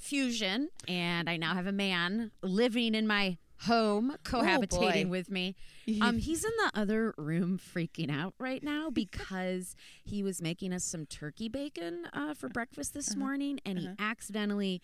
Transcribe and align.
fusion, 0.00 0.70
and 0.88 1.28
I 1.28 1.36
now 1.36 1.54
have 1.54 1.66
a 1.66 1.72
man 1.72 2.32
living 2.42 2.94
in 2.94 3.06
my 3.06 3.36
home, 3.60 4.16
cohabitating 4.24 5.04
boy. 5.04 5.10
with 5.10 5.30
me. 5.30 5.54
Um, 6.00 6.18
he's 6.18 6.44
in 6.44 6.52
the 6.56 6.80
other 6.80 7.12
room 7.18 7.58
freaking 7.58 8.12
out 8.16 8.34
right 8.38 8.62
now 8.62 8.90
because 8.90 9.74
he 10.04 10.22
was 10.22 10.40
making 10.40 10.72
us 10.72 10.84
some 10.84 11.04
turkey 11.04 11.48
bacon 11.48 12.06
uh, 12.12 12.32
for 12.34 12.48
breakfast 12.48 12.94
this 12.94 13.16
morning, 13.16 13.58
and 13.66 13.76
he 13.76 13.90
accidentally 13.98 14.80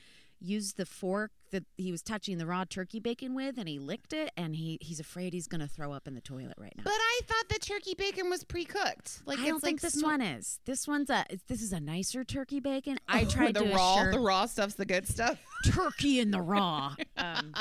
used 0.46 0.76
the 0.76 0.86
fork 0.86 1.30
that 1.52 1.64
he 1.76 1.90
was 1.92 2.02
touching 2.02 2.38
the 2.38 2.46
raw 2.46 2.64
turkey 2.64 2.98
bacon 3.00 3.34
with, 3.34 3.56
and 3.58 3.68
he 3.68 3.78
licked 3.78 4.12
it, 4.12 4.30
and 4.36 4.56
he 4.56 4.78
he's 4.80 5.00
afraid 5.00 5.32
he's 5.32 5.46
gonna 5.46 5.68
throw 5.68 5.92
up 5.92 6.06
in 6.08 6.14
the 6.14 6.20
toilet 6.20 6.54
right 6.58 6.72
now. 6.76 6.82
But 6.84 6.92
I 6.94 7.20
thought 7.26 7.48
the 7.48 7.58
turkey 7.58 7.94
bacon 7.96 8.28
was 8.30 8.44
pre-cooked. 8.44 9.22
Like 9.26 9.38
I 9.38 9.42
it's 9.42 9.50
don't 9.50 9.60
think 9.60 9.82
like 9.82 9.92
this 9.92 10.02
one 10.02 10.20
is. 10.20 10.58
This 10.64 10.86
one's 10.88 11.10
a. 11.10 11.24
This 11.48 11.62
is 11.62 11.72
a 11.72 11.80
nicer 11.80 12.24
turkey 12.24 12.60
bacon. 12.60 12.98
I 13.08 13.22
Oh, 13.22 13.24
tried 13.30 13.54
the 13.54 13.64
to 13.64 13.74
raw. 13.74 13.96
assure 13.98 14.12
The 14.12 14.20
raw 14.20 14.46
stuff's 14.46 14.74
the 14.74 14.86
good 14.86 15.06
stuff. 15.08 15.38
turkey 15.66 16.20
in 16.20 16.30
the 16.30 16.40
raw. 16.42 16.94
Um, 17.18 17.54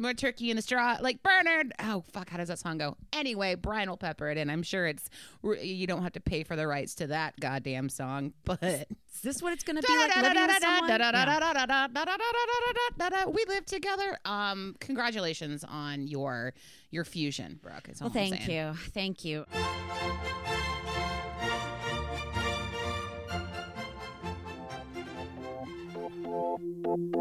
More 0.00 0.14
turkey 0.14 0.50
in 0.50 0.56
the 0.56 0.62
straw, 0.62 0.96
like 1.00 1.22
Bernard. 1.22 1.72
Oh 1.80 2.04
fuck, 2.12 2.30
how 2.30 2.36
does 2.38 2.48
that 2.48 2.58
song 2.60 2.78
go? 2.78 2.96
Anyway, 3.12 3.56
Brian 3.56 3.88
will 3.88 3.96
pepper 3.96 4.28
it 4.30 4.38
in. 4.38 4.48
I'm 4.48 4.62
sure 4.62 4.86
it's 4.86 5.10
you 5.60 5.86
don't 5.86 6.02
have 6.02 6.12
to 6.12 6.20
pay 6.20 6.44
for 6.44 6.54
the 6.56 6.66
rights 6.66 6.94
to 6.96 7.08
that 7.08 7.38
goddamn 7.40 7.88
song, 7.88 8.32
but 8.44 8.62
is 8.62 9.20
this 9.22 9.42
what 9.42 9.52
it's 9.52 9.64
gonna 9.64 9.82
be 9.82 9.88
like 9.98 10.10
living 10.22 10.42
with 10.46 10.62
someone? 10.62 10.88
We 13.34 13.44
live 13.48 13.66
together. 13.66 14.18
Um, 14.24 14.76
congratulations 14.80 15.64
on 15.64 16.06
your 16.06 16.54
your 16.90 17.04
fusion, 17.04 17.58
Brooke. 17.62 17.88
Well, 18.00 18.08
I'm 18.08 18.12
thank 18.94 19.24
you, 19.24 19.44
thank 26.38 27.14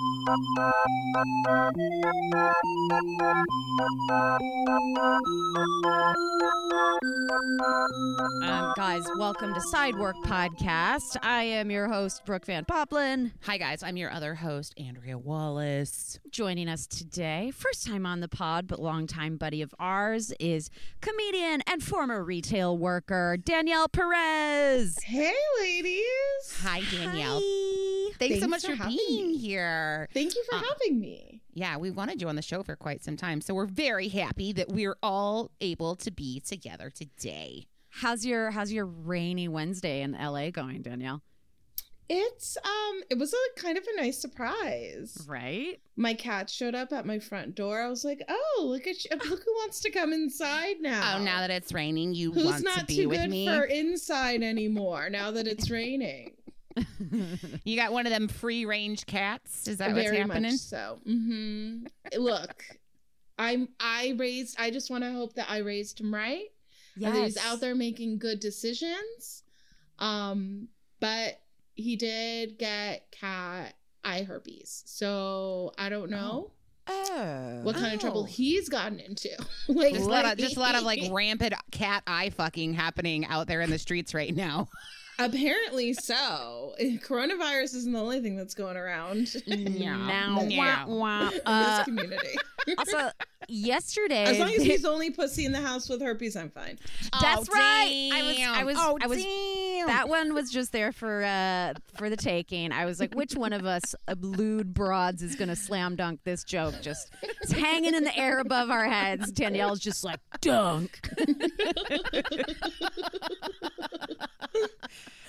you. 0.00 0.15
Um, 0.28 0.34
guys, 8.76 9.04
welcome 9.18 9.54
to 9.54 9.60
Sidework 9.72 10.14
Podcast. 10.24 11.16
I 11.22 11.44
am 11.44 11.70
your 11.70 11.86
host, 11.86 12.24
Brooke 12.24 12.44
Van 12.46 12.64
Poppelen. 12.64 13.30
Hi 13.42 13.56
guys, 13.56 13.84
I'm 13.84 13.96
your 13.96 14.10
other 14.10 14.34
host, 14.34 14.74
Andrea 14.76 15.16
Wallace. 15.16 16.18
Joining 16.30 16.68
us 16.68 16.88
today, 16.88 17.52
first 17.54 17.86
time 17.86 18.04
on 18.04 18.18
the 18.18 18.28
pod, 18.28 18.66
but 18.66 18.80
longtime 18.80 19.36
buddy 19.36 19.62
of 19.62 19.72
ours, 19.78 20.32
is 20.40 20.70
comedian 21.00 21.62
and 21.68 21.84
former 21.84 22.24
retail 22.24 22.76
worker 22.76 23.36
Danielle 23.36 23.88
Perez. 23.88 24.98
Hey, 25.04 25.34
ladies. 25.60 26.02
Hi 26.62 26.82
Danielle. 26.90 27.40
Hi. 27.40 28.05
Thanks, 28.18 28.40
so 28.40 28.48
much 28.48 28.64
for 28.66 28.76
for, 28.76 28.86
being 28.86 29.28
me. 29.32 29.36
here. 29.38 30.08
Thank 30.14 30.34
you 30.34 30.44
for 30.50 30.56
Uh, 30.56 30.62
having 30.70 31.00
me. 31.00 31.42
Yeah, 31.54 31.76
we 31.78 31.90
wanted 31.90 32.20
you 32.20 32.28
on 32.28 32.36
the 32.36 32.42
show 32.42 32.62
for 32.62 32.76
quite 32.76 33.02
some 33.02 33.16
time, 33.16 33.40
so 33.40 33.54
we're 33.54 33.66
very 33.66 34.08
happy 34.08 34.52
that 34.52 34.68
we're 34.68 34.96
all 35.02 35.50
able 35.60 35.96
to 35.96 36.10
be 36.10 36.40
together 36.40 36.90
today. 36.90 37.66
How's 37.88 38.26
your 38.26 38.50
How's 38.50 38.72
your 38.72 38.84
rainy 38.86 39.48
Wednesday 39.48 40.02
in 40.02 40.12
LA 40.12 40.50
going, 40.50 40.82
Danielle? 40.82 41.22
It's 42.08 42.56
um 42.64 43.02
it 43.10 43.18
was 43.18 43.32
a 43.34 43.60
kind 43.60 43.76
of 43.76 43.84
a 43.92 44.00
nice 44.00 44.18
surprise. 44.20 45.24
Right. 45.26 45.80
My 45.96 46.14
cat 46.14 46.48
showed 46.48 46.74
up 46.76 46.92
at 46.92 47.04
my 47.04 47.18
front 47.18 47.56
door. 47.56 47.80
I 47.82 47.88
was 47.88 48.04
like, 48.04 48.22
"Oh, 48.28 48.64
look 48.68 48.86
at 48.86 49.04
you. 49.04 49.10
Look 49.16 49.42
who 49.44 49.52
wants 49.54 49.80
to 49.80 49.90
come 49.90 50.12
inside 50.12 50.76
now." 50.80 51.16
Oh, 51.16 51.22
now 51.24 51.40
that 51.40 51.50
it's 51.50 51.72
raining, 51.72 52.14
you 52.14 52.32
Who's 52.32 52.44
want 52.44 52.64
not 52.64 52.78
to 52.80 52.84
be 52.84 52.96
too 52.98 53.08
with 53.08 53.22
good 53.22 53.30
me. 53.30 53.48
for 53.48 53.64
inside 53.64 54.42
anymore 54.44 55.10
now 55.10 55.32
that 55.32 55.48
it's 55.48 55.68
raining. 55.68 56.32
You 57.64 57.76
got 57.76 57.92
one 57.92 58.06
of 58.06 58.12
them 58.12 58.28
free 58.28 58.64
range 58.64 59.06
cats. 59.06 59.66
Is 59.68 59.78
that 59.78 59.94
what's 59.94 60.10
happening? 60.10 60.56
so. 60.56 60.98
Mhm. 61.06 61.86
Look, 62.16 62.64
I'm 63.38 63.68
I 63.80 64.14
raised 64.16 64.56
I 64.58 64.70
just 64.70 64.90
want 64.90 65.04
to 65.04 65.12
hope 65.12 65.34
that 65.34 65.50
I 65.50 65.58
raised 65.58 66.00
him 66.00 66.12
right. 66.14 66.44
that 66.98 67.14
he's 67.14 67.36
out 67.36 67.60
there 67.60 67.74
making 67.74 68.18
good 68.18 68.40
decisions. 68.40 69.42
Um, 69.98 70.68
but 71.00 71.40
he 71.74 71.96
did 71.96 72.58
get 72.58 73.10
cat 73.10 73.74
eye 74.04 74.22
herpes, 74.22 74.82
so 74.86 75.72
I 75.78 75.88
don't 75.88 76.10
know 76.10 76.52
Oh. 76.88 77.60
what 77.64 77.74
kind 77.76 77.92
of 77.92 78.00
trouble 78.00 78.22
Oh. 78.22 78.24
he's 78.24 78.68
gotten 78.68 79.00
into. 79.00 79.28
like, 79.68 79.94
Just 79.94 80.06
a 80.06 80.08
lot 80.10 80.24
of 80.24 80.38
just 80.38 80.56
a 80.56 80.60
lot 80.60 80.74
of 80.74 80.82
like 80.84 81.00
rampant 81.10 81.54
cat 81.72 82.02
eye 82.06 82.30
fucking 82.30 82.74
happening 82.74 83.26
out 83.26 83.46
there 83.48 83.60
in 83.60 83.70
the 83.70 83.78
streets 83.78 84.14
right 84.14 84.34
now. 84.34 84.68
Apparently 85.18 85.92
so. 85.94 86.74
Coronavirus 86.80 87.74
isn't 87.76 87.92
the 87.92 88.00
only 88.00 88.20
thing 88.20 88.36
that's 88.36 88.54
going 88.54 88.76
around 88.76 89.34
in 89.46 89.78
Now, 89.78 90.42
Yeah. 90.42 90.84
wah, 90.86 90.94
wah. 90.94 91.30
this 91.30 91.40
Uh, 91.46 91.84
community. 91.84 92.36
also, 92.78 93.10
yesterday, 93.48 94.24
As 94.24 94.38
long 94.38 94.50
as 94.50 94.62
he's 94.62 94.82
the 94.82 94.90
only 94.90 95.10
pussy 95.10 95.44
in 95.44 95.52
the 95.52 95.60
house 95.60 95.88
with 95.88 96.02
herpes, 96.02 96.36
I'm 96.36 96.50
fine. 96.50 96.78
That's 97.20 97.48
Oh, 97.48 97.52
right. 97.54 98.10
I 98.12 98.22
was- 98.22 98.38
I 98.40 98.64
was- 98.64 98.76
Oh, 98.78 98.98
I 99.00 99.06
was- 99.06 99.22
damn. 99.22 99.86
that 99.86 100.08
one 100.08 100.34
was 100.34 100.50
just 100.50 100.72
there 100.72 100.90
for 100.92 101.22
uh 101.22 101.74
for 101.96 102.10
the 102.10 102.16
taking. 102.16 102.72
I 102.72 102.84
was 102.86 102.98
like, 102.98 103.14
which 103.14 103.34
one 103.36 103.52
of 103.52 103.64
us 103.64 103.94
lewd 104.20 104.74
broads 104.74 105.22
is 105.22 105.36
gonna 105.36 105.54
slam 105.56 105.94
dunk 105.96 106.20
this 106.24 106.42
joke? 106.44 106.74
Just 106.82 107.10
it's 107.42 107.52
hanging 107.52 107.94
in 107.94 108.02
the 108.04 108.16
air 108.18 108.40
above 108.40 108.70
our 108.70 108.86
heads. 108.88 109.30
Danielle's 109.30 109.80
just 109.80 110.02
like 110.04 110.18
dunk. 110.40 111.00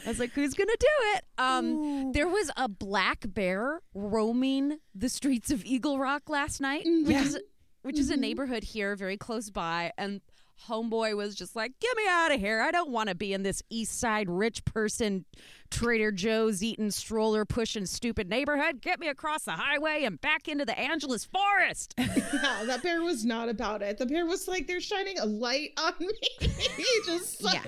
I 0.05 0.09
was 0.09 0.19
like, 0.19 0.31
who's 0.31 0.53
gonna 0.53 0.71
do 0.79 0.87
it? 1.15 1.23
Um, 1.37 2.11
there 2.13 2.27
was 2.27 2.49
a 2.55 2.69
black 2.69 3.25
bear 3.27 3.81
roaming 3.93 4.77
the 4.95 5.09
streets 5.09 5.51
of 5.51 5.65
Eagle 5.65 5.99
Rock 5.99 6.29
last 6.29 6.61
night, 6.61 6.85
which 6.85 7.09
Yeah. 7.09 7.23
is 7.23 7.39
which 7.83 7.99
is 7.99 8.09
a 8.09 8.17
neighborhood 8.17 8.63
here 8.63 8.95
very 8.95 9.15
close 9.17 9.49
by, 9.49 9.93
and 9.97 10.19
homeboy 10.69 11.15
was 11.15 11.35
just 11.35 11.55
like, 11.55 11.73
"Get 11.79 11.95
me 11.97 12.03
out 12.09 12.33
of 12.33 12.39
here! 12.39 12.61
I 12.61 12.71
don't 12.71 12.89
want 12.89 13.09
to 13.09 13.15
be 13.15 13.33
in 13.33 13.43
this 13.43 13.61
East 13.69 13.99
Side 13.99 14.29
rich 14.29 14.63
person, 14.65 15.25
Trader 15.69 16.11
Joe's 16.11 16.63
eating 16.63 16.91
stroller 16.91 17.45
pushing 17.45 17.85
stupid 17.85 18.29
neighborhood. 18.29 18.81
Get 18.81 18.99
me 18.99 19.07
across 19.09 19.43
the 19.43 19.51
highway 19.51 20.03
and 20.03 20.19
back 20.21 20.47
into 20.47 20.65
the 20.65 20.77
Angeles 20.77 21.25
forest." 21.25 21.93
Yeah, 22.33 22.63
that 22.65 22.83
bear 22.83 23.01
was 23.01 23.25
not 23.25 23.49
about 23.49 23.81
it. 23.81 23.97
The 23.97 24.05
bear 24.05 24.25
was 24.25 24.47
like, 24.47 24.67
they're 24.67 24.81
shining 24.81 25.17
a 25.17 25.25
light 25.25 25.71
on 25.77 25.93
me. 25.99 26.11
he 26.39 26.85
just 27.05 27.39
so, 27.39 27.49
Yeah. 27.51 27.61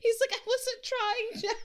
he's 0.00 0.16
like, 0.20 0.32
I 0.32 0.40
wasn't 0.46 0.82
trying 0.84 1.40
to. 1.42 1.56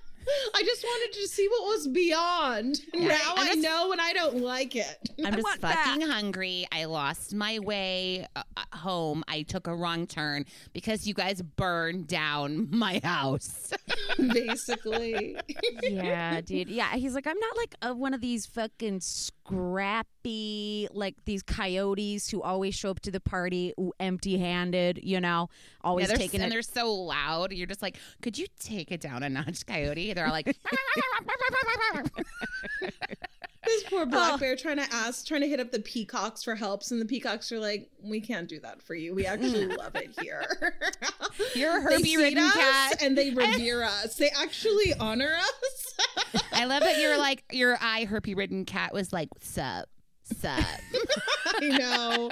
I 0.54 0.64
just 0.64 0.84
wanted 0.84 1.14
to 1.22 1.28
see 1.28 1.48
what 1.48 1.64
was 1.68 1.88
beyond. 1.88 2.82
Yeah. 2.94 3.08
Now 3.10 3.32
And 3.32 3.40
I 3.42 3.44
that's- 3.56 3.58
know 3.58 3.92
and 3.92 4.02
I 4.02 4.14
don't 4.14 4.38
like 4.38 4.76
it. 4.76 4.98
I'm 5.24 5.34
just 5.34 5.44
want 5.44 5.62
that. 5.62 5.86
fucking 5.86 6.02
hungry. 6.08 6.68
I 6.72 6.86
lost 6.86 7.34
my 7.34 7.60
way 7.60 8.26
uh, 8.36 8.44
uh, 8.56 8.64
home. 8.78 9.24
I 9.28 9.44
took 9.44 9.68
a 9.68 9.76
wrong 9.76 10.06
turn 10.08 10.46
because 10.74 11.08
you 11.08 11.14
guys 11.14 11.42
burned 11.42 12.08
down 12.08 12.68
my 12.72 13.00
house. 13.04 13.72
Basically. 14.18 15.38
yeah, 15.84 16.42
dude. 16.42 16.70
Yeah, 16.70 16.94
he's 16.96 17.14
like, 17.16 17.28
I'm 17.28 17.40
not 17.40 17.58
like 17.58 17.76
a, 17.82 17.94
one 17.94 18.14
of 18.14 18.22
these 18.22 18.46
fucking 18.46 19.00
scrappy, 19.48 20.88
like 20.92 21.16
these 21.26 21.42
coyotes 21.42 22.30
who 22.30 22.42
always 22.42 22.76
show 22.76 22.90
up 22.92 23.00
to 23.02 23.12
the 23.12 23.20
party 23.20 23.74
empty 24.00 24.38
handed, 24.38 25.00
you 25.02 25.20
know, 25.22 25.50
always 25.82 26.10
yeah, 26.10 26.16
taking 26.16 26.42
and 26.42 26.52
it. 26.52 26.54
they're 26.54 26.62
so 26.62 26.92
loud. 26.94 27.52
You're 27.52 27.68
just 27.68 27.82
like, 27.82 27.98
could 28.22 28.38
you 28.38 28.48
take 28.60 28.92
it 28.92 29.02
down 29.02 29.24
a 29.24 29.30
notch, 29.30 29.66
coyote? 29.66 30.14
They're 30.14 30.26
all 30.26 30.32
like, 30.32 30.48
This 33.68 33.84
poor 33.84 34.06
black 34.06 34.34
ah. 34.34 34.38
bear 34.38 34.56
trying 34.56 34.78
to 34.78 34.88
ask, 34.92 35.26
trying 35.26 35.42
to 35.42 35.48
hit 35.48 35.60
up 35.60 35.72
the 35.72 35.80
peacocks 35.80 36.44
for 36.44 36.56
helps, 36.56 36.92
and 36.92 37.00
the 37.02 37.06
peacocks 37.06 37.52
are 37.52 37.60
like, 37.60 37.90
"We 38.02 38.22
can't 38.22 38.48
do 38.48 38.60
that 38.62 38.82
for 38.82 38.96
you. 38.96 39.14
We 39.14 39.26
actually 39.26 39.68
mm. 39.68 39.78
love 39.78 39.96
it 39.96 40.16
here. 40.20 40.46
You're 41.56 41.78
a 41.78 41.90
They 41.90 41.98
herpy 41.98 42.04
feed 42.04 42.18
ridden 42.18 42.40
us 42.40 42.54
cat. 42.54 43.02
and 43.02 43.18
they 43.18 43.30
revere 43.34 43.84
us. 43.84 44.16
They 44.16 44.30
actually 44.30 44.94
honor 45.00 45.36
us." 45.38 45.88
I 46.52 46.66
love 46.66 46.82
that 46.82 47.00
you're 47.00 47.18
like 47.20 47.44
your 47.52 47.78
eye 47.82 48.08
herpy 48.10 48.36
ridden 48.36 48.66
cat 48.66 48.94
was 48.94 49.14
like, 49.14 49.30
sup, 49.40 49.88
sup. 50.24 50.66
I 51.46 51.68
know. 51.68 52.32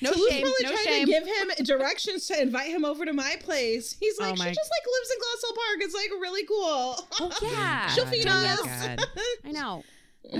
No 0.00 0.12
Toulouse 0.12 0.30
shame, 0.30 0.42
probably 0.42 0.62
no 0.62 0.70
trying 0.72 0.84
shame. 0.84 1.06
to 1.06 1.12
give 1.12 1.26
him 1.26 1.64
directions 1.64 2.26
to 2.26 2.40
invite 2.40 2.68
him 2.70 2.84
over 2.84 3.04
to 3.04 3.12
my 3.12 3.36
place. 3.40 3.96
He's 3.98 4.18
like, 4.18 4.32
Oh 4.32 4.36
she 4.36 4.50
just 4.52 4.70
like 4.70 4.86
lives 4.86 5.10
in 5.10 5.18
Glassell 5.18 5.54
Park. 5.56 5.78
It's 5.80 5.94
like 5.94 6.10
really 6.20 6.44
cool. 6.46 7.08
Oh, 7.20 7.38
yeah. 7.52 7.88
She'll 7.90 8.06
feed 8.06 8.26
Oh 8.26 8.30
us. 8.30 8.60
God. 8.62 9.00
I 9.44 9.50
know. 9.52 9.82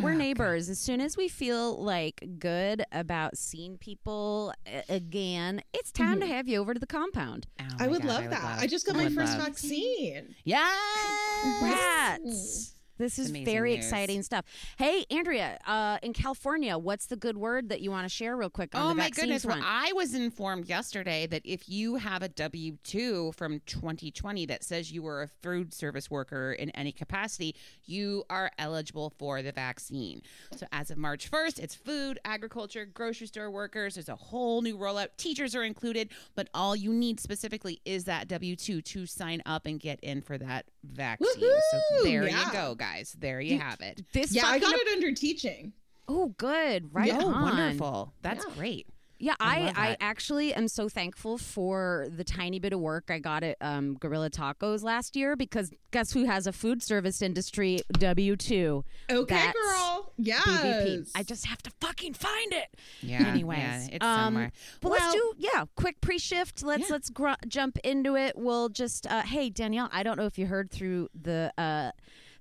We're 0.03 0.15
neighbors. 0.15 0.69
As 0.69 0.81
soon 0.81 1.01
as 1.01 1.17
we 1.17 1.29
feel 1.29 1.81
like 1.81 2.21
good 2.41 2.83
about 2.91 3.37
seeing 3.39 3.79
people 3.79 4.53
uh, 4.67 4.81
again, 4.89 5.63
it's 5.73 5.93
time 5.93 6.19
to 6.19 6.27
have 6.27 6.49
you 6.49 6.59
over 6.61 6.75
to 6.75 6.81
the 6.81 6.89
compound. 6.89 7.47
Oh 7.61 7.65
I 7.79 7.87
would 7.87 8.03
God, 8.03 8.09
love 8.09 8.23
would 8.25 8.33
that. 8.33 8.43
love- 8.43 8.59
I 8.63 8.67
just 8.67 8.85
got 8.85 8.97
I 8.97 9.05
my 9.05 9.11
first 9.11 9.39
love. 9.39 9.47
vaccine. 9.47 10.35
Yes. 10.43 11.63
Rats. 11.63 12.75
This 12.99 13.19
is 13.19 13.31
very 13.31 13.75
news. 13.77 13.85
exciting 13.85 14.23
stuff. 14.23 14.45
Hey, 14.79 15.05
Andrea, 15.11 15.59
uh, 15.67 15.99
in 16.03 16.13
California, 16.13 16.79
what's 16.79 17.07
the 17.07 17.17
good 17.17 17.37
word 17.37 17.69
that 17.69 17.81
you 17.81 17.91
want 17.91 18.05
to 18.05 18.09
share 18.09 18.37
real 18.37 18.51
quick 18.51 18.75
on 18.75 18.83
Oh 18.91 18.95
my 18.95 19.11
goodness! 19.11 19.45
Well, 19.45 19.61
I 19.63 19.93
was 19.95 20.15
informed 20.15 20.67
yesterday 20.69 21.27
that 21.27 21.43
if 21.45 21.69
you 21.69 21.97
have 21.97 22.23
a 22.23 22.29
W 22.29 22.77
two 22.85 23.33
from 23.33 23.61
2020 23.67 24.47
that 24.47 24.65
says 24.65 24.91
you 24.93 25.03
were 25.03 25.23
a 25.23 25.29
food 25.29 25.75
service 25.75 26.11
worker 26.11 26.53
in 26.53 26.71
any 26.71 26.93
capacity, 26.93 27.55
you 27.85 28.25
are 28.31 28.51
eligible 28.59 29.13
for 29.19 29.43
the 29.43 29.53
vaccine. 29.53 30.23
So 30.57 30.67
as 30.73 30.91
of 30.91 30.97
March 30.99 31.31
1st, 31.31 31.59
it's 31.61 31.75
food, 31.75 32.19
agriculture, 32.25 32.87
grocery 32.87 33.27
store 33.27 33.51
workers. 33.51 33.95
There's 33.97 34.09
a 34.09 34.17
whole 34.17 34.63
new 34.63 34.77
rollout. 34.79 35.09
Teachers 35.17 35.55
are 35.55 35.65
included, 35.65 36.11
but 36.35 36.49
all 36.55 36.75
you 36.75 36.93
need 36.93 37.21
specifically 37.21 37.81
is 37.85 38.05
that 38.05 38.29
W 38.29 38.57
two 38.57 38.81
to 38.83 39.05
sign 39.07 39.43
up 39.45 39.67
and 39.67 39.79
get 39.79 40.01
in 40.01 40.23
for 40.23 40.39
that 40.39 40.67
vaccine. 40.85 41.27
So 41.41 42.05
there 42.05 42.27
Yeah. 42.27 42.47
you 42.47 42.53
go, 42.53 42.75
guys. 42.75 42.86
There 43.19 43.41
you 43.41 43.59
have 43.59 43.81
it. 43.81 44.03
this 44.13 44.33
Yeah, 44.33 44.47
I 44.47 44.59
got 44.59 44.75
it 44.75 44.89
under 44.95 45.13
teaching. 45.13 45.73
Oh, 46.09 46.29
good. 46.39 46.95
Right 46.95 47.09
Yeah. 47.09 47.19
Oh, 47.23 47.29
on. 47.29 47.43
wonderful! 47.57 48.13
That's 48.23 48.45
Yeah. 48.49 48.55
great. 48.55 48.87
Yeah, 49.19 49.35
I 49.41 49.73
I, 49.75 49.89
I, 49.93 49.97
actually 49.99 50.53
am 50.53 50.69
so 50.69 50.91
thankful 50.91 51.39
for 51.39 52.07
the 52.15 52.23
tiny 52.23 52.59
bit 52.59 52.75
of 52.75 52.81
work 52.81 53.05
I 53.09 53.19
got 53.19 53.43
at 53.43 53.57
um, 53.63 53.95
Guerrilla 53.95 54.29
Tacos 54.29 54.83
last 54.83 55.17
year 55.17 55.37
because 55.37 55.71
guess 55.91 56.13
who 56.13 56.27
has 56.27 56.47
a 56.47 56.53
food 56.53 56.83
service 56.83 57.23
industry 57.23 57.81
W 57.95 58.37
two 58.37 58.85
Okay, 59.11 59.35
That's 59.35 59.57
girl. 59.59 60.13
Yes. 60.19 60.43
BVP. 60.47 61.11
I 61.15 61.23
just 61.23 61.47
have 61.47 61.63
to 61.63 61.71
fucking 61.81 62.13
find 62.13 62.53
it. 62.53 62.69
Yeah. 63.01 63.27
Anyways, 63.27 63.59
yeah, 63.59 63.87
it's 63.93 64.05
um, 64.05 64.19
somewhere. 64.27 64.53
But 64.83 64.91
Well- 64.91 65.01
let's 65.01 65.15
do 65.15 65.33
yeah, 65.39 65.65
quick 65.77 65.99
pre-shift. 66.03 66.63
Let's 66.63 66.83
Yeah. 66.83 66.93
let's 66.93 67.09
gr- 67.09 67.31
jump 67.49 67.79
into 67.79 68.17
it. 68.17 68.37
We'll 68.37 68.69
just 68.69 69.07
uh, 69.07 69.23
hey 69.23 69.49
Danielle, 69.49 69.89
I 69.93 70.03
don't 70.03 70.19
know 70.19 70.27
if 70.27 70.37
you 70.39 70.45
heard 70.47 70.71
through 70.71 71.09
the 71.19 71.51
uh, 71.57 71.93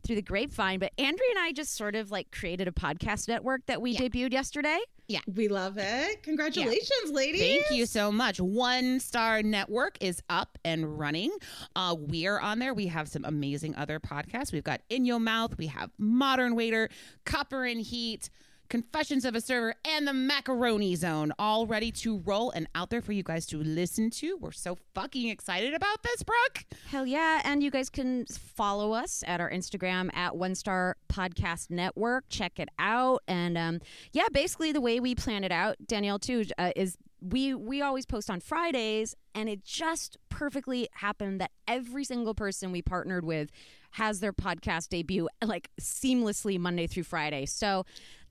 through 0.05 0.15
the 0.17 0.21
grapevine, 0.21 0.79
but 0.79 0.91
Andrea 0.97 1.29
and 1.31 1.39
I 1.39 1.51
just 1.51 1.75
sort 1.75 1.95
of 1.95 2.11
like 2.11 2.31
created 2.31 2.67
a 2.67 2.71
podcast 2.71 3.27
network 3.27 3.65
that 3.65 3.81
we 3.81 3.95
debuted 3.95 4.31
yesterday. 4.31 4.79
Yeah. 5.07 5.19
We 5.35 5.47
love 5.47 5.77
it. 5.77 6.23
Congratulations, 6.23 7.11
ladies. 7.11 7.41
Thank 7.41 7.77
you 7.77 7.85
so 7.85 8.11
much. 8.11 8.39
One 8.39 8.99
Star 8.99 9.43
Network 9.43 9.97
is 10.01 10.21
up 10.29 10.57
and 10.65 10.97
running. 10.97 11.31
Uh, 11.75 11.95
we 11.97 12.25
are 12.25 12.39
on 12.39 12.59
there. 12.59 12.73
We 12.73 12.87
have 12.87 13.07
some 13.07 13.23
amazing 13.23 13.75
other 13.75 13.99
podcasts. 13.99 14.51
We've 14.51 14.63
got 14.63 14.81
In 14.89 15.05
Your 15.05 15.19
Mouth. 15.19 15.57
We 15.57 15.67
have 15.67 15.91
Modern 15.99 16.55
Waiter, 16.55 16.89
Copper 17.25 17.65
and 17.65 17.81
Heat. 17.81 18.29
Confessions 18.69 19.25
of 19.25 19.35
a 19.35 19.41
Server 19.41 19.75
and 19.85 20.07
the 20.07 20.13
Macaroni 20.13 20.95
Zone 20.95 21.31
all 21.37 21.67
ready 21.67 21.91
to 21.91 22.19
roll 22.19 22.51
and 22.51 22.67
out 22.75 22.89
there 22.89 23.01
for 23.01 23.11
you 23.11 23.23
guys 23.23 23.45
to 23.47 23.57
listen 23.57 24.09
to. 24.11 24.37
We're 24.37 24.51
so 24.51 24.77
fucking 24.93 25.29
excited 25.29 25.73
about 25.73 26.03
this, 26.03 26.23
Brooke. 26.23 26.65
Hell 26.89 27.05
yeah. 27.05 27.41
And 27.43 27.63
you 27.63 27.71
guys 27.71 27.89
can 27.89 28.25
follow 28.25 28.93
us 28.93 29.23
at 29.27 29.39
our 29.39 29.49
Instagram 29.49 30.13
at 30.15 30.35
One 30.35 30.55
Star 30.55 30.97
Podcast 31.11 31.69
Network. 31.69 32.25
Check 32.29 32.59
it 32.59 32.69
out. 32.79 33.21
And 33.27 33.57
um, 33.57 33.81
yeah, 34.11 34.27
basically 34.31 34.71
the 34.71 34.81
way 34.81 34.99
we 34.99 35.15
plan 35.15 35.43
it 35.43 35.51
out, 35.51 35.75
Danielle, 35.85 36.19
too, 36.19 36.45
uh, 36.57 36.71
is 36.75 36.97
we 37.21 37.53
we 37.55 37.81
always 37.81 38.05
post 38.05 38.29
on 38.29 38.39
Fridays, 38.39 39.15
and 39.33 39.49
it 39.49 39.63
just 39.63 40.17
perfectly 40.29 40.87
happened 40.93 41.41
that 41.41 41.51
every 41.67 42.03
single 42.03 42.35
person 42.35 42.71
we 42.71 42.81
partnered 42.81 43.25
with 43.25 43.49
has 43.91 44.19
their 44.19 44.33
podcast 44.33 44.89
debut 44.89 45.27
like 45.43 45.69
seamlessly 45.79 46.59
Monday 46.59 46.85
through 46.85 47.03
Friday. 47.03 47.45
So 47.45 47.85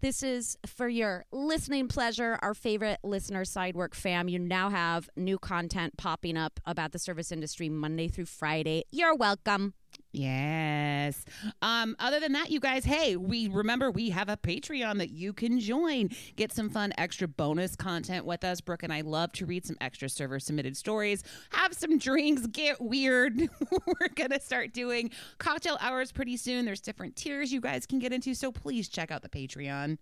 this 0.04 0.22
is 0.22 0.58
for 0.66 0.86
your 0.86 1.24
listening 1.32 1.88
pleasure, 1.88 2.38
our 2.42 2.52
favorite 2.52 2.98
listener 3.02 3.42
sidework 3.42 3.94
fam. 3.94 4.28
You 4.28 4.38
now 4.38 4.68
have 4.68 5.08
new 5.16 5.38
content 5.38 5.96
popping 5.96 6.36
up 6.36 6.60
about 6.66 6.92
the 6.92 6.98
service 6.98 7.32
industry 7.32 7.70
Monday 7.70 8.08
through 8.08 8.26
Friday. 8.26 8.84
You're 8.92 9.16
welcome. 9.16 9.72
Yes. 10.14 11.24
Um, 11.60 11.96
other 11.98 12.20
than 12.20 12.32
that, 12.32 12.50
you 12.50 12.60
guys, 12.60 12.84
hey, 12.84 13.16
we 13.16 13.48
remember 13.48 13.90
we 13.90 14.10
have 14.10 14.28
a 14.28 14.36
Patreon 14.36 14.98
that 14.98 15.10
you 15.10 15.32
can 15.32 15.58
join. 15.58 16.10
Get 16.36 16.52
some 16.52 16.70
fun 16.70 16.92
extra 16.96 17.26
bonus 17.26 17.74
content 17.74 18.24
with 18.24 18.44
us. 18.44 18.60
Brooke 18.60 18.84
and 18.84 18.92
I 18.92 19.00
love 19.00 19.32
to 19.32 19.46
read 19.46 19.66
some 19.66 19.76
extra 19.80 20.08
server 20.08 20.38
submitted 20.38 20.76
stories, 20.76 21.24
have 21.50 21.74
some 21.74 21.98
drinks, 21.98 22.46
get 22.46 22.80
weird. 22.80 23.36
We're 23.86 24.08
gonna 24.14 24.40
start 24.40 24.72
doing 24.72 25.10
cocktail 25.38 25.78
hours 25.80 26.12
pretty 26.12 26.36
soon. 26.36 26.64
There's 26.64 26.80
different 26.80 27.16
tiers 27.16 27.52
you 27.52 27.60
guys 27.60 27.84
can 27.84 27.98
get 27.98 28.12
into, 28.12 28.34
so 28.34 28.52
please 28.52 28.88
check 28.88 29.10
out 29.10 29.22
the 29.22 29.28
Patreon. 29.28 29.98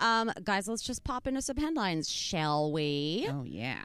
Um, 0.00 0.32
guys, 0.44 0.66
let's 0.66 0.82
just 0.82 1.04
pop 1.04 1.26
into 1.26 1.42
some 1.42 1.56
headlines, 1.56 2.08
shall 2.08 2.72
we? 2.72 3.28
Oh 3.30 3.42
yeah. 3.44 3.82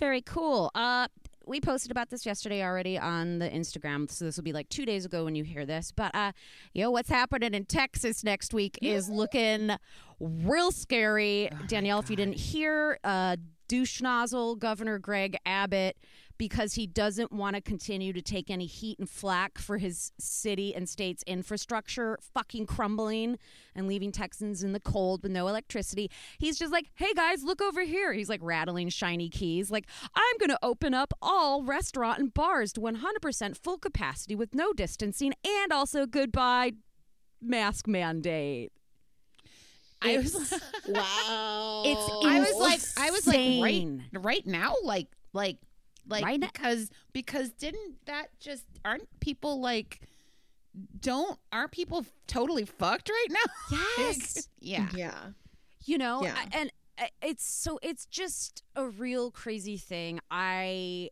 Very 0.00 0.22
cool. 0.22 0.70
Uh, 0.74 1.08
we 1.46 1.60
posted 1.60 1.90
about 1.90 2.08
this 2.08 2.24
yesterday 2.24 2.62
already 2.62 2.98
on 2.98 3.38
the 3.38 3.48
Instagram, 3.50 4.10
so 4.10 4.24
this 4.24 4.36
will 4.36 4.44
be 4.44 4.54
like 4.54 4.68
two 4.70 4.86
days 4.86 5.04
ago 5.04 5.24
when 5.26 5.34
you 5.34 5.44
hear 5.44 5.66
this. 5.66 5.92
But 5.94 6.14
uh, 6.14 6.32
yo, 6.72 6.90
what's 6.90 7.10
happening 7.10 7.52
in 7.52 7.66
Texas 7.66 8.24
next 8.24 8.54
week 8.54 8.78
is 8.80 9.10
looking 9.10 9.72
real 10.18 10.72
scary. 10.72 11.50
Danielle, 11.66 11.98
if 11.98 12.08
you 12.08 12.16
didn't 12.16 12.36
hear, 12.38 12.98
uh, 13.04 13.36
douche 13.70 14.02
nozzle 14.02 14.56
Governor 14.56 14.98
Greg 14.98 15.36
Abbott 15.46 15.96
because 16.38 16.74
he 16.74 16.88
doesn't 16.88 17.30
want 17.30 17.54
to 17.54 17.62
continue 17.62 18.12
to 18.12 18.20
take 18.20 18.50
any 18.50 18.66
heat 18.66 18.98
and 18.98 19.08
flack 19.08 19.58
for 19.58 19.78
his 19.78 20.10
city 20.18 20.74
and 20.74 20.88
state's 20.88 21.22
infrastructure 21.22 22.18
fucking 22.34 22.66
crumbling 22.66 23.38
and 23.76 23.86
leaving 23.86 24.10
Texans 24.10 24.64
in 24.64 24.72
the 24.72 24.80
cold 24.80 25.22
with 25.22 25.30
no 25.30 25.46
electricity. 25.46 26.10
He's 26.40 26.58
just 26.58 26.72
like, 26.72 26.86
hey 26.94 27.12
guys, 27.14 27.44
look 27.44 27.62
over 27.62 27.82
here. 27.82 28.12
He's 28.12 28.28
like 28.28 28.40
rattling 28.42 28.88
shiny 28.88 29.28
keys. 29.28 29.70
Like, 29.70 29.86
I'm 30.16 30.38
going 30.40 30.50
to 30.50 30.58
open 30.64 30.92
up 30.92 31.14
all 31.22 31.62
restaurant 31.62 32.18
and 32.18 32.34
bars 32.34 32.72
to 32.72 32.80
100% 32.80 33.56
full 33.56 33.78
capacity 33.78 34.34
with 34.34 34.52
no 34.52 34.72
distancing 34.72 35.32
and 35.46 35.72
also 35.72 36.06
goodbye 36.06 36.72
mask 37.40 37.86
mandate. 37.86 38.72
I 40.02 40.16
was 40.18 40.34
It's- 40.52 40.60
Wow. 40.88 41.82
It's 41.84 42.26
I 42.26 42.40
was 42.40 42.56
like, 42.56 42.80
I 43.06 43.10
was 43.10 43.26
like, 43.26 43.36
right, 43.36 43.74
insane. 43.74 44.04
right 44.12 44.46
now, 44.46 44.74
like, 44.82 45.08
like, 45.32 45.58
like, 46.08 46.24
Right 46.24 46.40
now- 46.40 46.48
because 46.52 46.90
because 47.12 47.50
didn't 47.50 48.04
that 48.06 48.28
just 48.40 48.64
aren't 48.84 49.08
people 49.20 49.60
like, 49.60 50.00
don't 51.00 51.38
aren't 51.52 51.72
people 51.72 52.04
totally 52.26 52.64
fucked 52.64 53.08
right 53.08 53.26
now? 53.30 53.78
Yes. 53.98 54.48
yeah, 54.60 54.88
Yeah. 54.94 55.18
you 55.84 55.98
know 55.98 56.22
Yeah. 56.22 56.34
I- 56.36 56.56
and 56.58 56.72
uh, 56.98 57.06
it's 57.22 57.44
so 57.44 57.78
it's 57.82 58.06
just 58.06 58.62
a 58.76 58.86
real 58.86 59.30
crazy 59.30 59.76
thing 59.76 60.20
i, 60.30 61.08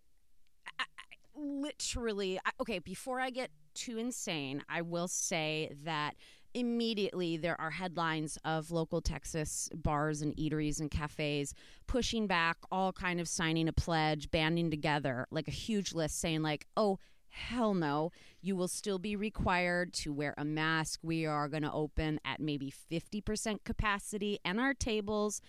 I, 0.79 0.85
I 0.85 1.17
literally 1.35 2.39
I, 2.45 2.51
okay 2.61 2.79
before 2.79 3.21
i 3.21 3.31
get 3.31 3.51
too 3.75 3.97
insane 3.99 4.63
i 4.69 4.83
will 4.83 5.09
say 5.09 5.73
that 5.85 6.15
immediately 6.55 7.37
there 7.37 7.61
are 7.61 7.71
headlines 7.71 8.39
of 8.45 8.71
local 8.71 9.01
texas 9.01 9.69
bars 9.75 10.23
and 10.23 10.35
eateries 10.37 10.81
and 10.81 10.91
cafes 10.91 11.55
pushing 11.87 12.27
back 12.27 12.57
all 12.71 12.93
kind 12.93 13.21
of 13.21 13.29
signing 13.29 13.69
a 13.69 13.73
pledge 13.73 14.31
banding 14.31 14.71
together 14.71 15.27
like 15.31 15.49
a 15.49 15.53
huge 15.53 15.93
list 15.95 16.19
saying 16.19 16.43
like 16.43 16.67
oh 16.77 16.99
Hell 17.31 17.75
no. 17.75 18.11
You 18.41 18.57
will 18.57 18.69
still 18.69 18.99
be 18.99 19.15
required 19.15 19.93
to 19.95 20.13
wear 20.13 20.35
a 20.39 20.45
mask. 20.45 21.01
We 21.03 21.27
are 21.27 21.49
going 21.49 21.63
to 21.63 21.73
open 21.73 22.21
at 22.25 22.41
maybe 22.41 22.73
50% 22.91 23.65
capacity 23.65 24.39
and 24.45 24.59
our 24.59 24.75
tables 24.75 25.41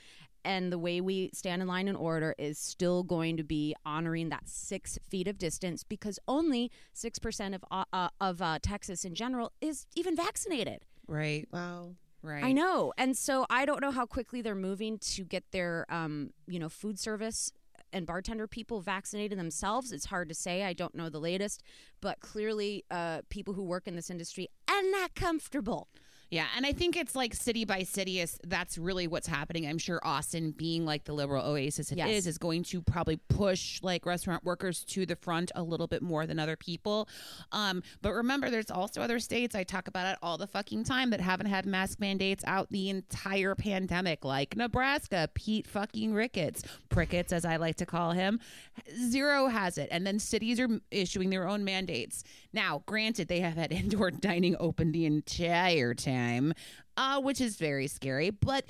and 0.46 0.72
the 0.72 0.80
way 0.80 1.02
we 1.02 1.30
stand 1.34 1.62
in 1.62 1.68
line 1.68 1.88
and 1.88 1.98
order 1.98 2.34
is 2.38 2.58
still 2.58 3.04
going 3.04 3.38
to 3.38 3.44
be 3.44 3.76
honoring 3.86 4.30
that 4.30 4.48
six 4.48 4.98
feet 5.10 5.28
of 5.28 5.38
distance 5.38 5.84
because 5.84 6.18
only 6.28 6.72
6% 6.96 7.56
of, 7.56 7.66
uh, 7.70 7.84
uh, 7.92 8.10
of 8.22 8.42
uh, 8.42 8.60
Texas 8.62 9.04
in 9.04 9.16
general 9.16 9.52
is 9.60 9.86
even 9.96 10.16
vaccinated. 10.16 10.86
Right. 11.10 11.48
Wow. 11.52 11.96
Right. 12.22 12.44
I 12.44 12.52
know. 12.52 12.94
And 12.98 13.18
so 13.18 13.46
I 13.50 13.66
don't 13.66 13.82
know 13.82 13.92
how 13.92 14.06
quickly 14.06 14.42
they're 14.42 14.56
moving 14.56 15.00
to 15.00 15.24
get 15.24 15.44
their, 15.52 15.86
um, 15.90 16.32
you 16.48 16.60
know, 16.60 16.70
food 16.70 17.00
service 17.00 17.52
and 17.92 18.06
bartender 18.06 18.46
people 18.46 18.82
vaccinated 18.82 19.40
themselves. 19.40 19.92
It's 19.92 20.06
hard 20.06 20.30
to 20.30 20.36
say. 20.36 20.64
I 20.64 20.74
don't 20.74 20.94
know 20.94 21.10
the 21.10 21.20
latest, 21.20 21.64
but 22.02 22.20
clearly, 22.20 22.84
uh, 22.92 23.22
people 23.30 23.54
who 23.56 23.64
work 23.64 23.88
in 23.88 23.96
this 23.96 24.10
industry 24.10 24.50
are 24.70 24.84
not 24.92 25.16
comfortable. 25.16 25.88
Yeah, 26.32 26.46
and 26.56 26.66
I 26.66 26.74
think 26.74 26.96
it's 26.96 27.16
like 27.16 27.34
city 27.34 27.66
by 27.66 27.84
city 27.84 28.20
is 28.20 28.40
that's 28.46 28.78
really 28.78 29.08
what's 29.08 29.28
happening. 29.28 29.66
I'm 29.68 29.80
sure 29.80 30.00
Austin, 30.04 30.52
being 30.52 30.86
like 30.86 31.06
the 31.06 31.14
liberal 31.14 31.44
oasis 31.44 31.92
it 31.92 31.98
Yes. 31.98 32.10
is, 32.10 32.28
is 32.28 32.38
going 32.38 32.64
to 32.66 32.82
probably 32.82 33.18
push 33.18 33.82
like 33.82 34.06
restaurant 34.06 34.44
workers 34.46 34.84
to 34.86 35.06
the 35.08 35.16
front 35.16 35.52
a 35.56 35.64
little 35.64 35.88
bit 35.88 36.04
more 36.04 36.28
than 36.28 36.38
other 36.38 36.56
people. 36.56 37.10
Um, 37.52 37.82
but 38.04 38.14
remember, 38.14 38.52
there's 38.52 38.70
also 38.70 39.02
other 39.02 39.20
states 39.20 39.56
I 39.56 39.64
talk 39.64 39.88
about 39.88 40.06
it 40.14 40.20
all 40.22 40.38
the 40.38 40.46
fucking 40.48 40.84
time 40.84 41.10
that 41.10 41.20
haven't 41.20 41.48
had 41.48 41.66
mask 41.66 42.00
mandates 42.00 42.44
out 42.46 42.70
the 42.70 42.90
entire 42.90 43.56
pandemic, 43.56 44.24
like 44.24 44.56
Nebraska, 44.56 45.30
Pete 45.34 45.66
fucking 45.66 46.14
Ricketts, 46.14 46.64
Prickets 46.90 47.34
as 47.34 47.44
I 47.44 47.56
like 47.56 47.78
to 47.78 47.86
call 47.88 48.12
him, 48.12 48.40
zero 49.10 49.48
has 49.48 49.78
it, 49.80 49.88
and 49.92 50.06
then 50.06 50.20
cities 50.20 50.60
are 50.60 50.70
issuing 50.92 51.30
their 51.32 51.48
own 51.48 51.64
mandates. 51.64 52.24
Now, 52.54 52.84
granted, 52.86 53.28
they 53.28 53.40
have 53.42 53.56
had 53.56 53.72
indoor 53.72 54.12
dining 54.12 54.56
open 54.60 54.92
the 54.92 55.06
entire 55.06 55.94
time, 55.94 56.54
uh, 56.98 57.22
which 57.22 57.42
is 57.42 57.56
very 57.58 57.88
scary. 57.88 58.30
But 58.30 58.66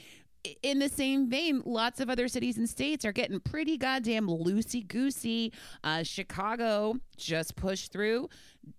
in 0.63 0.79
the 0.79 0.89
same 0.89 1.29
vein, 1.29 1.61
lots 1.65 1.99
of 1.99 2.09
other 2.09 2.27
cities 2.27 2.57
and 2.57 2.69
states 2.69 3.03
are 3.03 3.11
getting 3.11 3.39
pretty 3.39 3.77
goddamn 3.77 4.27
loosey 4.27 4.87
goosey. 4.87 5.51
Uh, 5.83 6.03
Chicago 6.03 6.95
just 7.17 7.55
pushed 7.55 7.91
through 7.91 8.29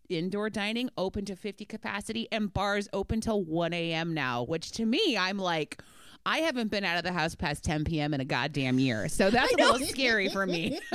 indoor 0.09 0.51
dining 0.51 0.89
open 0.97 1.25
to 1.27 1.37
50 1.37 1.65
capacity 1.65 2.29
and 2.33 2.53
bars 2.53 2.89
open 2.93 3.21
till 3.21 3.43
1 3.43 3.73
a.m. 3.73 4.15
now, 4.15 4.43
which 4.43 4.73
to 4.73 4.87
me, 4.87 5.17
I'm 5.19 5.39
like, 5.39 5.83
I 6.27 6.39
haven't 6.39 6.71
been 6.71 6.85
out 6.85 6.99
of 6.99 7.05
the 7.05 7.13
house 7.13 7.35
past 7.35 7.65
10 7.65 7.85
p.m. 7.85 8.13
in 8.15 8.21
a 8.21 8.25
goddamn 8.25 8.79
year. 8.79 9.09
So 9.09 9.31
that's 9.31 9.53
a 9.53 9.57
little 9.57 9.87
scary 9.87 10.29
for 10.29 10.47
me. 10.47 10.79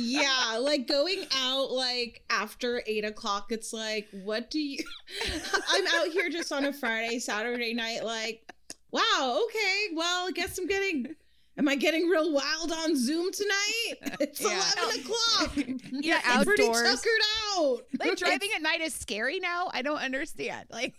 yeah, 0.00 0.58
like 0.60 0.86
going 0.86 1.24
out 1.36 1.70
like 1.72 2.22
after 2.30 2.82
eight 2.86 3.04
o'clock, 3.04 3.46
it's 3.50 3.72
like, 3.72 4.08
what 4.24 4.50
do 4.50 4.60
you? 4.60 4.82
I'm 5.70 5.86
out 5.86 6.08
here 6.08 6.28
just 6.28 6.52
on 6.52 6.64
a 6.64 6.72
Friday, 6.72 7.18
Saturday 7.18 7.74
night, 7.74 8.04
like, 8.04 8.52
wow, 8.90 9.40
okay, 9.46 9.88
well, 9.94 10.28
I 10.28 10.30
guess 10.32 10.58
I'm 10.58 10.66
getting. 10.66 11.14
Am 11.56 11.68
I 11.68 11.76
getting 11.76 12.08
real 12.08 12.32
wild 12.32 12.72
on 12.72 12.96
Zoom 12.96 13.30
tonight? 13.32 14.16
It's 14.20 14.40
Yeah. 14.40 14.48
eleven 14.48 14.72
oh. 14.78 15.44
o'clock. 15.46 15.56
You're 15.92 16.18
I'm 16.26 16.44
pretty 16.44 16.64
outdoors. 16.64 16.82
tuckered 16.82 17.22
out. 17.56 17.78
Like 18.00 18.16
driving 18.16 18.48
at 18.56 18.62
night 18.62 18.80
is 18.80 18.92
scary 18.92 19.38
now. 19.38 19.70
I 19.72 19.82
don't 19.82 19.98
understand. 19.98 20.66
Like, 20.72 20.94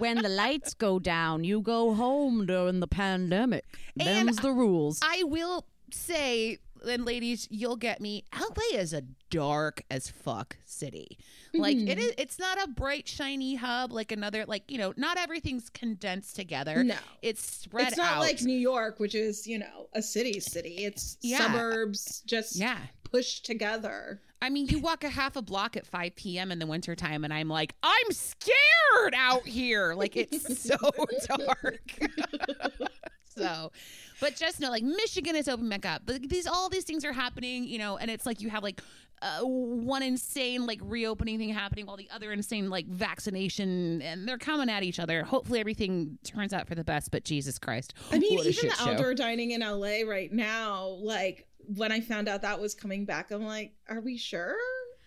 when 0.00 0.20
the 0.20 0.28
lights 0.28 0.74
go 0.74 0.98
down, 0.98 1.44
you 1.44 1.60
go 1.60 1.94
home 1.94 2.46
during 2.46 2.80
the 2.80 2.88
pandemic. 2.88 3.64
And 3.96 4.28
Them's 4.28 4.38
the 4.38 4.50
rules. 4.50 4.98
I 5.04 5.22
will 5.22 5.66
say, 5.92 6.58
and 6.86 7.04
ladies, 7.04 7.48
you'll 7.50 7.76
get 7.76 8.00
me. 8.00 8.24
LA 8.38 8.78
is 8.78 8.92
a 8.92 9.02
dark 9.30 9.82
as 9.90 10.10
fuck 10.10 10.56
city. 10.64 11.18
Like 11.54 11.76
it 11.76 11.80
mm-hmm. 11.80 11.98
is. 11.98 12.14
It's 12.18 12.38
not 12.38 12.62
a 12.62 12.68
bright, 12.68 13.08
shiny 13.08 13.54
hub 13.56 13.92
like 13.92 14.12
another. 14.12 14.44
Like 14.46 14.70
you 14.70 14.78
know, 14.78 14.92
not 14.96 15.18
everything's 15.18 15.68
condensed 15.70 16.36
together. 16.36 16.82
No. 16.82 16.96
it's 17.20 17.44
spread 17.44 17.88
It's 17.88 17.96
not 17.96 18.16
out. 18.16 18.20
like 18.20 18.42
New 18.42 18.58
York, 18.58 19.00
which 19.00 19.14
is 19.14 19.46
you 19.46 19.58
know 19.58 19.88
a 19.92 20.02
city 20.02 20.40
city. 20.40 20.84
It's 20.84 21.18
Yeah. 21.20 21.38
suburbs 21.38 22.22
just 22.26 22.56
yeah. 22.56 22.78
pushed 23.04 23.44
together. 23.44 24.20
I 24.42 24.50
mean, 24.50 24.66
you 24.66 24.80
walk 24.80 25.04
a 25.04 25.08
half 25.08 25.36
a 25.36 25.42
block 25.42 25.76
at 25.76 25.86
5 25.86 26.16
p.m. 26.16 26.50
in 26.50 26.58
the 26.58 26.66
wintertime, 26.66 27.22
and 27.22 27.32
I'm 27.32 27.48
like, 27.48 27.76
I'm 27.84 28.10
scared 28.10 29.14
out 29.14 29.46
here. 29.46 29.94
Like, 29.94 30.16
it's 30.16 30.60
so 30.60 30.76
dark. 31.28 32.00
so, 33.36 33.72
but 34.20 34.36
just 34.36 34.60
know, 34.60 34.70
like, 34.70 34.82
Michigan 34.82 35.36
is 35.36 35.48
opening 35.48 35.70
back 35.70 35.86
up. 35.86 36.02
But 36.04 36.28
these, 36.28 36.46
all 36.46 36.68
these 36.68 36.84
things 36.84 37.04
are 37.04 37.12
happening, 37.12 37.64
you 37.64 37.78
know, 37.78 37.96
and 37.96 38.10
it's 38.10 38.26
like 38.26 38.40
you 38.40 38.50
have 38.50 38.62
like 38.62 38.80
uh, 39.22 39.40
one 39.40 40.02
insane, 40.02 40.66
like, 40.66 40.80
reopening 40.82 41.38
thing 41.38 41.50
happening 41.50 41.86
while 41.86 41.96
the 41.96 42.08
other 42.12 42.32
insane, 42.32 42.68
like, 42.68 42.86
vaccination, 42.86 44.02
and 44.02 44.28
they're 44.28 44.38
coming 44.38 44.68
at 44.68 44.82
each 44.82 44.98
other. 44.98 45.22
Hopefully, 45.22 45.60
everything 45.60 46.18
turns 46.24 46.52
out 46.52 46.66
for 46.66 46.74
the 46.74 46.84
best, 46.84 47.10
but 47.10 47.24
Jesus 47.24 47.58
Christ. 47.58 47.94
I 48.10 48.18
mean, 48.18 48.32
even 48.40 48.68
the 48.68 48.74
show. 48.74 48.90
outdoor 48.90 49.14
dining 49.14 49.52
in 49.52 49.60
LA 49.60 50.02
right 50.04 50.32
now, 50.32 50.86
like 51.00 51.46
when 51.76 51.92
I 51.92 52.00
found 52.00 52.28
out 52.28 52.42
that 52.42 52.60
was 52.60 52.74
coming 52.74 53.04
back, 53.04 53.30
I'm 53.30 53.44
like, 53.44 53.72
are 53.88 54.00
we 54.00 54.16
sure? 54.16 54.56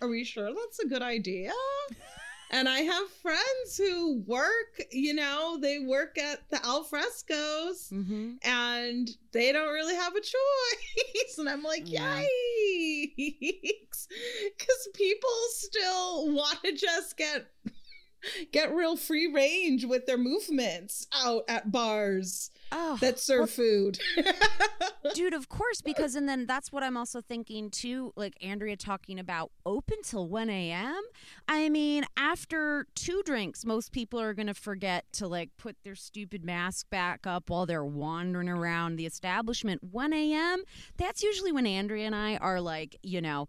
Are 0.01 0.08
we 0.08 0.24
sure 0.24 0.50
that's 0.53 0.79
a 0.79 0.88
good 0.88 1.01
idea? 1.01 1.51
And 2.55 2.69
I 2.69 2.79
have 2.79 3.09
friends 3.21 3.77
who 3.77 4.21
work, 4.25 4.81
you 4.89 5.13
know, 5.13 5.57
they 5.62 5.79
work 5.79 6.17
at 6.17 6.50
the 6.50 6.55
alfrescos 6.57 7.91
mm-hmm. 7.91 8.35
and 8.43 9.09
they 9.33 9.51
don't 9.51 9.74
really 9.74 9.95
have 9.95 10.15
a 10.15 10.21
choice. 10.21 11.38
and 11.38 11.50
I'm 11.50 11.63
like, 11.63 11.83
Yeah. 11.85 12.21
yikes. 12.21 14.07
Because 14.57 14.88
people 14.93 15.29
still 15.50 16.33
want 16.33 16.59
to 16.63 16.71
just 16.71 17.17
get 17.17 17.47
get 18.53 18.74
real 18.74 18.95
free 18.95 19.27
range 19.27 19.83
with 19.83 20.05
their 20.05 20.17
movements 20.17 21.07
out 21.13 21.43
at 21.50 21.71
bars 21.71 22.51
Oh, 22.72 22.98
that 23.01 23.19
serve 23.19 23.50
food. 23.50 24.00
dude 25.13 25.34
of 25.34 25.50
course 25.50 25.81
because 25.81 26.15
and 26.15 26.27
then 26.27 26.45
that's 26.45 26.72
what 26.72 26.81
i'm 26.84 26.98
also 26.98 27.22
thinking 27.22 27.69
too 27.69 28.12
like 28.15 28.34
andrea 28.41 28.75
talking 28.75 29.19
about 29.19 29.51
open 29.65 29.98
till 30.03 30.27
1 30.27 30.50
a.m 30.50 31.01
i 31.48 31.69
mean 31.69 32.05
after 32.17 32.88
two 32.95 33.22
drinks 33.24 33.65
most 33.65 33.91
people 33.91 34.19
are 34.19 34.34
gonna 34.34 34.53
forget 34.53 35.05
to 35.12 35.27
like 35.27 35.50
put 35.57 35.75
their 35.84 35.95
stupid 35.95 36.43
mask 36.43 36.89
back 36.89 37.27
up 37.27 37.50
while 37.50 37.65
they're 37.65 37.86
wandering 37.86 38.50
around 38.50 38.95
the 38.95 39.05
establishment 39.05 39.84
1 39.84 40.13
a.m 40.13 40.63
that's 40.98 41.22
usually 41.22 41.51
when 41.51 41.67
andrea 41.67 42.05
and 42.05 42.15
i 42.15 42.38
are 42.38 42.60
like 42.60 42.98
you 43.03 43.22
know 43.22 43.48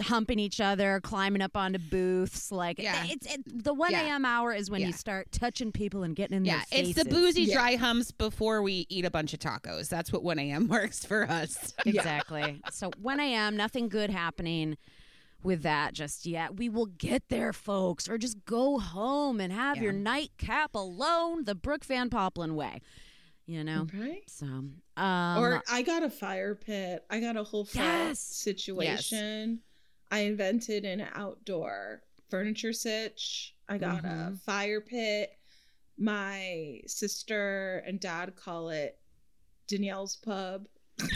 humping 0.00 0.38
each 0.38 0.60
other 0.60 1.00
climbing 1.02 1.40
up 1.42 1.56
onto 1.56 1.78
booths 1.78 2.52
like 2.52 2.78
Yeah. 2.78 3.06
it's 3.08 3.26
it, 3.34 3.64
the 3.64 3.72
1 3.74 3.92
Yeah. 3.92 4.02
a.m 4.02 4.24
hour 4.24 4.52
is 4.52 4.70
when 4.70 4.80
Yeah. 4.82 4.88
you 4.88 4.92
start 4.92 5.32
touching 5.32 5.72
people 5.72 6.02
and 6.02 6.14
getting 6.14 6.36
in 6.38 6.44
Yeah, 6.44 6.62
their 6.70 6.80
it's 6.80 6.94
the 6.94 7.04
boozy 7.04 7.42
Yeah. 7.44 7.54
dry 7.54 7.76
hums 7.76 8.12
before 8.12 8.62
we 8.62 8.86
eat 8.88 9.04
a 9.04 9.10
bunch 9.10 9.32
of 9.34 9.40
tacos. 9.40 9.88
That's 9.88 10.12
what 10.12 10.22
1 10.22 10.38
a.m. 10.38 10.68
works 10.76 11.04
for 11.04 11.28
us. 11.30 11.72
Exactly. 11.86 12.60
so 12.70 12.90
1 13.00 13.20
a.m., 13.20 13.56
nothing 13.56 13.88
good 13.88 14.10
happening 14.10 14.76
with 15.42 15.62
that 15.62 15.92
just 15.94 16.26
yet. 16.26 16.56
We 16.56 16.68
will 16.68 16.86
get 16.86 17.28
there, 17.28 17.52
folks, 17.52 18.08
or 18.08 18.18
just 18.18 18.44
go 18.44 18.78
home 18.78 19.40
and 19.40 19.52
have 19.52 19.76
your 19.78 19.92
nightcap 19.92 20.74
alone 20.74 21.44
the 21.44 21.54
Brooke 21.54 21.84
Van 21.84 22.10
Poppelen 22.10 22.54
way. 22.54 22.80
You 23.48 23.62
know? 23.62 23.86
right? 23.94 24.24
So, 24.28 24.46
um, 24.46 25.38
or 25.38 25.62
I 25.70 25.82
got 25.82 26.02
a 26.02 26.10
fire 26.10 26.56
pit. 26.56 27.04
I 27.08 27.20
got 27.20 27.36
a 27.36 27.44
whole 27.44 27.64
fire 27.64 28.08
Yes. 28.08 28.18
situation. 28.18 29.60
I 30.10 30.20
invented 30.20 30.84
an 30.84 31.06
outdoor 31.14 32.02
furniture 32.30 32.72
sitch. 32.72 33.54
I 33.68 33.78
got 33.78 34.04
a 34.04 34.08
Mhm. 34.08 34.40
fire 34.42 34.80
pit. 34.80 35.30
My 35.98 36.80
sister 36.86 37.82
and 37.86 37.98
dad 37.98 38.36
call 38.36 38.68
it 38.70 38.98
Danielle's 39.66 40.16
Pub. 40.16 40.66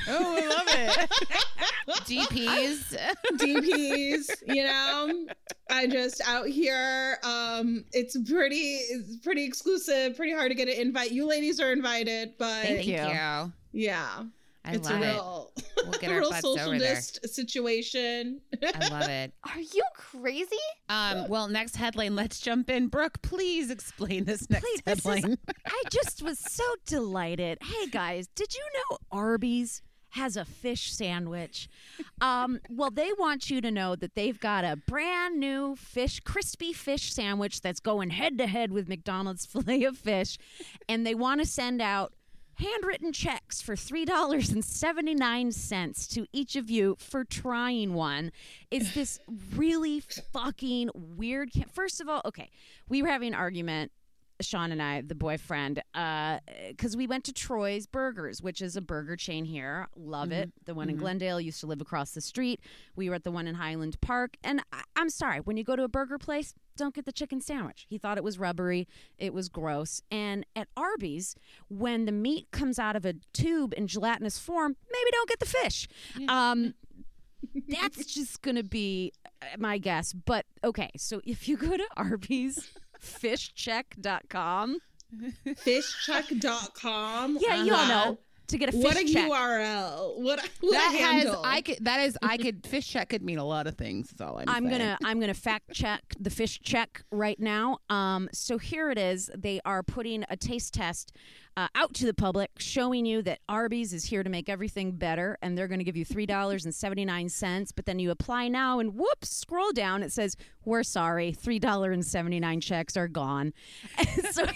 Oh, 0.08 0.36
I 0.36 0.46
love 0.46 0.66
it. 0.68 1.10
DPs. 2.06 2.96
DPs, 3.36 4.30
you 4.46 4.64
know. 4.64 5.26
I 5.70 5.86
just 5.86 6.20
out 6.26 6.46
here. 6.48 7.18
Um, 7.22 7.84
it's 7.92 8.16
pretty, 8.28 8.56
it's 8.76 9.16
pretty 9.18 9.44
exclusive, 9.44 10.16
pretty 10.16 10.32
hard 10.32 10.50
to 10.50 10.54
get 10.54 10.68
an 10.68 10.74
invite. 10.74 11.12
You 11.12 11.26
ladies 11.26 11.60
are 11.60 11.72
invited, 11.72 12.34
but 12.38 12.62
Thank 12.62 12.84
Thank 12.84 12.86
you. 12.88 12.94
you. 12.94 13.52
yeah, 13.86 14.24
I 14.70 14.74
it's 14.74 14.88
a 14.88 14.92
love 14.92 15.02
it. 15.02 15.06
real, 15.06 15.52
We'll 15.84 15.92
get 15.92 16.02
a 16.10 16.12
our 16.14 16.20
real 16.20 16.30
butts 16.30 16.44
over 16.44 16.78
there. 16.78 16.96
socialist 17.00 17.34
situation. 17.34 18.40
I 18.62 18.88
love 18.88 19.08
it. 19.08 19.32
Are 19.44 19.60
you 19.60 19.82
crazy? 19.94 20.56
Um, 20.88 21.28
well, 21.28 21.48
next 21.48 21.76
headline. 21.76 22.16
Let's 22.16 22.40
jump 22.40 22.70
in. 22.70 22.88
Brooke, 22.88 23.20
please 23.22 23.70
explain 23.70 24.24
this 24.24 24.48
next 24.50 24.64
Please, 24.64 24.82
this 24.84 24.98
is- 24.98 25.04
headline. 25.04 25.38
I 25.66 25.82
just 25.90 26.22
was 26.22 26.38
so 26.38 26.64
delighted. 26.86 27.58
Hey, 27.62 27.86
guys, 27.88 28.26
did 28.34 28.54
you 28.54 28.62
know 28.90 28.98
Arby's? 29.10 29.82
Has 30.14 30.36
a 30.36 30.44
fish 30.44 30.92
sandwich. 30.92 31.68
Um, 32.20 32.58
well, 32.68 32.90
they 32.90 33.10
want 33.16 33.48
you 33.48 33.60
to 33.60 33.70
know 33.70 33.94
that 33.94 34.16
they've 34.16 34.40
got 34.40 34.64
a 34.64 34.74
brand 34.88 35.38
new 35.38 35.76
fish, 35.76 36.18
crispy 36.18 36.72
fish 36.72 37.12
sandwich 37.12 37.60
that's 37.60 37.78
going 37.78 38.10
head 38.10 38.36
to 38.38 38.48
head 38.48 38.72
with 38.72 38.88
McDonald's 38.88 39.46
filet 39.46 39.84
of 39.84 39.96
fish. 39.96 40.36
And 40.88 41.06
they 41.06 41.14
want 41.14 41.40
to 41.42 41.46
send 41.46 41.80
out 41.80 42.12
handwritten 42.60 43.12
checks 43.12 43.60
for 43.62 43.74
$3.79 43.74 46.14
to 46.14 46.26
each 46.32 46.54
of 46.56 46.70
you 46.70 46.96
for 46.98 47.24
trying 47.24 47.94
one. 47.94 48.32
Is 48.70 48.94
this 48.94 49.18
really 49.56 50.00
fucking 50.32 50.90
weird? 50.94 51.50
First 51.72 52.00
of 52.00 52.08
all, 52.08 52.22
okay, 52.24 52.50
we 52.88 53.02
were 53.02 53.08
having 53.08 53.28
an 53.28 53.34
argument 53.34 53.92
Sean 54.40 54.72
and 54.72 54.82
I, 54.82 55.00
the 55.02 55.14
boyfriend, 55.14 55.82
because 55.92 56.96
we 56.96 57.06
went 57.06 57.24
to 57.24 57.32
Troy's 57.32 57.86
Burgers, 57.86 58.42
which 58.42 58.60
is 58.62 58.76
a 58.76 58.80
burger 58.80 59.16
chain 59.16 59.44
here. 59.44 59.88
Love 59.96 60.32
it. 60.32 60.52
The 60.64 60.74
one 60.74 60.88
in 60.88 60.96
Glendale 60.96 61.40
used 61.40 61.60
to 61.60 61.66
live 61.66 61.80
across 61.80 62.12
the 62.12 62.20
street. 62.20 62.60
We 62.96 63.08
were 63.08 63.14
at 63.16 63.24
the 63.24 63.30
one 63.30 63.46
in 63.46 63.54
Highland 63.56 64.00
Park. 64.00 64.36
And 64.42 64.60
I- 64.72 64.82
I'm 64.96 65.10
sorry, 65.10 65.40
when 65.40 65.56
you 65.56 65.64
go 65.64 65.76
to 65.76 65.82
a 65.82 65.88
burger 65.88 66.18
place, 66.18 66.54
don't 66.76 66.94
get 66.94 67.04
the 67.04 67.12
chicken 67.12 67.40
sandwich. 67.40 67.86
He 67.88 67.98
thought 67.98 68.16
it 68.16 68.24
was 68.24 68.38
rubbery, 68.38 68.88
it 69.18 69.34
was 69.34 69.48
gross. 69.48 70.00
And 70.10 70.46
at 70.56 70.68
Arby's, 70.76 71.36
when 71.68 72.06
the 72.06 72.12
meat 72.12 72.48
comes 72.50 72.78
out 72.78 72.96
of 72.96 73.04
a 73.04 73.14
tube 73.32 73.74
in 73.76 73.86
gelatinous 73.86 74.38
form, 74.38 74.76
maybe 74.90 75.10
don't 75.12 75.28
get 75.28 75.40
the 75.40 75.46
fish. 75.46 75.88
Um, 76.28 76.74
that's 77.68 78.04
just 78.06 78.42
going 78.42 78.56
to 78.56 78.62
be 78.62 79.12
uh, 79.42 79.46
my 79.58 79.78
guess. 79.78 80.12
But 80.12 80.46
okay, 80.64 80.90
so 80.96 81.20
if 81.24 81.48
you 81.48 81.56
go 81.56 81.76
to 81.76 81.86
Arby's, 81.96 82.70
fishcheck.com. 83.00 84.78
Fishcheck.com. 85.46 87.38
Yeah, 87.40 87.64
you 87.64 87.74
all 87.74 87.88
know 87.88 87.94
uh-huh. 87.94 88.14
To 88.50 88.58
get 88.58 88.68
a 88.68 88.72
fish 88.72 88.82
What 88.84 88.96
a 88.96 89.04
check. 89.04 89.30
URL. 89.30 90.18
What, 90.18 90.40
what 90.60 90.72
that 90.72 90.94
a 90.94 90.98
has. 90.98 91.36
I 91.44 91.60
could 91.60 91.84
that 91.84 92.00
is 92.00 92.16
I 92.22 92.36
could 92.36 92.66
fish 92.66 92.88
check 92.88 93.08
could 93.10 93.22
mean 93.22 93.38
a 93.38 93.44
lot 93.44 93.66
of 93.66 93.76
things. 93.76 94.08
That's 94.08 94.20
all 94.20 94.38
I'm, 94.38 94.48
I'm 94.48 94.66
saying. 94.66 94.78
gonna 94.78 94.98
I'm 95.04 95.20
gonna 95.20 95.34
fact 95.34 95.72
check 95.72 96.02
the 96.18 96.30
fish 96.30 96.60
check 96.62 97.02
right 97.10 97.38
now. 97.38 97.78
Um, 97.88 98.28
so 98.32 98.58
here 98.58 98.90
it 98.90 98.98
is. 98.98 99.30
They 99.36 99.60
are 99.64 99.82
putting 99.82 100.24
a 100.28 100.36
taste 100.36 100.74
test 100.74 101.12
uh, 101.56 101.66
out 101.74 101.92
to 101.94 102.06
the 102.06 102.14
public, 102.14 102.50
showing 102.58 103.04
you 103.04 103.22
that 103.22 103.40
Arby's 103.48 103.92
is 103.92 104.04
here 104.04 104.22
to 104.22 104.30
make 104.30 104.48
everything 104.48 104.92
better, 104.92 105.36
and 105.42 105.58
they're 105.58 105.68
going 105.68 105.80
to 105.80 105.84
give 105.84 105.96
you 105.96 106.04
three 106.04 106.26
dollars 106.26 106.64
and 106.64 106.74
seventy 106.74 107.04
nine 107.04 107.28
cents. 107.28 107.72
But 107.72 107.86
then 107.86 107.98
you 107.98 108.10
apply 108.10 108.48
now, 108.48 108.78
and 108.78 108.94
whoops, 108.94 109.28
scroll 109.28 109.72
down. 109.72 110.02
It 110.02 110.12
says 110.12 110.36
we're 110.64 110.82
sorry, 110.82 111.32
three 111.32 111.58
dollar 111.58 111.92
and 111.92 112.04
seventy 112.04 112.40
nine 112.40 112.60
checks 112.60 112.96
are 112.96 113.08
gone. 113.08 113.52
And 113.98 114.08
so 114.30 114.46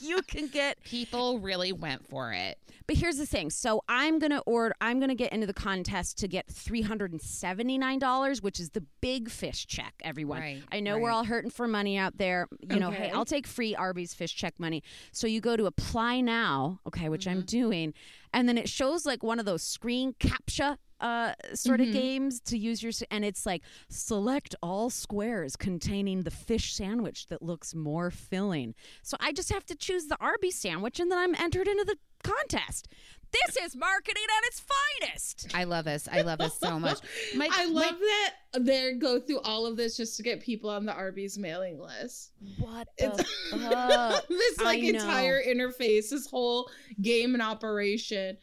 you 0.00 0.22
can 0.22 0.48
get 0.48 0.82
People 0.84 1.38
really 1.38 1.72
went 1.72 2.08
for 2.08 2.32
it. 2.32 2.58
But 2.86 2.96
here's 2.96 3.18
the 3.18 3.26
thing. 3.26 3.50
So 3.50 3.82
I'm 3.86 4.18
gonna 4.18 4.42
order. 4.46 4.74
I'm 4.80 4.98
gonna 4.98 5.14
get 5.14 5.32
into 5.32 5.46
the 5.46 5.52
contest 5.52 6.18
to 6.18 6.28
get 6.28 6.46
three 6.48 6.80
hundred 6.80 7.12
and 7.12 7.20
seventy 7.20 7.76
nine 7.76 7.98
dollars, 7.98 8.42
which 8.42 8.58
is 8.58 8.70
the 8.70 8.82
big 9.02 9.28
fish 9.30 9.66
check. 9.66 9.94
Everyone, 10.02 10.40
Right, 10.40 10.62
I 10.72 10.80
know 10.80 10.98
we're 10.98 11.10
all 11.10 11.24
hurting 11.24 11.50
for 11.50 11.68
money 11.68 11.98
out 11.98 12.16
there. 12.16 12.48
You 12.60 12.80
know, 12.80 12.90
hey, 12.90 13.10
I'll 13.10 13.26
take 13.26 13.46
free 13.46 13.74
Arby's 13.74 14.14
fish 14.14 14.34
check 14.34 14.54
money. 14.58 14.82
So 15.12 15.26
you 15.26 15.42
go 15.42 15.56
to 15.56 15.66
apply 15.66 16.22
now, 16.22 16.80
okay, 16.86 17.10
which 17.10 17.26
I'm 17.26 17.38
mm-hmm. 17.38 17.46
doing, 17.46 17.94
and 18.32 18.48
then 18.48 18.56
it 18.56 18.70
shows 18.70 19.04
like 19.04 19.22
one 19.22 19.38
of 19.38 19.44
those 19.44 19.62
screen 19.62 20.14
captcha. 20.18 20.78
Uh, 21.00 21.32
sort 21.54 21.80
of 21.80 21.92
games 21.92 22.40
to 22.40 22.58
use 22.58 22.82
your, 22.82 22.90
and 23.12 23.24
it's 23.24 23.46
like 23.46 23.62
select 23.88 24.54
all 24.62 24.90
squares 24.90 25.54
containing 25.54 26.22
the 26.22 26.30
fish 26.30 26.74
sandwich 26.74 27.28
that 27.28 27.40
looks 27.40 27.72
more 27.74 28.10
filling. 28.10 28.74
So 29.02 29.16
I 29.20 29.30
just 29.32 29.52
have 29.52 29.64
to 29.66 29.76
choose 29.76 30.06
the 30.06 30.16
Arby's 30.20 30.56
sandwich, 30.56 30.98
and 30.98 31.10
then 31.10 31.18
I'm 31.18 31.34
entered 31.36 31.68
into 31.68 31.84
the 31.84 31.96
contest. 32.24 32.88
This 33.30 33.56
is 33.62 33.76
marketing 33.76 34.22
at 34.38 34.46
its 34.46 34.60
finest. 35.00 35.50
I 35.54 35.64
love 35.64 35.84
this. 35.84 36.08
I 36.10 36.22
love 36.22 36.38
this 36.38 36.58
so 36.58 36.78
much. 36.78 36.98
My, 37.36 37.48
I 37.52 37.66
my- 37.66 37.72
love 37.82 37.98
that 37.98 38.34
they 38.64 38.94
go 38.94 39.20
through 39.20 39.40
all 39.40 39.66
of 39.66 39.76
this 39.76 39.96
just 39.98 40.16
to 40.16 40.22
get 40.22 40.40
people 40.40 40.70
on 40.70 40.86
the 40.86 40.94
Arby's 40.94 41.36
mailing 41.38 41.78
list. 41.78 42.32
What 42.58 42.88
It's 42.96 43.22
fuck? 43.50 44.26
this 44.28 44.60
like 44.62 44.82
entire 44.82 45.42
interface, 45.42 46.08
this 46.10 46.26
whole 46.26 46.70
game 47.02 47.34
and 47.34 47.42
operation. 47.42 48.38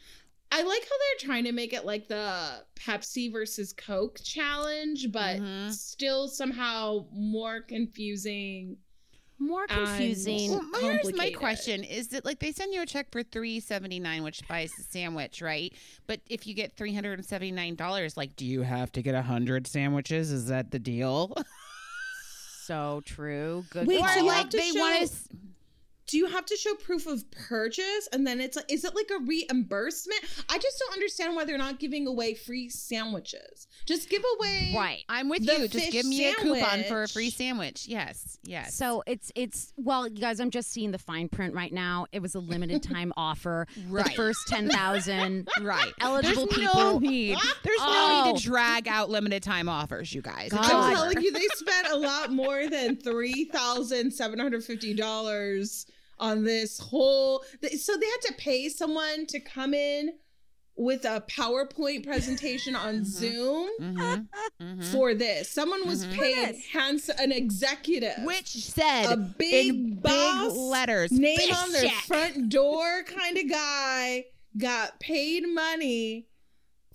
I 0.52 0.62
like 0.64 0.82
how 0.84 0.90
they're 0.98 1.28
trying 1.28 1.44
to 1.46 1.52
make 1.52 1.74
it 1.74 1.86
like 1.86 2.08
the 2.08 2.64
Pepsi 2.76 3.32
versus 3.32 3.74
Coke 3.74 4.20
challenge, 4.24 5.12
but 5.12 5.38
Mhm. 5.42 5.72
still 5.74 6.28
somehow 6.28 7.08
more 7.12 7.62
confusing. 7.62 8.78
more 9.38 9.68
confusing? 9.68 10.52
Well, 10.52 10.80
here's 10.82 11.14
my 11.14 11.30
question: 11.32 11.84
Is 11.84 12.08
that 12.10 12.24
like 12.24 12.40
they 12.40 12.54
send 12.54 12.74
you 12.74 12.82
a 12.82 12.86
check 12.86 13.12
for 13.12 13.22
three 13.22 13.60
seventy 13.60 14.00
nine, 14.00 14.24
which 14.24 14.48
buys 14.48 14.72
the 14.78 14.84
sandwich, 14.84 15.42
right? 15.42 15.74
But 16.08 16.22
if 16.30 16.48
you 16.48 16.54
get 16.54 16.78
three 16.78 16.94
hundred 16.94 17.20
and 17.20 17.26
seventy 17.28 17.52
nine 17.52 17.76
dollars, 17.76 18.16
like, 18.16 18.38
do 18.38 18.46
you 18.46 18.62
have 18.62 18.94
to 18.94 19.02
get 19.02 19.14
a 19.14 19.22
hundred 19.22 19.68
sandwiches? 19.68 20.32
Is 20.32 20.48
that 20.48 20.72
the 20.72 20.80
deal? 20.80 21.36
so 22.64 23.02
true. 23.06 23.66
Good. 23.72 23.88
Wait, 23.88 24.00
so 24.00 24.06
or 24.06 24.18
you 24.20 24.26
like 24.26 24.50
to 24.52 24.58
they 24.58 24.72
show- 24.72 24.80
want 24.80 25.06
to? 25.12 25.18
do 26.08 26.18
you 26.18 26.28
have 26.28 26.46
to 26.46 26.56
show 26.56 26.74
proof 26.76 27.08
of 27.08 27.30
purchase? 27.32 28.08
And 28.12 28.26
then 28.26 28.40
it's 28.40 28.56
like 28.56 28.72
is 28.72 28.86
it 28.86 28.96
like 28.96 29.10
a 29.10 29.24
reimbursement? 29.24 30.22
I 30.50 30.58
just 30.58 30.80
don't 30.80 30.94
understand 30.94 31.36
why 31.36 31.46
they're 31.46 31.58
not 31.58 31.80
giving 31.80 32.08
away 32.08 32.36
free 32.36 32.70
sandwiches. 32.70 33.68
Just 33.86 34.10
give 34.10 34.24
away 34.38 34.74
right. 34.76 35.04
I'm 35.10 35.30
with 35.30 35.44
you. 35.44 35.68
Just 35.68 35.92
give 35.92 36.06
me 36.06 36.20
sandwich. 36.20 36.60
a 36.60 36.64
coupon 36.64 36.84
for 36.84 37.04
a 37.04 37.08
free 37.08 37.30
sandwich. 37.30 37.88
yes. 37.88 38.38
Yes. 38.44 38.76
So 38.76 39.04
it's 39.08 39.32
it's 39.36 39.74
well 39.78 40.08
you 40.08 40.22
guys 40.22 40.40
i'm 40.40 40.52
just 40.52 40.72
seeing 40.72 40.92
the 40.92 41.00
fine 41.00 41.28
print 41.28 41.54
right 41.54 41.74
now. 41.74 42.06
It 42.12 42.22
was 42.22 42.36
a 42.36 42.40
limited 42.40 42.84
time 42.84 43.12
offer. 43.18 43.68
Right. 43.88 44.06
the 44.06 44.12
first 44.12 44.48
10000 44.48 45.50
right. 45.62 45.94
Eligible 46.00 46.46
there's 46.46 46.58
people 46.58 46.76
no 46.76 47.00
need. 47.00 47.38
There's 47.64 47.80
oh. 47.82 48.24
no 48.26 48.32
need 48.32 48.40
to 48.40 48.48
oh. 48.48 48.52
drag 48.52 48.88
out 48.88 49.10
limited 49.10 49.42
time 49.42 49.68
offers 49.70 50.14
you 50.14 50.22
guys. 50.22 50.52
God. 50.52 50.64
i'm 50.64 50.96
telling 50.96 51.22
you 51.22 51.32
they 51.32 51.48
spent 51.54 51.88
a 51.92 51.98
lot 51.98 52.32
more 52.32 52.70
than 52.70 52.96
$3750 52.98 55.86
on 56.20 56.44
this 56.44 56.80
whole. 56.80 57.44
So 57.78 57.98
they 57.98 58.06
had 58.08 58.22
to 58.28 58.34
pay 58.38 58.70
someone 58.70 59.26
to 59.28 59.40
come 59.40 59.74
in 59.74 60.14
with 60.78 61.06
a 61.06 61.24
PowerPoint 61.30 62.06
presentation 62.06 62.76
on 62.88 63.06
Zoom 63.06 63.70
Mhm, 63.80 64.28
mhm. 64.62 64.84
for 64.92 65.14
this. 65.14 65.50
Someone 65.50 65.88
was 65.88 66.06
Mhm. 66.06 66.14
paid 66.14 66.56
hands 66.74 67.08
an 67.10 67.32
executive, 67.32 68.24
which 68.24 68.48
said 68.50 69.06
a 69.12 69.16
big 69.16 69.70
in 69.70 69.96
boss 69.96 70.52
big 70.52 70.58
letters, 70.62 71.12
name 71.12 71.38
fish 71.38 71.56
on 71.56 71.72
their 71.72 71.84
check. 71.86 72.04
front 72.06 72.50
door 72.50 73.04
kind 73.04 73.38
of 73.38 73.50
guy 73.50 74.26
got 74.58 75.00
paid 75.00 75.48
money 75.48 76.28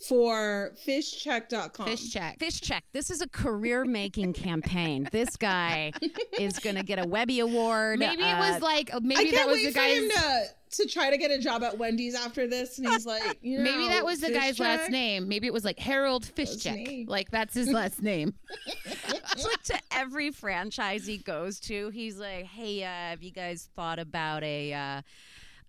for 0.06 0.72
fishcheck.com. 0.86 1.86
Fish 1.86 2.10
check. 2.10 2.38
Fish 2.38 2.60
check. 2.60 2.84
This 2.92 3.10
is 3.10 3.20
a 3.20 3.28
career 3.28 3.84
making 3.84 4.32
campaign. 4.32 5.08
This 5.12 5.36
guy 5.36 5.92
is 6.38 6.58
going 6.58 6.76
to 6.76 6.82
get 6.82 6.98
a 6.98 7.06
Webby 7.06 7.40
Award. 7.40 7.98
Maybe 7.98 8.22
it 8.22 8.32
uh, 8.32 8.52
was 8.52 8.62
like 8.62 8.90
I 8.94 8.98
maybe 9.00 9.30
can't 9.30 9.36
that 9.36 9.46
was 9.46 9.56
wait 9.56 9.66
the 9.66 9.72
for 9.72 9.80
him 9.80 10.08
guy's. 10.08 10.54
to, 10.70 10.82
to 10.84 10.88
try 10.88 11.10
to 11.10 11.18
get 11.18 11.30
a 11.30 11.38
job 11.38 11.62
at 11.62 11.76
Wendy's 11.76 12.14
after 12.14 12.46
this, 12.46 12.78
and 12.78 12.88
he's 12.88 13.04
like, 13.04 13.38
you 13.42 13.58
know, 13.62 13.64
Maybe 13.64 13.88
that 13.88 14.04
was 14.04 14.20
the 14.20 14.28
fish 14.28 14.36
guy's 14.36 14.58
last 14.58 14.90
name. 14.90 15.28
Maybe 15.28 15.46
it 15.46 15.52
was 15.52 15.64
like 15.64 15.78
Harold 15.78 16.24
Fishcheck. 16.24 17.06
Like 17.08 17.30
that's 17.30 17.54
his 17.54 17.68
last 17.68 18.02
name. 18.02 18.34
It's 18.66 19.44
like 19.44 19.62
to 19.64 19.78
every 19.92 20.30
franchise 20.30 21.06
he 21.06 21.18
goes 21.18 21.60
to, 21.60 21.90
he's 21.90 22.18
like, 22.18 22.46
"Hey, 22.46 22.82
uh, 22.84 22.86
have 22.86 23.22
you 23.22 23.32
guys 23.32 23.68
thought 23.76 23.98
about 23.98 24.42
a 24.44 24.72
uh, 24.72 25.02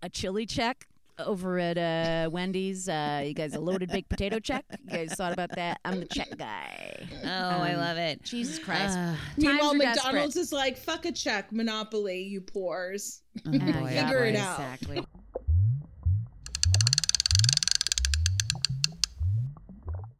a 0.04 0.10
chili 0.10 0.46
check 0.46 0.88
over 1.25 1.60
at 1.60 1.77
uh, 1.77 2.29
Wendy's? 2.29 2.88
Uh, 2.89 3.23
you 3.25 3.34
guys 3.34 3.53
a 3.55 3.60
loaded 3.60 3.89
baked 3.89 4.10
potato 4.10 4.39
check? 4.39 4.65
You 4.86 4.89
guys 4.97 5.13
thought 5.13 5.34
about 5.34 5.51
that? 5.55 5.79
I'm 5.86 5.99
the 5.99 6.05
check 6.07 6.38
guy. 6.38 6.95
Oh, 7.23 7.27
I 7.27 7.73
Um, 7.73 7.79
love 7.79 7.97
it. 7.97 8.23
Jesus 8.23 8.60
Christ! 8.60 8.97
Uh, 8.97 9.15
Meanwhile, 9.38 9.71
Times 9.71 9.84
are 9.84 9.88
McDonald's 9.88 10.36
is 10.36 10.51
like, 10.53 10.77
fuck 10.77 11.05
a 11.05 11.12
check, 11.12 11.51
Monopoly, 11.51 12.21
you 12.23 12.41
poors. 12.41 13.21
oh, 13.45 13.49
Uh, 13.49 13.51
boy, 13.79 13.91
yeah, 13.93 14.07
Figure 14.07 14.25
it 14.25 14.36
out. 14.36 14.60
Exactly. 14.60 15.05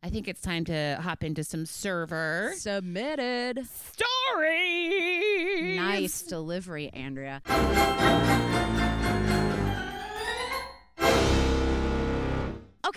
I 0.03 0.09
think 0.09 0.27
it's 0.27 0.41
time 0.41 0.65
to 0.65 0.99
hop 1.01 1.23
into 1.23 1.43
some 1.43 1.65
server 1.67 2.53
Submitted. 2.57 3.67
stories. 4.33 5.77
Nice 5.77 6.23
delivery, 6.23 6.89
Andrea. 6.91 7.41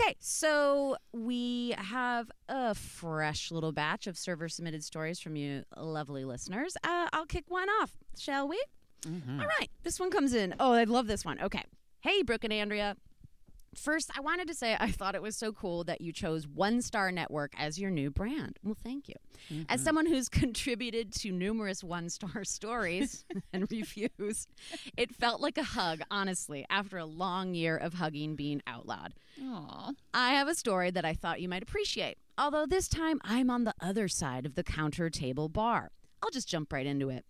Okay, 0.05 0.15
so 0.19 0.97
we 1.13 1.73
have 1.77 2.29
a 2.47 2.75
fresh 2.75 3.49
little 3.51 3.71
batch 3.71 4.05
of 4.05 4.17
server 4.17 4.47
submitted 4.49 4.83
stories 4.83 5.19
from 5.19 5.35
you, 5.35 5.63
lovely 5.75 6.25
listeners. 6.25 6.77
Uh, 6.83 7.07
I'll 7.11 7.25
kick 7.25 7.45
one 7.47 7.67
off, 7.81 7.91
shall 8.17 8.47
we? 8.47 8.61
Mhm. 9.01 9.39
All 9.41 9.47
right, 9.47 9.69
this 9.83 9.99
one 9.99 10.11
comes 10.11 10.33
in. 10.35 10.53
Oh, 10.59 10.73
I 10.73 10.83
love 10.83 11.07
this 11.07 11.25
one. 11.25 11.39
Okay. 11.41 11.63
Hey, 12.01 12.21
Brooke 12.21 12.43
and 12.43 12.53
Andrea. 12.53 12.97
First, 13.75 14.11
I 14.15 14.21
wanted 14.21 14.47
to 14.47 14.53
say 14.53 14.75
I 14.79 14.91
thought 14.91 15.15
it 15.15 15.21
was 15.21 15.35
so 15.35 15.51
cool 15.51 15.83
that 15.83 16.01
you 16.01 16.11
chose 16.11 16.47
One 16.47 16.81
Star 16.81 17.11
Network 17.11 17.53
as 17.57 17.79
your 17.79 17.91
new 17.91 18.09
brand. 18.09 18.57
Well, 18.63 18.77
thank 18.81 19.07
you. 19.07 19.15
As 19.69 19.79
mm-hmm. 19.79 19.83
someone 19.83 20.05
who's 20.05 20.29
contributed 20.29 21.11
to 21.13 21.31
numerous 21.31 21.83
one 21.83 22.09
star 22.09 22.43
stories 22.43 23.25
and 23.53 23.69
reviews, 23.71 24.47
it 24.97 25.13
felt 25.13 25.41
like 25.41 25.57
a 25.57 25.63
hug, 25.63 26.01
honestly, 26.09 26.65
after 26.69 26.97
a 26.97 27.05
long 27.05 27.53
year 27.53 27.77
of 27.77 27.95
hugging 27.95 28.35
being 28.35 28.61
out 28.65 28.87
loud. 28.87 29.13
Aw. 29.41 29.91
I 30.13 30.31
have 30.31 30.47
a 30.47 30.55
story 30.55 30.91
that 30.91 31.05
I 31.05 31.13
thought 31.13 31.41
you 31.41 31.49
might 31.49 31.63
appreciate, 31.63 32.17
although 32.37 32.65
this 32.65 32.87
time 32.87 33.19
I'm 33.23 33.49
on 33.49 33.65
the 33.65 33.75
other 33.81 34.07
side 34.07 34.45
of 34.45 34.55
the 34.55 34.63
counter 34.63 35.09
table 35.09 35.49
bar. 35.49 35.91
I'll 36.23 36.31
just 36.31 36.47
jump 36.47 36.73
right 36.73 36.85
into 36.85 37.09
it. 37.09 37.25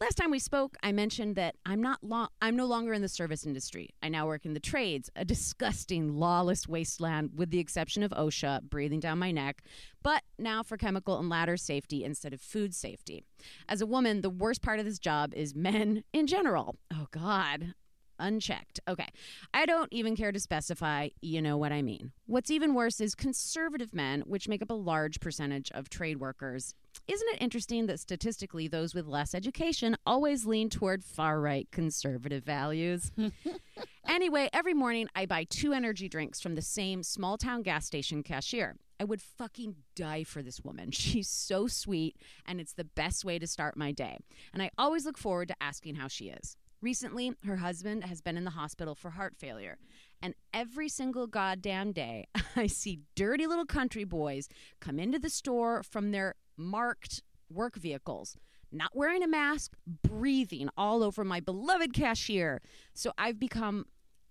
Last 0.00 0.14
time 0.14 0.30
we 0.30 0.38
spoke, 0.38 0.78
I 0.82 0.92
mentioned 0.92 1.36
that 1.36 1.56
I'm 1.66 1.82
not 1.82 2.02
long 2.02 2.28
I'm 2.40 2.56
no 2.56 2.64
longer 2.64 2.94
in 2.94 3.02
the 3.02 3.08
service 3.08 3.44
industry. 3.44 3.90
I 4.02 4.08
now 4.08 4.26
work 4.26 4.46
in 4.46 4.54
the 4.54 4.58
trades, 4.58 5.10
a 5.14 5.26
disgusting 5.26 6.14
lawless 6.14 6.66
wasteland 6.66 7.32
with 7.34 7.50
the 7.50 7.58
exception 7.58 8.02
of 8.02 8.10
OSHA 8.12 8.62
breathing 8.62 8.98
down 8.98 9.18
my 9.18 9.30
neck, 9.30 9.62
but 10.02 10.22
now 10.38 10.62
for 10.62 10.78
chemical 10.78 11.18
and 11.18 11.28
ladder 11.28 11.58
safety 11.58 12.02
instead 12.02 12.32
of 12.32 12.40
food 12.40 12.74
safety. 12.74 13.24
As 13.68 13.82
a 13.82 13.86
woman, 13.86 14.22
the 14.22 14.30
worst 14.30 14.62
part 14.62 14.78
of 14.78 14.86
this 14.86 14.98
job 14.98 15.34
is 15.34 15.54
men 15.54 16.02
in 16.14 16.26
general. 16.26 16.76
Oh 16.90 17.08
god, 17.10 17.74
unchecked. 18.18 18.80
Okay. 18.88 19.08
I 19.52 19.66
don't 19.66 19.92
even 19.92 20.16
care 20.16 20.32
to 20.32 20.40
specify, 20.40 21.08
you 21.20 21.42
know 21.42 21.58
what 21.58 21.72
I 21.72 21.82
mean. 21.82 22.12
What's 22.24 22.50
even 22.50 22.72
worse 22.72 23.02
is 23.02 23.14
conservative 23.14 23.92
men, 23.94 24.22
which 24.22 24.48
make 24.48 24.62
up 24.62 24.70
a 24.70 24.74
large 24.74 25.20
percentage 25.20 25.70
of 25.72 25.90
trade 25.90 26.20
workers. 26.20 26.74
Isn't 27.10 27.28
it 27.30 27.42
interesting 27.42 27.86
that 27.86 27.98
statistically 27.98 28.68
those 28.68 28.94
with 28.94 29.08
less 29.08 29.34
education 29.34 29.96
always 30.06 30.46
lean 30.46 30.70
toward 30.70 31.02
far 31.02 31.40
right 31.40 31.68
conservative 31.72 32.44
values? 32.44 33.10
anyway, 34.08 34.48
every 34.52 34.74
morning 34.74 35.08
I 35.16 35.26
buy 35.26 35.42
two 35.42 35.72
energy 35.72 36.08
drinks 36.08 36.40
from 36.40 36.54
the 36.54 36.62
same 36.62 37.02
small 37.02 37.36
town 37.36 37.62
gas 37.62 37.84
station 37.84 38.22
cashier. 38.22 38.76
I 39.00 39.04
would 39.04 39.20
fucking 39.20 39.74
die 39.96 40.22
for 40.22 40.40
this 40.40 40.60
woman. 40.60 40.90
She's 40.92 41.28
so 41.28 41.66
sweet, 41.66 42.14
and 42.46 42.60
it's 42.60 42.74
the 42.74 42.84
best 42.84 43.24
way 43.24 43.40
to 43.40 43.46
start 43.48 43.76
my 43.76 43.90
day. 43.90 44.18
And 44.52 44.62
I 44.62 44.70
always 44.78 45.04
look 45.04 45.18
forward 45.18 45.48
to 45.48 45.60
asking 45.60 45.96
how 45.96 46.06
she 46.06 46.26
is. 46.26 46.56
Recently, 46.80 47.32
her 47.44 47.56
husband 47.56 48.04
has 48.04 48.20
been 48.20 48.36
in 48.36 48.44
the 48.44 48.50
hospital 48.50 48.94
for 48.94 49.10
heart 49.10 49.34
failure. 49.36 49.78
And 50.22 50.34
every 50.54 50.88
single 50.88 51.26
goddamn 51.26 51.90
day, 51.92 52.28
I 52.56 52.68
see 52.68 53.00
dirty 53.16 53.48
little 53.48 53.66
country 53.66 54.04
boys 54.04 54.48
come 54.80 55.00
into 55.00 55.18
the 55.18 55.28
store 55.28 55.82
from 55.82 56.12
their 56.12 56.36
marked 56.60 57.22
work 57.50 57.76
vehicles, 57.76 58.36
not 58.70 58.92
wearing 58.94 59.22
a 59.22 59.28
mask, 59.28 59.72
breathing 59.86 60.68
all 60.76 61.02
over 61.02 61.24
my 61.24 61.40
beloved 61.40 61.92
cashier. 61.92 62.60
So 62.94 63.12
I've 63.18 63.40
become 63.40 63.86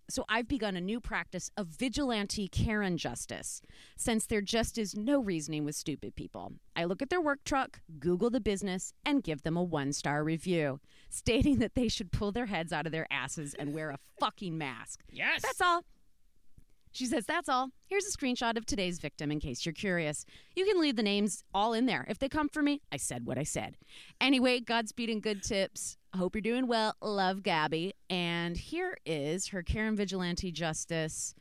so 0.10 0.26
I've 0.28 0.48
begun 0.48 0.76
a 0.76 0.82
new 0.82 1.00
practice 1.00 1.52
of 1.56 1.68
vigilante 1.68 2.48
Karen 2.48 2.98
justice, 2.98 3.62
since 3.96 4.26
there 4.26 4.42
just 4.42 4.78
is 4.78 4.96
no 4.96 5.20
reasoning 5.20 5.65
with 5.65 5.76
stupid 5.76 6.15
people. 6.15 6.54
I 6.76 6.86
look 6.86 7.02
at 7.02 7.12
their 7.12 7.22
work 7.22 7.44
truck, 7.46 7.82
Google 8.00 8.32
the 8.32 8.39
business, 8.42 8.94
and 9.06 9.24
give 9.24 9.44
them 9.44 9.56
a 9.56 9.63
one 9.63 9.94
star 9.94 10.24
review, 10.24 10.80
stating 11.10 11.60
that 11.60 11.76
they 11.76 11.88
should 11.88 12.12
pull 12.12 12.32
their 12.32 12.48
heads 12.48 12.74
out 12.74 12.88
of 12.88 12.92
their 12.92 13.06
asses 13.12 13.54
and 13.54 13.74
wear 13.74 13.92
a 13.92 14.00
fucking 14.20 14.58
mask. 14.58 15.02
Yes. 15.12 15.44
That's 15.44 15.62
all. 15.62 15.86
She 16.91 17.06
says, 17.06 17.25
That's 17.25 17.47
all. 17.49 17.69
Here's 17.86 18.06
a 18.06 18.17
screenshot 18.17 18.58
of 18.58 18.65
today's 18.65 18.99
victim 18.99 19.32
in 19.32 19.39
case 19.39 19.65
you're 19.65 19.73
curious. 19.73 20.25
You 20.56 20.65
can 20.65 20.80
leave 20.82 20.95
the 20.95 21.04
names 21.04 21.43
all 21.54 21.73
in 21.73 21.86
there. 21.86 22.06
If 22.10 22.19
they 22.19 22.30
come 22.30 22.49
for 22.49 22.62
me, 22.62 22.82
I 22.91 22.97
said 22.97 23.25
what 23.25 23.38
I 23.38 23.43
said. 23.43 23.78
Anyway, 24.19 24.60
Godspeed 24.60 25.10
and 25.10 25.21
good 25.21 25.43
tips. 25.43 25.97
Hope 26.15 26.36
you're 26.36 26.41
doing 26.41 26.67
well. 26.67 26.95
Love 27.02 27.43
Gabby. 27.43 27.93
And 28.10 28.58
here 28.58 28.97
is 29.06 29.47
her 29.49 29.62
Karen 29.62 29.95
Vigilante 29.95 30.52
Justice. 30.52 31.36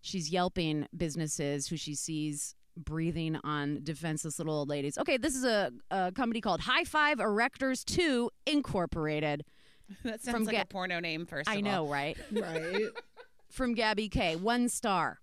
She's 0.00 0.30
yelping 0.30 0.86
businesses 0.96 1.68
who 1.68 1.76
she 1.76 1.94
sees 1.94 2.54
breathing 2.76 3.36
on 3.44 3.80
defenseless 3.84 4.38
little 4.38 4.54
old 4.54 4.68
ladies. 4.68 4.98
Okay, 4.98 5.16
this 5.16 5.34
is 5.36 5.44
a, 5.44 5.70
a 5.90 6.12
company 6.12 6.40
called 6.40 6.60
High 6.60 6.84
Five 6.84 7.18
Erectors 7.18 7.84
2 7.84 8.30
Incorporated. 8.46 9.44
That 10.02 10.22
sounds 10.22 10.34
From 10.38 10.44
like 10.44 10.56
Ga- 10.56 10.62
a 10.62 10.64
porno 10.64 10.98
name. 10.98 11.26
First, 11.26 11.48
I 11.48 11.60
know, 11.60 11.84
all. 11.84 11.92
right? 11.92 12.16
Right. 12.32 12.86
From 13.54 13.72
Gabby 13.72 14.08
K. 14.08 14.34
One 14.34 14.68
star. 14.68 15.20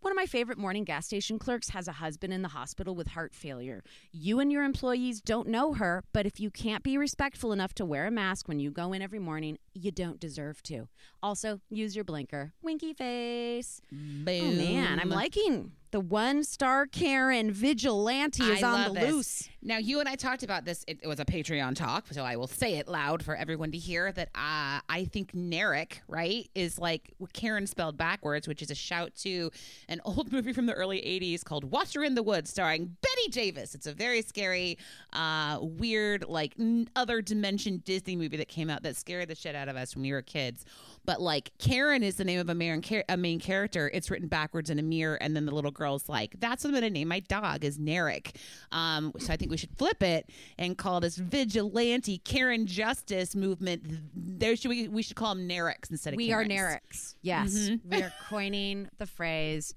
One 0.00 0.10
of 0.10 0.16
my 0.16 0.24
favorite 0.24 0.56
morning 0.56 0.84
gas 0.84 1.04
station 1.04 1.38
clerks 1.38 1.68
has 1.68 1.88
a 1.88 1.92
husband 1.92 2.32
in 2.32 2.40
the 2.40 2.48
hospital 2.48 2.94
with 2.94 3.08
heart 3.08 3.34
failure. 3.34 3.84
You 4.12 4.40
and 4.40 4.50
your 4.50 4.64
employees 4.64 5.20
don't 5.20 5.46
know 5.46 5.74
her, 5.74 6.02
but 6.14 6.24
if 6.24 6.40
you 6.40 6.50
can't 6.50 6.82
be 6.82 6.96
respectful 6.96 7.52
enough 7.52 7.74
to 7.74 7.84
wear 7.84 8.06
a 8.06 8.10
mask 8.10 8.48
when 8.48 8.60
you 8.60 8.70
go 8.70 8.94
in 8.94 9.02
every 9.02 9.18
morning, 9.18 9.58
you 9.74 9.90
don't 9.90 10.18
deserve 10.18 10.62
to. 10.62 10.88
Also, 11.22 11.60
use 11.68 11.94
your 11.94 12.06
blinker. 12.06 12.54
Winky 12.62 12.94
face. 12.94 13.82
Boom. 13.92 14.24
Oh 14.26 14.52
man, 14.52 14.98
I'm 14.98 15.10
liking 15.10 15.72
the 15.90 16.00
one 16.00 16.44
star 16.44 16.86
Karen 16.86 17.50
vigilante 17.50 18.42
is 18.44 18.62
I 18.62 18.68
on 18.68 18.94
the 18.94 19.00
this. 19.00 19.10
loose. 19.12 19.48
Now, 19.62 19.76
you 19.76 20.00
and 20.00 20.08
I 20.08 20.14
talked 20.14 20.42
about 20.42 20.64
this. 20.64 20.84
It, 20.88 21.00
it 21.02 21.06
was 21.06 21.20
a 21.20 21.24
Patreon 21.24 21.74
talk, 21.74 22.06
so 22.10 22.24
I 22.24 22.36
will 22.36 22.46
say 22.46 22.76
it 22.76 22.88
loud 22.88 23.22
for 23.22 23.36
everyone 23.36 23.72
to 23.72 23.78
hear 23.78 24.10
that 24.12 24.28
uh, 24.34 24.80
I 24.88 25.08
think 25.12 25.32
Narek, 25.32 26.00
right, 26.08 26.48
is 26.54 26.78
like 26.78 27.12
Karen 27.34 27.66
spelled 27.66 27.98
backwards, 27.98 28.48
which 28.48 28.62
is 28.62 28.70
a 28.70 28.74
shout 28.74 29.14
to 29.16 29.50
an 29.88 30.00
old 30.04 30.32
movie 30.32 30.52
from 30.52 30.66
the 30.66 30.72
early 30.72 30.98
80s 30.98 31.44
called 31.44 31.64
Watcher 31.70 32.04
in 32.04 32.14
the 32.14 32.22
Woods, 32.22 32.50
starring 32.50 32.96
Bette 33.02 33.30
Davis. 33.30 33.74
It's 33.74 33.86
a 33.86 33.92
very 33.92 34.22
scary, 34.22 34.78
uh, 35.12 35.58
weird, 35.60 36.24
like 36.26 36.54
n- 36.58 36.88
other 36.96 37.20
dimension 37.20 37.82
Disney 37.84 38.16
movie 38.16 38.38
that 38.38 38.48
came 38.48 38.70
out 38.70 38.82
that 38.84 38.96
scared 38.96 39.28
the 39.28 39.34
shit 39.34 39.54
out 39.54 39.68
of 39.68 39.76
us 39.76 39.94
when 39.94 40.02
we 40.02 40.12
were 40.12 40.22
kids. 40.22 40.64
But 41.10 41.20
like 41.20 41.50
Karen 41.58 42.04
is 42.04 42.14
the 42.14 42.24
name 42.24 42.38
of 42.38 42.48
a 42.48 42.54
main, 42.54 42.82
char- 42.82 43.02
a 43.08 43.16
main 43.16 43.40
character. 43.40 43.90
It's 43.92 44.12
written 44.12 44.28
backwards 44.28 44.70
in 44.70 44.78
a 44.78 44.82
mirror, 44.82 45.16
and 45.16 45.34
then 45.34 45.44
the 45.44 45.50
little 45.52 45.72
girl's 45.72 46.08
like, 46.08 46.38
"That's 46.38 46.62
what 46.62 46.68
I'm 46.68 46.74
gonna 46.74 46.90
name 46.90 47.08
my 47.08 47.18
dog 47.18 47.64
is 47.64 47.78
Narek." 47.78 48.36
Um, 48.70 49.12
so 49.18 49.32
I 49.32 49.36
think 49.36 49.50
we 49.50 49.56
should 49.56 49.76
flip 49.76 50.04
it 50.04 50.30
and 50.56 50.78
call 50.78 51.00
this 51.00 51.16
vigilante 51.16 52.18
Karen 52.18 52.64
justice 52.64 53.34
movement. 53.34 53.82
There 54.14 54.54
should 54.54 54.68
we 54.68 54.86
we 54.86 55.02
should 55.02 55.16
call 55.16 55.34
them 55.34 55.48
Nareks 55.48 55.90
instead 55.90 56.14
of 56.14 56.16
We 56.16 56.32
are 56.32 56.44
Karens. 56.44 56.84
Nareks. 56.92 57.14
Yes. 57.22 57.70
We 57.84 58.02
are 58.04 58.12
coining 58.28 58.88
the 58.98 59.06
phrase. 59.06 59.74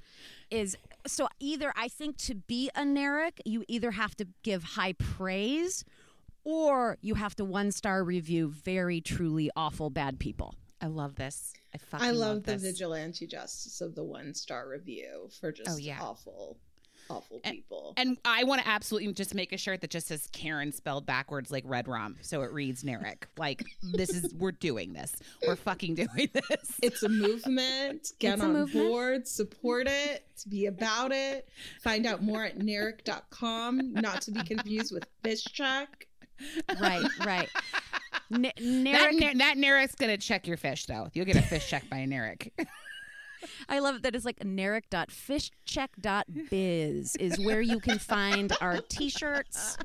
Is 0.51 0.77
so 1.07 1.29
either 1.39 1.73
I 1.75 1.87
think 1.87 2.17
to 2.17 2.35
be 2.35 2.69
a 2.75 2.83
Narek, 2.83 3.39
you 3.43 3.63
either 3.67 3.89
have 3.89 4.15
to 4.17 4.27
give 4.43 4.63
high 4.63 4.93
praise 4.93 5.83
or 6.43 6.99
you 7.01 7.15
have 7.15 7.35
to 7.37 7.43
one 7.43 7.71
star 7.71 8.03
review 8.03 8.49
very 8.49 9.01
truly 9.01 9.49
awful 9.55 9.89
bad 9.89 10.19
people. 10.19 10.53
I 10.83 10.87
love 10.87 11.15
this. 11.15 11.53
I 11.73 11.77
fucking 11.77 12.05
I 12.07 12.11
love, 12.11 12.43
the 12.43 12.53
this. 12.53 12.61
vigilante 12.61 13.25
justice 13.25 13.79
of 13.81 13.95
the 13.95 14.03
one 14.03 14.33
star 14.33 14.67
review 14.67 15.29
for 15.39 15.47
oh, 15.49 15.51
just 15.51 15.69
Oh, 15.71 15.77
yeah. 15.77 15.97
awful, 16.01 16.57
awful 17.09 17.39
And- 17.45 17.55
people. 17.55 17.93
And 17.95 18.17
I 18.25 18.43
want 18.43 18.61
to 18.61 18.67
absolutely 18.67 19.13
just 19.13 19.33
make 19.33 19.53
a 19.53 19.57
shirt 19.57 19.79
that 19.81 19.89
just 19.89 20.07
says 20.07 20.27
Karen 20.33 20.71
spelled 20.73 21.05
backwards 21.05 21.51
like 21.51 21.63
red 21.65 21.87
Rom, 21.87 22.17
so 22.21 22.41
it 22.41 22.51
reads 22.51 22.83
Narek. 22.83 23.23
like 23.37 23.63
this 23.93 24.09
is 24.09 24.33
we're 24.37 24.51
doing 24.51 24.91
this. 24.93 25.15
We're 25.47 25.55
fucking 25.55 25.95
doing 26.03 26.29
this. 26.33 26.77
it's 26.83 27.01
a 27.03 27.09
movement. 27.09 28.09
Get 28.19 28.33
It's 28.33 28.43
on 28.43 28.53
movement. 28.53 28.89
board, 28.89 29.27
support 29.27 29.87
it, 29.87 30.25
be 30.49 30.65
about 30.65 31.11
it. 31.13 31.47
Find 31.81 32.05
out 32.05 32.21
more 32.21 32.43
at 32.43 32.59
narek.com, 32.59 33.93
not 33.93 34.21
to 34.23 34.31
be 34.31 34.43
confused 34.43 34.93
with 34.93 35.05
fish 35.23 35.43
check. 35.45 36.07
Right, 36.81 37.07
right. 37.25 37.47
N- 38.31 38.41
that, 38.43 38.55
Narek, 38.57 39.19
na- 39.19 39.33
that 39.45 39.55
Narek's 39.57 39.95
gonna 39.95 40.17
check 40.17 40.45
your 40.47 40.57
fish 40.57 40.85
though. 40.85 41.09
You'll 41.13 41.25
get 41.25 41.35
a 41.37 41.41
fish 41.41 41.67
check 41.69 41.89
by 41.89 41.97
a 41.97 42.07
Narek. 42.07 42.51
I 43.67 43.79
love 43.79 43.95
it 43.97 44.03
that 44.03 44.15
it's 44.15 44.23
like 44.25 44.39
narek.fishcheck.biz 44.39 47.15
is 47.17 47.45
where 47.45 47.61
you 47.61 47.79
can 47.79 47.99
find 47.99 48.53
our 48.61 48.79
t-shirts 48.87 49.77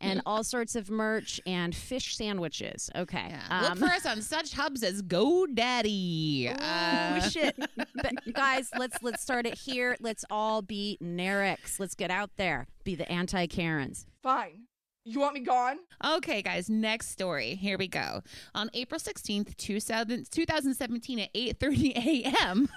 and 0.00 0.20
all 0.26 0.44
sorts 0.44 0.76
of 0.76 0.90
merch 0.90 1.40
and 1.46 1.74
fish 1.74 2.16
sandwiches. 2.16 2.90
Okay. 2.94 3.26
Yeah. 3.28 3.60
Look 3.62 3.70
Um, 3.72 3.78
for 3.78 3.86
us 3.86 4.06
on 4.06 4.20
such 4.22 4.52
hubs 4.52 4.82
as 4.82 5.02
GoDaddy. 5.02 6.54
Oh 6.56 6.62
Uh, 6.62 7.20
shit! 7.28 7.56
But 7.76 8.32
guys, 8.32 8.70
let's 8.78 9.02
let's 9.02 9.22
start 9.22 9.46
it 9.46 9.58
here. 9.58 9.96
Let's 10.00 10.24
all 10.30 10.62
be 10.62 10.98
Nareks. 11.02 11.80
Let's 11.80 11.94
get 11.94 12.10
out 12.10 12.30
there. 12.36 12.66
Be 12.84 12.94
the 12.94 13.10
anti 13.10 13.46
Karens. 13.46 14.06
Fine. 14.22 14.66
You 15.04 15.18
want 15.18 15.34
me 15.34 15.40
gone? 15.40 15.78
Okay, 16.04 16.42
guys, 16.42 16.70
next 16.70 17.08
story. 17.08 17.56
Here 17.56 17.76
we 17.76 17.88
go. 17.88 18.22
On 18.54 18.70
April 18.72 19.00
16th, 19.00 19.56
2000, 19.56 20.30
2017 20.30 21.18
at 21.18 21.34
8:30 21.34 21.96
a.m., 21.96 22.68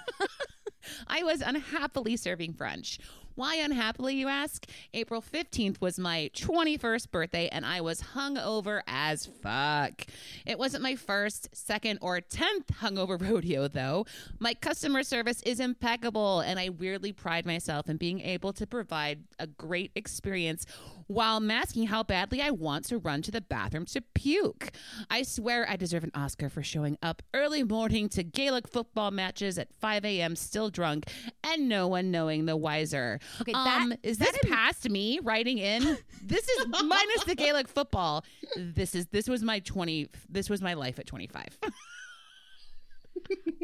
I 1.06 1.22
was 1.22 1.40
unhappily 1.40 2.16
serving 2.16 2.54
brunch. 2.54 2.98
Why 3.36 3.56
unhappily, 3.56 4.14
you 4.14 4.28
ask? 4.28 4.66
April 4.94 5.20
15th 5.20 5.78
was 5.78 5.98
my 5.98 6.30
21st 6.34 7.10
birthday 7.10 7.48
and 7.48 7.66
I 7.66 7.82
was 7.82 8.00
hungover 8.00 8.80
as 8.86 9.26
fuck. 9.26 10.06
It 10.46 10.58
wasn't 10.58 10.82
my 10.82 10.94
first, 10.96 11.54
second, 11.54 11.98
or 12.00 12.22
10th 12.22 12.68
hungover 12.80 13.20
rodeo, 13.30 13.68
though. 13.68 14.06
My 14.38 14.54
customer 14.54 15.02
service 15.02 15.42
is 15.42 15.60
impeccable 15.60 16.40
and 16.40 16.58
I 16.58 16.70
weirdly 16.70 17.12
pride 17.12 17.44
myself 17.44 17.90
in 17.90 17.98
being 17.98 18.22
able 18.22 18.54
to 18.54 18.66
provide 18.66 19.24
a 19.38 19.46
great 19.46 19.90
experience 19.94 20.64
while 21.06 21.40
masking 21.40 21.86
how 21.86 22.02
badly 22.02 22.40
I 22.42 22.50
want 22.50 22.84
to 22.86 22.98
run 22.98 23.22
to 23.22 23.30
the 23.30 23.40
bathroom 23.40 23.86
to 23.86 24.00
puke. 24.14 24.70
I 25.10 25.22
swear 25.22 25.68
I 25.68 25.76
deserve 25.76 26.04
an 26.04 26.10
Oscar 26.14 26.48
for 26.48 26.62
showing 26.62 26.98
up 27.02 27.22
early 27.34 27.62
morning 27.62 28.08
to 28.10 28.22
Gaelic 28.22 28.68
football 28.68 29.10
matches 29.10 29.58
at 29.58 29.72
5 29.80 30.04
a.m. 30.04 30.36
still 30.36 30.70
drunk 30.70 31.04
and 31.44 31.68
no 31.68 31.86
one 31.88 32.10
knowing 32.10 32.46
the 32.46 32.56
wiser. 32.56 33.20
Okay, 33.40 33.52
um, 33.52 33.90
that- 33.90 33.98
is 34.02 34.18
this 34.18 34.36
past 34.44 34.88
me 34.90 35.20
writing 35.22 35.58
in? 35.58 35.98
This 36.22 36.48
is 36.48 36.66
minus 36.66 37.24
the 37.24 37.36
Gaelic 37.36 37.68
football. 37.68 38.24
This 38.56 38.96
is 38.96 39.06
this 39.06 39.28
was 39.28 39.42
my 39.44 39.60
20 39.60 40.08
this 40.28 40.50
was 40.50 40.60
my 40.60 40.74
life 40.74 40.98
at 40.98 41.06
25. 41.06 41.58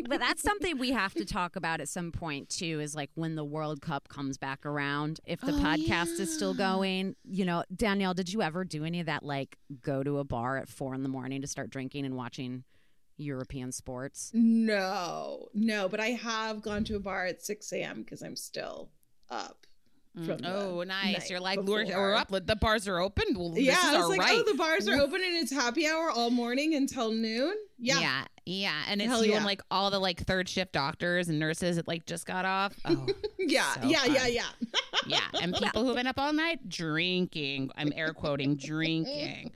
but 0.08 0.18
that's 0.20 0.42
something 0.42 0.78
we 0.78 0.90
have 0.90 1.14
to 1.14 1.24
talk 1.24 1.56
about 1.56 1.80
at 1.80 1.88
some 1.88 2.12
point 2.12 2.48
too. 2.48 2.80
Is 2.80 2.94
like 2.94 3.10
when 3.14 3.34
the 3.36 3.44
World 3.44 3.80
Cup 3.82 4.08
comes 4.08 4.38
back 4.38 4.64
around. 4.66 5.20
If 5.26 5.40
the 5.40 5.52
Oh, 5.52 5.56
podcast 5.60 6.18
is 6.20 6.34
still 6.34 6.54
going, 6.54 7.14
you 7.24 7.44
know, 7.44 7.64
Danielle, 7.74 8.14
did 8.14 8.32
you 8.32 8.42
ever 8.42 8.64
do 8.64 8.84
any 8.84 9.00
of 9.00 9.06
that? 9.06 9.22
Like 9.22 9.56
go 9.82 10.02
to 10.02 10.18
a 10.18 10.24
bar 10.24 10.56
at 10.58 10.68
four 10.68 10.94
in 10.94 11.02
the 11.02 11.08
morning 11.08 11.40
to 11.42 11.46
start 11.46 11.70
drinking 11.70 12.04
and 12.06 12.16
watching 12.16 12.64
European 13.16 13.72
sports. 13.72 14.30
No, 14.34 15.48
no, 15.54 15.88
but 15.88 16.00
I 16.00 16.08
have 16.10 16.62
gone 16.62 16.84
to 16.84 16.96
a 16.96 17.00
bar 17.00 17.26
at 17.26 17.42
6 17.42 17.72
a.m. 17.72 18.02
because 18.02 18.22
I'm 18.22 18.36
still 18.36 18.90
up. 19.30 19.66
Mm. 20.18 20.26
From 20.26 20.38
Oh, 20.44 20.82
nice. 20.82 21.30
You're 21.30 21.40
like, 21.40 21.60
we're, 21.62 21.84
before. 21.86 22.00
we're 22.02 22.14
up. 22.14 22.28
The 22.30 22.56
bars 22.56 22.86
are 22.88 22.98
open. 22.98 23.24
Well, 23.34 23.50
this 23.50 23.64
yeah, 23.64 23.78
is 23.78 23.84
I 23.84 23.92
was 23.96 24.02
all 24.04 24.08
like, 24.10 24.20
oh, 24.20 24.24
right. 24.24 24.44
oh, 24.46 24.50
the 24.52 24.58
bars 24.58 24.88
are 24.88 24.98
open 25.00 25.22
and 25.24 25.36
it's 25.36 25.52
happy 25.52 25.86
hour 25.86 26.10
all 26.10 26.30
morning 26.30 26.74
until 26.74 27.10
noon. 27.12 27.54
Yeah. 27.78 28.00
yeah, 28.00 28.24
yeah. 28.44 28.82
And 28.88 29.00
it's 29.00 29.08
Hell 29.10 29.24
you 29.24 29.32
yeah. 29.32 29.36
and 29.38 29.46
like 29.46 29.62
all 29.70 29.90
the 29.90 29.98
like 29.98 30.20
third 30.26 30.48
shift 30.48 30.72
doctors 30.72 31.28
and 31.28 31.38
nurses 31.38 31.76
that 31.76 31.86
like 31.88 32.06
just 32.06 32.26
got 32.26 32.44
off. 32.44 32.74
Oh, 32.84 33.06
Yeah, 33.38 33.72
So 33.74 33.88
yeah, 33.88 34.04
yeah, 34.06 34.20
fun. 34.20 34.32
yeah. 34.32 34.46
yeah. 35.06 35.40
And 35.40 35.54
people 35.54 35.84
who've 35.84 35.96
been 35.96 36.06
up 36.06 36.18
all 36.18 36.32
night 36.32 36.68
drinking. 36.68 37.70
I'm 37.76 37.92
air 37.96 38.12
quoting 38.12 38.56
drinking. 38.56 39.50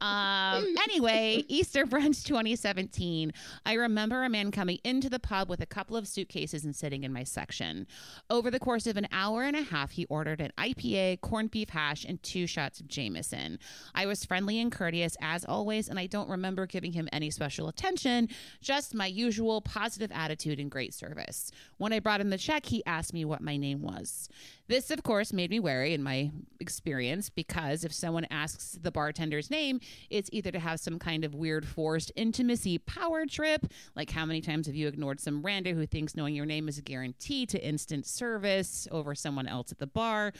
Um, 0.00 0.64
anyway, 0.82 1.44
Easter 1.48 1.86
brunch 1.86 2.24
2017. 2.24 3.32
I 3.66 3.74
remember 3.74 4.22
a 4.24 4.28
man 4.28 4.50
coming 4.50 4.78
into 4.84 5.08
the 5.08 5.18
pub 5.18 5.48
with 5.48 5.60
a 5.60 5.66
couple 5.66 5.96
of 5.96 6.06
suitcases 6.06 6.64
and 6.64 6.74
sitting 6.74 7.04
in 7.04 7.12
my 7.12 7.24
section. 7.24 7.86
Over 8.30 8.50
the 8.50 8.58
course 8.60 8.86
of 8.86 8.96
an 8.96 9.08
hour 9.12 9.42
and 9.42 9.56
a 9.56 9.62
half, 9.62 9.92
he 9.92 10.04
ordered 10.06 10.40
an 10.40 10.50
IPA, 10.58 11.20
corned 11.20 11.50
beef 11.50 11.70
hash, 11.70 12.04
and 12.04 12.22
two 12.22 12.46
shots 12.46 12.80
of 12.80 12.88
Jameson. 12.88 13.58
I 13.94 14.06
was 14.06 14.24
friendly 14.24 14.60
and 14.60 14.70
courteous 14.70 15.16
as 15.20 15.44
always, 15.44 15.88
and 15.88 15.98
I 15.98 16.06
don't 16.06 16.28
remember 16.28 16.66
giving 16.66 16.92
him 16.92 17.08
any 17.12 17.30
special 17.30 17.68
attention, 17.68 18.28
just 18.60 18.94
my 18.94 19.06
usual 19.06 19.60
positive 19.60 20.10
attitude 20.12 20.60
and 20.60 20.70
great 20.70 20.94
service. 20.94 21.50
When 21.78 21.92
I 21.92 22.00
brought 22.00 22.20
him 22.20 22.30
the 22.30 22.38
check, 22.38 22.66
he 22.66 22.84
asked 22.86 23.12
me 23.12 23.24
what 23.24 23.40
my 23.40 23.56
name 23.56 23.82
was. 23.82 24.28
This, 24.68 24.90
of 24.90 25.02
course, 25.02 25.32
made 25.32 25.50
me 25.50 25.60
wary 25.60 25.92
in 25.92 26.02
my 26.02 26.30
experience 26.60 27.28
because 27.28 27.84
if 27.84 27.92
someone 27.92 28.26
asks 28.30 28.78
the 28.80 28.92
bartender's 28.92 29.50
name, 29.50 29.80
it's 30.08 30.30
either 30.32 30.50
to 30.50 30.58
have 30.58 30.80
some 30.80 30.98
kind 30.98 31.24
of 31.24 31.34
weird 31.34 31.66
forced 31.66 32.12
intimacy 32.16 32.78
power 32.78 33.26
trip, 33.26 33.66
like 33.96 34.10
how 34.10 34.24
many 34.24 34.40
times 34.40 34.66
have 34.66 34.74
you 34.74 34.88
ignored 34.88 35.20
some 35.20 35.42
rando 35.42 35.74
who 35.74 35.86
thinks 35.86 36.16
knowing 36.16 36.34
your 36.34 36.46
name 36.46 36.68
is 36.68 36.78
a 36.78 36.82
guarantee 36.82 37.44
to 37.46 37.62
instant 37.62 38.06
service 38.06 38.88
over 38.90 39.14
someone 39.14 39.46
else 39.46 39.72
at 39.72 39.78
the 39.78 39.86
bar, 39.86 40.32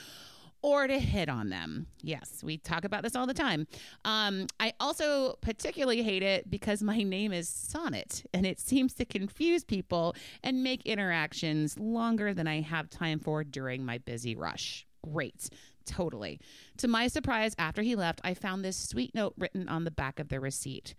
or 0.63 0.87
to 0.87 0.99
hit 0.99 1.29
on 1.29 1.51
them. 1.51 1.87
Yes, 2.03 2.43
we 2.43 2.57
talk 2.57 2.85
about 2.85 3.03
this 3.03 3.17
all 3.17 3.27
the 3.27 3.35
time. 3.35 3.67
Um, 4.05 4.47
I 4.61 4.73
also 4.81 5.35
particularly 5.41 6.03
hate 6.03 6.23
it 6.23 6.49
because 6.49 6.83
my 6.83 7.03
name 7.03 7.33
is 7.33 7.49
Sonnet 7.49 8.25
and 8.33 8.47
it 8.47 8.61
seems 8.61 8.95
to 8.95 9.05
confuse 9.05 9.65
people 9.65 10.15
and 10.43 10.63
make 10.63 10.87
interactions 10.87 11.79
longer 11.79 12.33
than 12.33 12.47
I 12.47 12.61
have 12.61 12.89
time 12.89 13.19
for 13.19 13.45
during 13.45 13.85
my 13.85 13.99
busy 13.99 14.37
rush. 14.37 14.87
Great. 15.05 15.49
Totally. 15.85 16.41
To 16.79 16.87
my 16.87 17.09
surprise, 17.09 17.57
after 17.59 17.83
he 17.83 17.97
left, 17.97 18.21
I 18.23 18.35
found 18.35 18.65
this 18.65 18.77
sweet 18.77 19.15
note 19.15 19.35
written 19.37 19.69
on 19.69 19.83
the 19.83 19.91
back 19.91 20.21
of 20.21 20.29
the 20.29 20.39
receipt. 20.39 20.95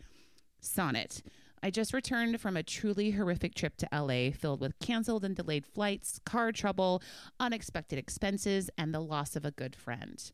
Sonnet. 0.60 1.22
I 1.64 1.70
just 1.70 1.94
returned 1.94 2.42
from 2.42 2.58
a 2.58 2.62
truly 2.62 3.12
horrific 3.12 3.56
trip 3.56 3.78
to 3.78 3.88
LA 3.94 4.32
filled 4.32 4.60
with 4.60 4.78
canceled 4.80 5.24
and 5.24 5.34
delayed 5.34 5.66
flights, 5.66 6.20
car 6.26 6.52
trouble, 6.52 7.02
unexpected 7.40 7.98
expenses, 7.98 8.70
and 8.78 8.94
the 8.94 9.00
loss 9.00 9.38
of 9.38 9.46
a 9.46 9.52
good 9.52 9.74
friend. 9.74 10.30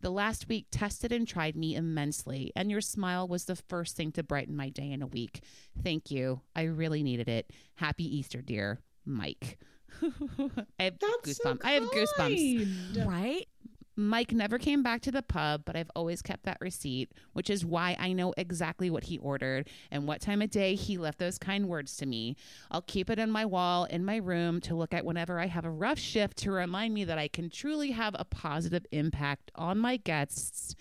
The 0.00 0.10
last 0.10 0.48
week 0.48 0.66
tested 0.72 1.12
and 1.12 1.28
tried 1.28 1.54
me 1.54 1.76
immensely, 1.76 2.50
and 2.56 2.68
your 2.68 2.80
smile 2.80 3.28
was 3.28 3.44
the 3.44 3.54
first 3.54 3.94
thing 3.96 4.10
to 4.12 4.24
brighten 4.24 4.56
my 4.56 4.70
day 4.70 4.90
in 4.90 5.02
a 5.02 5.06
week. 5.06 5.44
Thank 5.84 6.10
you. 6.10 6.40
I 6.56 6.62
really 6.62 7.04
needed 7.04 7.28
it. 7.28 7.52
Happy 7.76 8.16
Easter, 8.16 8.42
dear. 8.42 8.80
Mike. 9.06 9.60
I 10.02 10.82
have 10.82 10.98
That's 10.98 11.36
so 11.36 11.44
goosebumps. 11.44 11.60
I 11.62 11.70
have 11.72 11.84
goosebumps. 11.84 13.06
Right? 13.06 13.46
Mike 13.96 14.32
never 14.32 14.58
came 14.58 14.82
back 14.82 15.02
to 15.02 15.10
the 15.10 15.22
pub, 15.22 15.62
but 15.64 15.76
I've 15.76 15.90
always 15.94 16.22
kept 16.22 16.44
that 16.44 16.58
receipt, 16.60 17.12
which 17.32 17.50
is 17.50 17.64
why 17.64 17.96
I 17.98 18.12
know 18.12 18.32
exactly 18.36 18.90
what 18.90 19.04
he 19.04 19.18
ordered 19.18 19.68
and 19.90 20.06
what 20.06 20.20
time 20.20 20.40
of 20.40 20.50
day 20.50 20.74
he 20.74 20.96
left 20.96 21.18
those 21.18 21.38
kind 21.38 21.68
words 21.68 21.96
to 21.98 22.06
me. 22.06 22.36
I'll 22.70 22.82
keep 22.82 23.10
it 23.10 23.18
on 23.18 23.30
my 23.30 23.44
wall 23.44 23.84
in 23.84 24.04
my 24.04 24.16
room 24.16 24.60
to 24.62 24.74
look 24.74 24.94
at 24.94 25.04
whenever 25.04 25.38
I 25.38 25.46
have 25.46 25.64
a 25.64 25.70
rough 25.70 25.98
shift 25.98 26.38
to 26.38 26.52
remind 26.52 26.94
me 26.94 27.04
that 27.04 27.18
I 27.18 27.28
can 27.28 27.50
truly 27.50 27.90
have 27.90 28.16
a 28.18 28.24
positive 28.24 28.86
impact 28.92 29.50
on 29.54 29.78
my 29.78 29.98
guests 29.98 30.74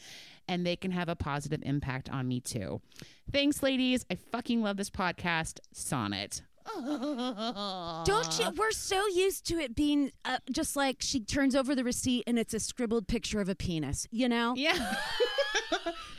and 0.47 0.65
they 0.65 0.75
can 0.75 0.91
have 0.91 1.09
a 1.09 1.15
positive 1.15 1.61
impact 1.63 2.09
on 2.09 2.27
me 2.27 2.39
too. 2.39 2.81
Thanks, 3.31 3.63
ladies. 3.63 4.05
I 4.09 4.15
fucking 4.15 4.61
love 4.61 4.77
this 4.77 4.89
podcast. 4.89 5.59
Sonnet. 5.71 6.41
Don't 8.05 8.39
you? 8.39 8.51
We're 8.55 8.71
so 8.71 9.07
used 9.07 9.45
to 9.47 9.59
it 9.59 9.75
being 9.75 10.11
uh, 10.25 10.37
just 10.51 10.75
like 10.75 10.97
she 10.99 11.19
turns 11.19 11.55
over 11.55 11.75
the 11.75 11.83
receipt 11.83 12.23
and 12.27 12.37
it's 12.39 12.53
a 12.53 12.59
scribbled 12.59 13.07
picture 13.07 13.41
of 13.41 13.49
a 13.49 13.55
penis. 13.55 14.07
You 14.11 14.29
know? 14.29 14.53
Yeah. 14.55 14.95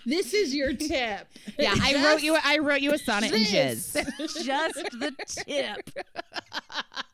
This 0.04 0.34
is 0.34 0.54
your 0.54 0.72
tip. 0.72 1.28
Yeah, 1.58 1.74
I 1.80 2.04
wrote 2.04 2.22
you 2.22 2.36
I 2.42 2.58
wrote 2.58 2.80
you 2.80 2.92
a 2.92 2.98
sonnet 2.98 3.32
and 3.32 3.46
jizz. 3.46 3.94
just 4.44 4.74
the 4.98 5.12
tip. 5.46 5.90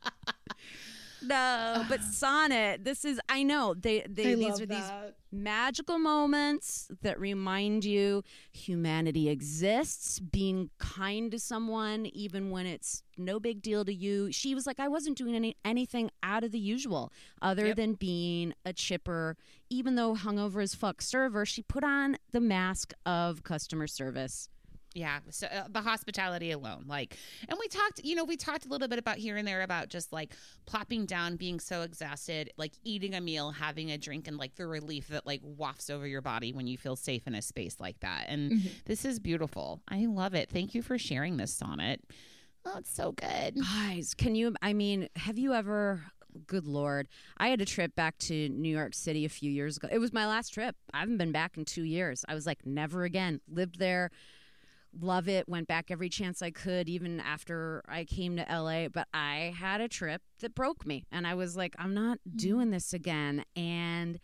no, 1.29 1.85
but 1.89 2.03
sonnet. 2.13 2.85
This 2.85 3.05
is. 3.05 3.21
I 3.29 3.43
know 3.43 3.75
they. 3.75 4.05
they 4.09 4.33
I 4.33 4.35
these 4.35 4.61
are 4.61 4.67
these 4.67 4.91
magical 5.31 5.99
moments 5.99 6.89
that 7.03 7.21
remind 7.21 7.85
you 7.85 8.23
humanity 8.53 9.29
exists. 9.29 10.19
Being 10.21 10.71
kind 10.79 11.31
to 11.33 11.39
someone, 11.39 12.07
even 12.07 12.51
when 12.51 12.67
it's 12.67 13.03
no 13.17 13.39
big 13.39 13.63
deal 13.63 13.85
to 13.85 13.93
you. 13.95 14.33
She 14.33 14.55
was 14.55 14.67
like, 14.67 14.81
I 14.81 14.89
wasn't 14.89 15.17
doing 15.19 15.35
any 15.35 15.57
anything 15.65 16.11
out 16.23 16.45
of 16.45 16.53
the 16.53 16.59
usual, 16.59 17.13
other 17.43 17.67
Yep. 17.69 17.77
than 17.77 17.93
being 17.95 18.55
a 18.65 18.73
chipper. 18.73 19.37
Even 19.71 19.97
though 19.97 20.15
hungover 20.15 20.63
as 20.63 20.75
fuck 20.75 21.03
server, 21.03 21.45
she 21.45 21.63
put 21.63 21.85
on 21.85 22.17
the 22.33 22.41
mask 22.41 22.93
of 23.05 23.43
customer 23.43 23.87
service. 23.87 24.49
Yeah, 24.95 25.19
so 25.31 25.47
uh, 25.49 25.65
the 25.71 25.83
hospitality 25.83 26.51
alone, 26.51 26.85
like, 26.89 27.17
and 27.49 27.57
we 27.61 27.69
talked, 27.69 28.01
you 28.03 28.17
know, 28.17 28.25
we 28.25 28.37
talked 28.37 28.65
a 28.65 28.69
little 28.69 28.89
bit 28.89 28.99
about 28.99 29.17
here 29.19 29.37
and 29.37 29.47
there 29.47 29.63
about 29.63 29.91
just 29.91 30.13
like 30.13 30.35
plopping 30.67 31.05
down, 31.07 31.37
being 31.37 31.61
so 31.61 31.83
exhausted, 31.83 32.51
like 32.57 32.73
eating 32.85 33.15
a 33.15 33.21
meal, 33.21 33.51
having 33.51 33.91
a 33.91 33.99
drink, 33.99 34.27
and 34.27 34.39
like 34.39 34.55
the 34.57 34.67
relief 34.67 35.09
that 35.09 35.27
like 35.27 35.41
wafts 35.45 35.91
over 35.91 36.07
your 36.07 36.23
body 36.23 36.53
when 36.53 36.67
you 36.67 36.79
feel 36.79 36.97
safe 36.97 37.27
in 37.27 37.35
a 37.35 37.43
space 37.43 37.77
like 37.79 38.01
that. 38.01 38.27
And 38.29 38.53
Mm-hmm. 38.53 38.69
this 38.87 39.05
is 39.05 39.19
beautiful. 39.21 39.83
I 39.89 40.07
love 40.07 40.35
it. 40.35 40.49
Thank 40.51 40.75
you 40.75 40.83
for 40.83 40.97
sharing 40.99 41.37
this 41.37 41.53
sonnet. 41.53 42.01
Oh, 42.65 42.79
it's 42.79 42.91
so 42.91 43.13
good. 43.13 43.57
Guys, 43.63 44.15
can 44.15 44.35
you? 44.35 44.55
I 44.63 44.73
mean, 44.73 45.09
have 45.17 45.39
you 45.39 45.53
ever? 45.55 46.03
Good 46.47 46.67
Lord. 46.67 47.09
I 47.37 47.49
had 47.49 47.61
a 47.61 47.65
trip 47.65 47.95
back 47.97 48.17
to 48.21 48.49
New 48.51 48.69
York 48.75 48.95
City 48.95 49.25
a 49.25 49.29
few 49.29 49.51
years 49.51 49.77
ago. 49.77 49.89
It 49.91 49.99
was 49.99 50.13
my 50.13 50.27
last 50.27 50.51
trip. 50.55 50.77
I 50.95 51.01
haven't 51.01 51.17
been 51.19 51.33
back 51.33 51.57
in 51.57 51.65
two 51.65 51.83
years. 51.85 52.25
I 52.29 52.35
was 52.35 52.47
like, 52.47 52.65
never 52.67 53.05
again. 53.05 53.41
Lived 53.49 53.79
there, 53.79 54.11
love 54.99 55.29
it. 55.29 55.49
Went 55.49 55.69
back 55.69 55.91
every 55.91 56.09
chance 56.09 56.43
I 56.43 56.51
could, 56.51 56.89
even 56.89 57.21
after 57.21 57.83
I 57.89 58.05
came 58.05 58.37
to 58.37 58.47
LA. 58.51 58.89
But 58.89 59.09
I 59.13 59.55
had 59.59 59.81
a 59.81 59.89
trip 59.89 60.23
that 60.41 60.55
broke 60.55 60.87
me. 60.87 61.07
And 61.11 61.27
I 61.27 61.35
was 61.35 61.57
like, 61.57 61.75
I'm 61.79 61.95
not 61.95 62.19
mm-hmm. 62.19 62.37
doing 62.37 62.71
this 62.71 62.93
again. 62.93 63.45
And 63.57 64.19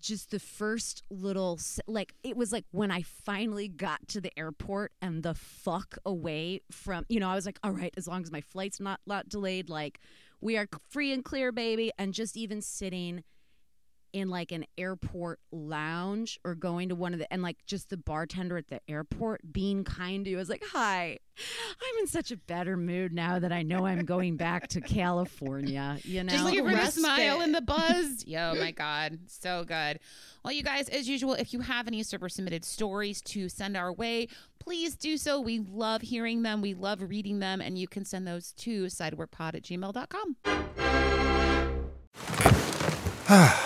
just 0.00 0.30
the 0.30 0.38
first 0.38 1.02
little 1.10 1.58
like 1.86 2.14
it 2.22 2.36
was 2.36 2.52
like 2.52 2.64
when 2.70 2.90
I 2.90 3.02
finally 3.02 3.66
got 3.66 4.06
to 4.08 4.20
the 4.20 4.36
airport 4.38 4.92
and 5.00 5.22
the 5.22 5.34
fuck 5.34 5.96
away 6.04 6.60
from 6.70 7.06
you 7.08 7.18
know 7.18 7.30
I 7.30 7.34
was 7.34 7.46
like 7.46 7.58
all 7.62 7.72
right 7.72 7.92
as 7.96 8.06
long 8.06 8.22
as 8.22 8.30
my 8.30 8.40
flight's 8.40 8.78
not 8.78 9.00
not 9.06 9.28
delayed 9.28 9.70
like 9.70 9.98
we 10.40 10.56
are 10.58 10.68
free 10.90 11.12
and 11.12 11.24
clear 11.24 11.50
baby 11.50 11.90
and 11.98 12.12
just 12.12 12.36
even 12.36 12.60
sitting 12.60 13.24
in 14.16 14.30
like 14.30 14.50
an 14.50 14.64
airport 14.78 15.38
lounge 15.52 16.40
or 16.42 16.54
going 16.54 16.88
to 16.88 16.94
one 16.94 17.12
of 17.12 17.18
the 17.18 17.30
and 17.30 17.42
like 17.42 17.58
just 17.66 17.90
the 17.90 17.98
bartender 17.98 18.56
at 18.56 18.68
the 18.68 18.80
airport 18.88 19.52
being 19.52 19.84
kind 19.84 20.24
to 20.24 20.30
you 20.30 20.38
I 20.38 20.40
was 20.40 20.48
like 20.48 20.64
hi 20.72 21.18
I'm 21.38 21.98
in 22.00 22.06
such 22.06 22.30
a 22.30 22.38
better 22.38 22.78
mood 22.78 23.12
now 23.12 23.38
that 23.38 23.52
I 23.52 23.62
know 23.62 23.84
I'm 23.84 24.06
going 24.06 24.38
back 24.38 24.68
to 24.68 24.80
California 24.80 25.98
you 26.02 26.24
know 26.24 26.32
Just 26.32 26.44
like 26.44 26.54
give 26.54 26.64
her 26.64 26.70
the 26.70 26.78
respite. 26.78 27.02
smile 27.02 27.42
and 27.42 27.54
the 27.54 27.60
buzz. 27.60 28.16
Yo, 28.26 28.52
oh 28.54 28.58
my 28.58 28.70
God. 28.70 29.18
So 29.26 29.64
good. 29.64 30.00
Well, 30.44 30.52
you 30.52 30.62
guys, 30.62 30.88
as 30.88 31.08
usual, 31.08 31.34
if 31.34 31.52
you 31.52 31.60
have 31.60 31.86
any 31.86 32.02
super 32.02 32.28
submitted 32.28 32.64
stories 32.64 33.20
to 33.22 33.48
send 33.48 33.76
our 33.76 33.92
way, 33.92 34.28
please 34.58 34.96
do 34.96 35.16
so. 35.16 35.40
We 35.40 35.58
love 35.58 36.02
hearing 36.02 36.42
them. 36.42 36.62
We 36.62 36.74
love 36.74 37.02
reading 37.02 37.40
them. 37.40 37.60
And 37.60 37.78
you 37.78 37.88
can 37.88 38.04
send 38.04 38.26
those 38.26 38.52
to 38.52 38.86
sideworkpod 38.86 39.54
at 39.54 39.62
gmail.com. 39.62 40.36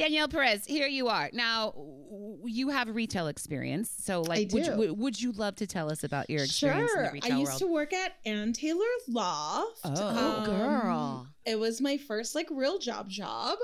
Danielle 0.00 0.28
Perez, 0.28 0.64
here 0.64 0.86
you 0.86 1.08
are. 1.08 1.28
Now, 1.32 1.74
you 2.44 2.70
have 2.70 2.88
retail 2.94 3.26
experience. 3.26 3.90
So, 4.02 4.22
like, 4.22 4.50
would, 4.52 4.66
you, 4.66 4.94
would 4.94 5.20
you 5.20 5.32
love 5.32 5.56
to 5.56 5.66
tell 5.66 5.90
us 5.90 6.04
about 6.04 6.30
your 6.30 6.42
experience 6.42 6.90
Sure. 6.90 7.12
I 7.22 7.28
used 7.28 7.50
world? 7.50 7.58
to 7.58 7.66
work 7.66 7.92
at 7.92 8.16
Ann 8.24 8.52
Taylor 8.52 8.80
Loft. 9.08 9.80
Oh. 9.84 9.92
Oh, 9.96 10.46
girl. 10.46 11.26
It 11.44 11.58
was 11.58 11.80
my 11.80 11.96
first 11.98 12.34
like 12.34 12.48
real 12.50 12.78
job 12.78 13.08
job. 13.08 13.58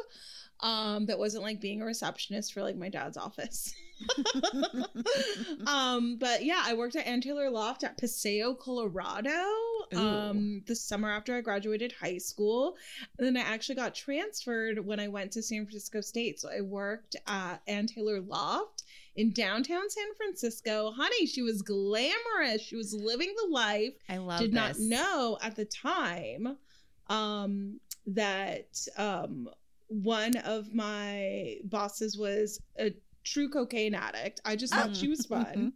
Um, 0.60 1.06
that 1.06 1.18
wasn't 1.18 1.42
like 1.42 1.60
being 1.60 1.82
a 1.82 1.84
receptionist 1.84 2.52
for 2.52 2.62
like 2.62 2.76
my 2.76 2.88
dad's 2.88 3.16
office. 3.16 3.74
um, 5.66 6.16
but 6.18 6.44
yeah, 6.44 6.62
I 6.64 6.74
worked 6.74 6.96
at 6.96 7.06
Ann 7.06 7.20
Taylor 7.20 7.50
Loft 7.50 7.84
at 7.84 7.98
Paseo, 7.98 8.54
Colorado. 8.54 9.30
Um, 9.94 10.62
the 10.66 10.74
summer 10.74 11.10
after 11.10 11.36
I 11.36 11.40
graduated 11.40 11.92
high 11.92 12.18
school. 12.18 12.76
And 13.18 13.26
then 13.26 13.36
I 13.36 13.46
actually 13.46 13.76
got 13.76 13.94
transferred 13.94 14.84
when 14.84 14.98
I 14.98 15.06
went 15.06 15.32
to 15.32 15.42
San 15.42 15.64
Francisco 15.64 16.00
State. 16.00 16.40
So 16.40 16.48
I 16.50 16.60
worked 16.60 17.14
at 17.26 17.58
Ann 17.68 17.86
Taylor 17.86 18.20
Loft 18.20 18.82
in 19.14 19.32
downtown 19.32 19.88
San 19.88 20.14
Francisco. 20.16 20.90
Honey, 20.90 21.26
she 21.26 21.42
was 21.42 21.62
glamorous. 21.62 22.62
She 22.62 22.76
was 22.76 22.92
living 22.92 23.32
the 23.36 23.52
life 23.52 23.94
I 24.08 24.18
love 24.18 24.40
did 24.40 24.52
not 24.52 24.78
know 24.78 25.38
at 25.42 25.56
the 25.56 25.64
time 25.64 26.56
um, 27.08 27.80
that 28.06 28.76
um, 28.96 29.48
one 29.88 30.36
of 30.38 30.74
my 30.74 31.56
bosses 31.64 32.18
was 32.18 32.60
a 32.78 32.92
true 33.26 33.48
cocaine 33.50 33.94
addict. 33.94 34.40
I 34.44 34.56
just 34.56 34.72
thought 34.72 34.96
she 34.96 35.08
was 35.08 35.26
mm-hmm. 35.26 35.42
fun. 35.42 35.72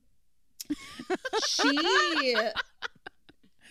she 1.46 2.38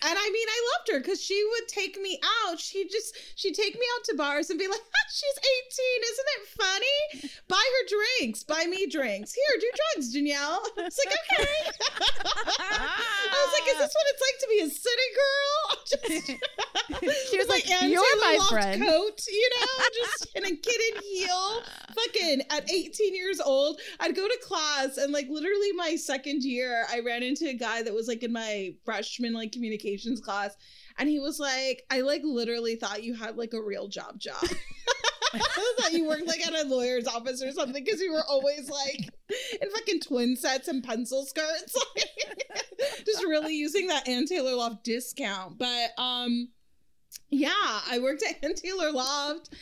and 0.02 0.18
I 0.18 0.30
mean, 0.30 0.48
I 0.48 0.60
loved 0.72 0.88
her 0.92 1.00
because 1.00 1.22
she 1.22 1.42
would 1.44 1.68
take 1.68 2.00
me 2.00 2.20
out. 2.46 2.58
She 2.58 2.88
just 2.88 3.16
she'd 3.36 3.54
take 3.54 3.74
me 3.74 3.86
out 3.96 4.04
to 4.04 4.16
bars 4.16 4.50
and 4.50 4.58
be 4.58 4.66
like, 4.66 4.80
"She's 5.12 5.38
18, 5.38 6.02
isn't 6.12 6.28
it 6.36 6.48
funny? 6.48 7.32
Buy 7.48 7.56
her 7.56 7.96
drinks, 8.18 8.42
buy 8.42 8.64
me 8.68 8.86
drinks. 8.86 9.34
Here, 9.34 9.60
do 9.60 9.70
drugs, 9.94 10.12
Danielle." 10.12 10.62
I 10.78 10.82
was 10.82 10.98
like, 11.04 11.14
"Okay." 11.14 11.52
I 12.60 13.44
was 13.44 13.52
like, 13.52 13.72
"Is 13.72 13.78
this 13.78 13.94
what 13.94 14.06
it's 14.10 14.22
like 14.26 14.38
to 14.40 14.48
be 14.48 14.60
a 14.60 14.70
city 14.70 15.08
girl?" 15.20 15.60
Just, 15.90 17.30
She 17.30 17.38
was 17.38 17.46
with 17.48 17.68
like, 17.68 17.90
"You're 17.90 18.20
my 18.20 18.36
Loft 18.38 18.50
friend." 18.50 18.82
Coat, 18.82 19.20
you 19.28 19.50
know, 19.58 19.84
just 20.02 20.36
in 20.36 20.44
a 20.44 20.56
kitten 20.56 21.02
heel. 21.02 21.62
Fucking 21.94 22.42
at 22.50 22.70
18 22.70 23.14
years 23.14 23.40
old, 23.40 23.80
I'd 23.98 24.14
go 24.14 24.26
to 24.26 24.38
class 24.42 24.96
and 24.96 25.12
like 25.12 25.28
literally 25.28 25.72
my 25.72 25.96
second 25.96 26.42
year, 26.42 26.86
I 26.90 27.00
ran 27.00 27.22
into 27.22 27.48
a 27.48 27.54
guy 27.54 27.82
that 27.82 27.92
was 27.92 28.08
like 28.08 28.22
in 28.22 28.32
my 28.32 28.74
freshman 28.84 29.32
like 29.32 29.52
communications 29.90 30.20
class, 30.20 30.56
and 30.98 31.08
he 31.08 31.18
was 31.18 31.38
like, 31.38 31.84
"I 31.90 32.00
like 32.00 32.22
literally 32.24 32.76
thought 32.76 33.02
you 33.04 33.14
had 33.14 33.36
like 33.36 33.52
a 33.52 33.62
real 33.62 33.88
job 33.88 34.18
job." 34.18 34.42
I 35.32 35.74
thought 35.78 35.92
you 35.92 36.08
worked 36.08 36.26
like 36.26 36.44
at 36.44 36.54
a 36.54 36.68
lawyer's 36.68 37.06
office 37.06 37.40
or 37.40 37.52
something 37.52 37.84
because 37.84 38.00
you 38.00 38.12
were 38.12 38.24
always 38.28 38.68
like 38.68 39.10
in 39.62 39.70
fucking 39.70 40.00
twin 40.00 40.36
sets 40.36 40.66
and 40.66 40.82
pencil 40.82 41.24
skirts, 41.24 41.78
just 43.06 43.22
really 43.24 43.54
using 43.54 43.86
that 43.88 44.08
Ann 44.08 44.26
Taylor 44.26 44.54
Loft 44.54 44.82
discount. 44.82 45.56
But 45.56 45.90
um, 45.98 46.48
yeah, 47.30 47.50
I 47.54 48.00
worked 48.00 48.24
at 48.24 48.44
Ann 48.44 48.54
Taylor 48.54 48.90
Loft, 48.90 49.54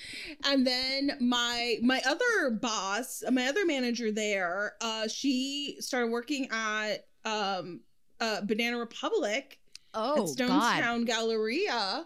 and 0.44 0.66
then 0.66 1.12
my 1.20 1.76
my 1.82 2.00
other 2.06 2.50
boss, 2.50 3.22
my 3.30 3.46
other 3.46 3.66
manager 3.66 4.10
there, 4.10 4.74
uh, 4.80 5.06
she 5.06 5.76
started 5.80 6.10
working 6.10 6.48
at 6.50 7.06
um, 7.26 7.80
uh, 8.20 8.40
Banana 8.40 8.78
Republic 8.78 9.58
Oh, 9.94 10.30
at 10.30 10.36
God. 10.38 10.82
Stonestown 10.82 11.06
Galleria. 11.06 12.04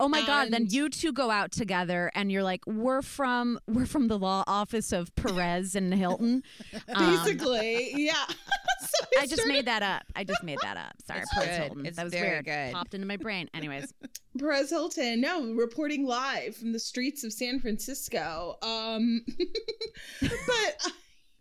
Oh 0.00 0.08
my 0.08 0.26
god! 0.26 0.50
Then 0.50 0.66
you 0.68 0.88
two 0.88 1.12
go 1.12 1.30
out 1.30 1.52
together, 1.52 2.10
and 2.16 2.32
you're 2.32 2.42
like, 2.42 2.66
"We're 2.66 3.02
from 3.02 3.60
we're 3.68 3.86
from 3.86 4.08
the 4.08 4.18
law 4.18 4.42
office 4.48 4.90
of 4.90 5.14
Perez 5.14 5.76
and 5.76 5.94
Hilton." 5.94 6.42
Um, 6.94 7.16
Basically, 7.24 7.92
yeah. 7.94 8.14
So 8.80 9.06
I 9.16 9.22
just 9.22 9.34
started- 9.34 9.52
made 9.52 9.66
that 9.66 9.82
up. 9.84 10.02
I 10.16 10.24
just 10.24 10.42
made 10.42 10.58
that 10.62 10.76
up. 10.76 10.94
Sorry, 11.06 11.20
It's 11.20 11.32
Perez 11.32 11.48
good. 11.50 11.56
Hilton. 11.66 11.86
It's 11.86 11.96
that 11.96 12.04
was 12.04 12.12
very 12.12 12.28
weird. 12.30 12.44
good. 12.46 12.72
Popped 12.72 12.94
into 12.94 13.06
my 13.06 13.16
brain. 13.16 13.48
Anyways, 13.54 13.94
Perez 14.38 14.70
Hilton, 14.70 15.20
no, 15.20 15.52
reporting 15.54 16.04
live 16.04 16.56
from 16.56 16.72
the 16.72 16.80
streets 16.80 17.22
of 17.22 17.32
San 17.32 17.60
Francisco. 17.60 18.56
Um, 18.62 19.24
but 20.20 20.92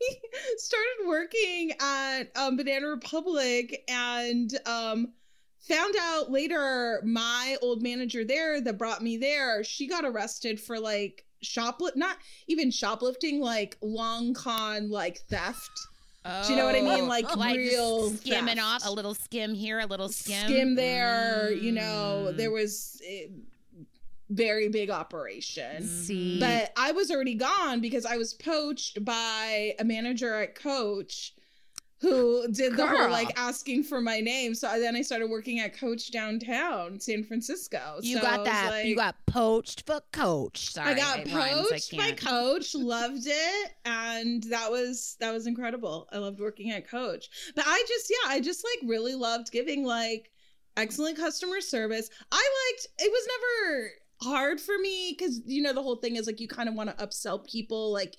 I 0.02 0.56
started 0.58 1.08
working 1.08 1.72
at 1.82 2.24
um, 2.36 2.58
Banana 2.58 2.88
Republic 2.88 3.84
and 3.90 4.52
um, 4.68 5.14
found 5.62 5.96
out 6.00 6.32
later 6.32 7.02
my 7.06 7.56
old 7.62 7.82
manager 7.82 8.24
there 8.26 8.60
that 8.62 8.78
brought 8.78 9.02
me 9.02 9.18
there, 9.18 9.64
she 9.64 9.88
got 9.88 10.04
arrested 10.06 10.60
for 10.60 10.80
like 10.80 11.26
shoplift, 11.44 11.96
not 11.96 12.18
even 12.48 12.70
shoplifting, 12.72 13.40
like 13.40 13.78
long 13.82 14.34
con, 14.34 14.90
like 14.90 15.20
theft. 15.30 15.72
Do 16.24 16.52
you 16.52 16.56
know 16.56 16.66
what 16.66 16.76
I 16.76 16.82
mean? 16.82 17.08
Like, 17.08 17.36
like 17.36 17.58
real 17.58 18.12
skimming 18.12 18.58
theft. 18.58 18.62
off 18.86 18.86
a 18.86 18.92
little 18.92 19.16
skim 19.16 19.56
here, 19.56 19.80
a 19.80 19.88
little 19.88 20.10
skim. 20.10 20.46
skim 20.48 20.76
there. 20.76 21.52
You 21.52 21.72
know, 21.72 22.28
Mm. 22.30 22.38
there 22.38 22.52
was 22.52 23.02
a 23.04 23.32
very 24.30 24.70
big 24.70 24.92
operation. 24.92 25.84
see, 25.88 26.40
But 26.40 26.72
I 26.78 26.92
was 26.92 27.10
already 27.10 27.34
gone 27.34 27.82
because 27.82 28.06
I 28.06 28.18
was 28.18 28.34
poached 28.36 29.04
by 29.04 29.74
a 29.80 29.84
manager 29.84 30.36
at 30.36 30.54
Coach 30.56 31.34
who 32.02 32.48
did 32.52 32.76
the 32.76 32.88
whole 32.88 33.10
like 33.12 33.32
asking 33.38 33.84
for 33.84 34.02
my 34.02 34.20
name. 34.20 34.56
So 34.56 34.68
I, 34.68 34.80
then 34.80 34.96
I 34.96 35.04
started 35.04 35.30
working 35.30 35.60
at 35.60 35.78
Coach 35.78 36.12
downtown 36.12 37.00
San 37.00 37.24
Francisco. 37.24 38.00
You 38.02 38.18
So 38.18 38.22
got 38.24 38.46
that. 38.46 38.86
you 38.86 38.96
got 38.96 39.16
poached 39.28 39.84
for 39.86 40.02
coach. 40.12 40.72
Sorry, 40.74 40.94
I 40.94 40.96
got 40.96 41.20
it 41.20 41.34
rhymes, 41.34 41.68
I 41.68 41.72
poached 41.72 41.98
by. 41.98 42.12
Coach, 42.14 42.74
loved 42.76 43.24
it, 43.28 43.72
and 43.86 44.42
that 44.44 44.72
was 44.72 45.16
that 45.20 45.32
was 45.32 45.46
incredible. 45.46 46.08
I 46.12 46.18
loved 46.18 46.40
working 46.40 46.72
at 46.72 46.90
Coach, 46.90 47.30
but 47.56 47.66
I 47.68 47.84
just 47.88 48.10
yeah, 48.10 48.32
I 48.32 48.40
just 48.42 48.66
like 48.66 48.90
really 48.90 49.14
loved 49.14 49.52
giving 49.52 49.86
like 49.86 50.32
excellent 50.78 51.18
customer 51.18 51.62
service. 51.62 52.10
I 52.32 52.36
liked 52.72 52.88
it 53.00 53.12
was 53.12 53.28
never 53.38 53.92
hard 54.24 54.60
for 54.60 54.78
me 54.80 55.16
because 55.18 55.42
you 55.46 55.62
know 55.62 55.74
the 55.74 55.82
whole 55.84 55.96
thing 55.96 56.16
is 56.16 56.28
like 56.28 56.40
you 56.40 56.48
kind 56.48 56.70
of 56.70 56.76
want 56.76 56.96
to 56.96 57.06
upsell 57.06 57.44
people 57.46 57.92
like 57.92 58.16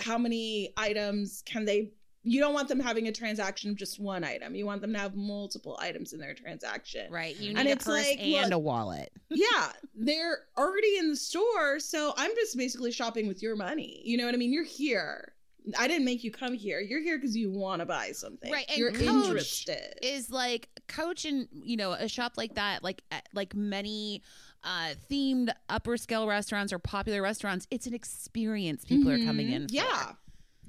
how 0.00 0.18
many 0.18 0.72
items 0.76 1.42
can 1.46 1.64
they 1.64 1.90
you 2.28 2.40
don't 2.40 2.52
want 2.54 2.68
them 2.68 2.80
having 2.80 3.06
a 3.06 3.12
transaction 3.12 3.70
of 3.70 3.76
just 3.76 4.00
one 4.00 4.24
item 4.24 4.54
you 4.54 4.66
want 4.66 4.80
them 4.80 4.92
to 4.92 4.98
have 4.98 5.14
multiple 5.14 5.78
items 5.80 6.12
in 6.12 6.18
their 6.18 6.34
transaction 6.34 7.10
Right, 7.10 7.36
you 7.36 7.50
need 7.50 7.58
And 7.58 7.68
a 7.68 7.72
it's 7.72 7.84
purse 7.84 8.04
like, 8.06 8.18
and 8.20 8.50
look- 8.50 8.52
a 8.52 8.58
wallet. 8.58 9.12
yeah, 9.30 9.70
they're 9.94 10.38
already 10.58 10.98
in 10.98 11.08
the 11.10 11.16
store, 11.16 11.78
so 11.80 12.12
I'm 12.16 12.30
just 12.34 12.56
basically 12.56 12.90
shopping 12.92 13.28
with 13.28 13.42
your 13.42 13.54
money. 13.56 14.02
You 14.04 14.16
know 14.18 14.26
what 14.26 14.34
I 14.34 14.38
mean? 14.38 14.52
You're 14.52 14.64
here. 14.64 15.32
I 15.78 15.88
didn't 15.88 16.04
make 16.04 16.22
you 16.24 16.30
come 16.30 16.54
here. 16.54 16.80
You're 16.80 17.00
here 17.00 17.16
because 17.18 17.36
you 17.36 17.50
want 17.50 17.80
to 17.80 17.86
buy 17.86 18.12
something. 18.12 18.52
Right, 18.52 18.66
and 18.68 18.78
You're 18.78 18.92
Coach 18.92 19.26
interested. 19.26 19.98
Is 20.02 20.30
like 20.30 20.68
coach 20.88 21.24
and 21.24 21.48
you 21.52 21.76
know 21.76 21.92
a 21.92 22.08
shop 22.08 22.34
like 22.36 22.54
that, 22.54 22.82
like 22.84 23.02
uh, 23.10 23.16
like 23.34 23.54
many 23.54 24.22
uh 24.64 24.94
themed 25.10 25.50
upper 25.68 25.96
scale 25.96 26.26
restaurants 26.28 26.72
or 26.72 26.78
popular 26.78 27.20
restaurants. 27.22 27.66
It's 27.70 27.86
an 27.86 27.94
experience 27.94 28.84
people 28.84 29.10
are 29.10 29.18
coming 29.24 29.48
Mhm. 29.48 29.52
in. 29.54 29.68
for. 29.68 29.74
Yeah. 29.74 30.12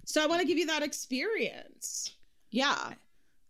So 0.07 0.23
I 0.23 0.25
want 0.27 0.39
to 0.41 0.47
give 0.47 0.57
you 0.57 0.67
that 0.67 0.83
experience. 0.83 2.15
Yeah. 2.49 2.93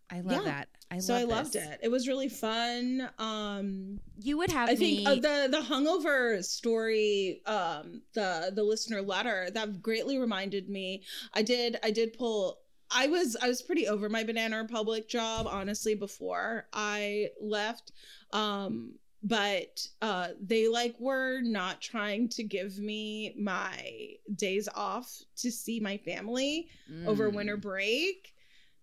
I 0.09 0.21
love 0.21 0.31
Yeah. 0.31 0.51
that. 0.51 0.67
I 0.89 0.95
love 0.95 1.01
that. 1.01 1.03
so 1.03 1.13
I 1.15 1.23
loved 1.23 1.55
it. 1.55 1.79
It 1.83 1.89
was 1.89 2.07
really 2.07 2.29
fun. 2.29 3.09
Um 3.19 3.99
you 4.19 4.37
would 4.39 4.49
have 4.51 4.67
I 4.67 4.75
think 4.75 5.07
uh, 5.07 5.15
the 5.15 5.47
the 5.51 5.61
hungover 5.61 6.43
story, 6.43 7.41
um, 7.45 8.01
the 8.13 8.51
the 8.55 8.63
listener 8.63 9.01
letter 9.03 9.49
that 9.53 9.81
greatly 9.83 10.17
reminded 10.17 10.67
me. 10.67 11.03
I 11.33 11.43
did 11.43 11.77
I 11.83 11.91
did 11.91 12.13
pull. 12.13 12.57
I 12.89 13.07
was 13.07 13.35
I 13.39 13.47
was 13.47 13.61
pretty 13.61 13.87
over 13.87 14.09
my 14.09 14.23
Banana 14.23 14.57
Republic 14.57 15.07
job 15.07 15.45
honestly 15.47 15.93
before 15.93 16.67
I 16.73 17.29
left, 17.39 17.91
um, 18.33 18.95
but 19.27 19.87
uh, 20.01 20.29
they 20.41 20.67
like 20.67 20.95
were 20.99 21.41
not 21.41 21.81
trying 21.81 22.29
to 22.29 22.43
give 22.43 22.77
me 22.79 23.33
my 23.37 24.11
days 24.35 24.69
off 24.73 25.11
to 25.37 25.51
see 25.51 25.79
my 25.79 25.97
family 25.97 26.69
over 27.05 27.29
Mm. 27.29 27.35
winter 27.35 27.57
break. 27.57 28.33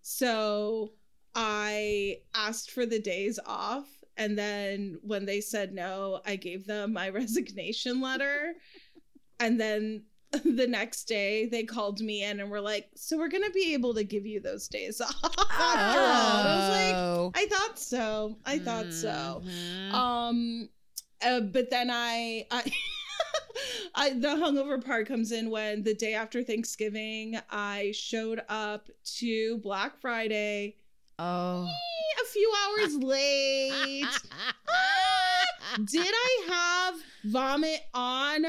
So 0.01 0.91
I 1.33 2.19
asked 2.33 2.71
for 2.71 2.85
the 2.85 2.99
days 2.99 3.39
off. 3.45 3.87
And 4.17 4.37
then 4.37 4.97
when 5.01 5.25
they 5.25 5.41
said 5.41 5.73
no, 5.73 6.21
I 6.25 6.35
gave 6.37 6.65
them 6.65 6.93
my 6.93 7.09
resignation 7.21 7.99
letter. 8.01 8.53
and 9.39 9.59
then 9.59 10.03
the 10.55 10.67
next 10.67 11.05
day 11.05 11.45
they 11.47 11.63
called 11.63 11.99
me 12.01 12.23
in 12.23 12.39
and 12.39 12.49
were 12.49 12.61
like, 12.61 12.89
So 12.95 13.17
we're 13.17 13.29
to 13.43 13.51
be 13.51 13.73
able 13.73 13.93
to 13.95 14.03
give 14.03 14.25
you 14.25 14.39
those 14.39 14.67
days 14.67 14.99
off. 15.01 15.15
And 15.23 15.33
I 15.49 16.43
was 16.45 16.69
Oh. 16.97 17.31
like, 17.33 17.45
I 17.45 17.47
thought 17.49 17.79
so. 17.79 18.37
I 18.45 18.59
thought 18.59 18.91
so. 18.93 19.41
Mhm. 19.45 19.91
Um, 19.93 20.69
uh, 21.25 21.39
but 21.41 21.69
then 21.69 21.89
I, 21.91 22.45
I, 22.51 22.71
I, 23.95 24.09
the 24.11 24.27
hungover 24.29 24.83
part 24.83 25.07
comes 25.07 25.31
in 25.31 25.49
when 25.49 25.83
the 25.83 25.93
day 25.93 26.13
after 26.13 26.43
Thanksgiving, 26.43 27.39
I 27.49 27.91
showed 27.95 28.41
up 28.49 28.89
to 29.19 29.57
Black 29.59 29.99
Friday 30.01 30.75
oh, 31.17 31.67
a 32.21 32.25
few 32.25 32.53
hours 32.67 32.95
late. 32.97 34.05
Did 35.85 36.05
I 36.13 36.45
have 36.49 36.95
vomit 37.25 37.81
on 37.93 38.45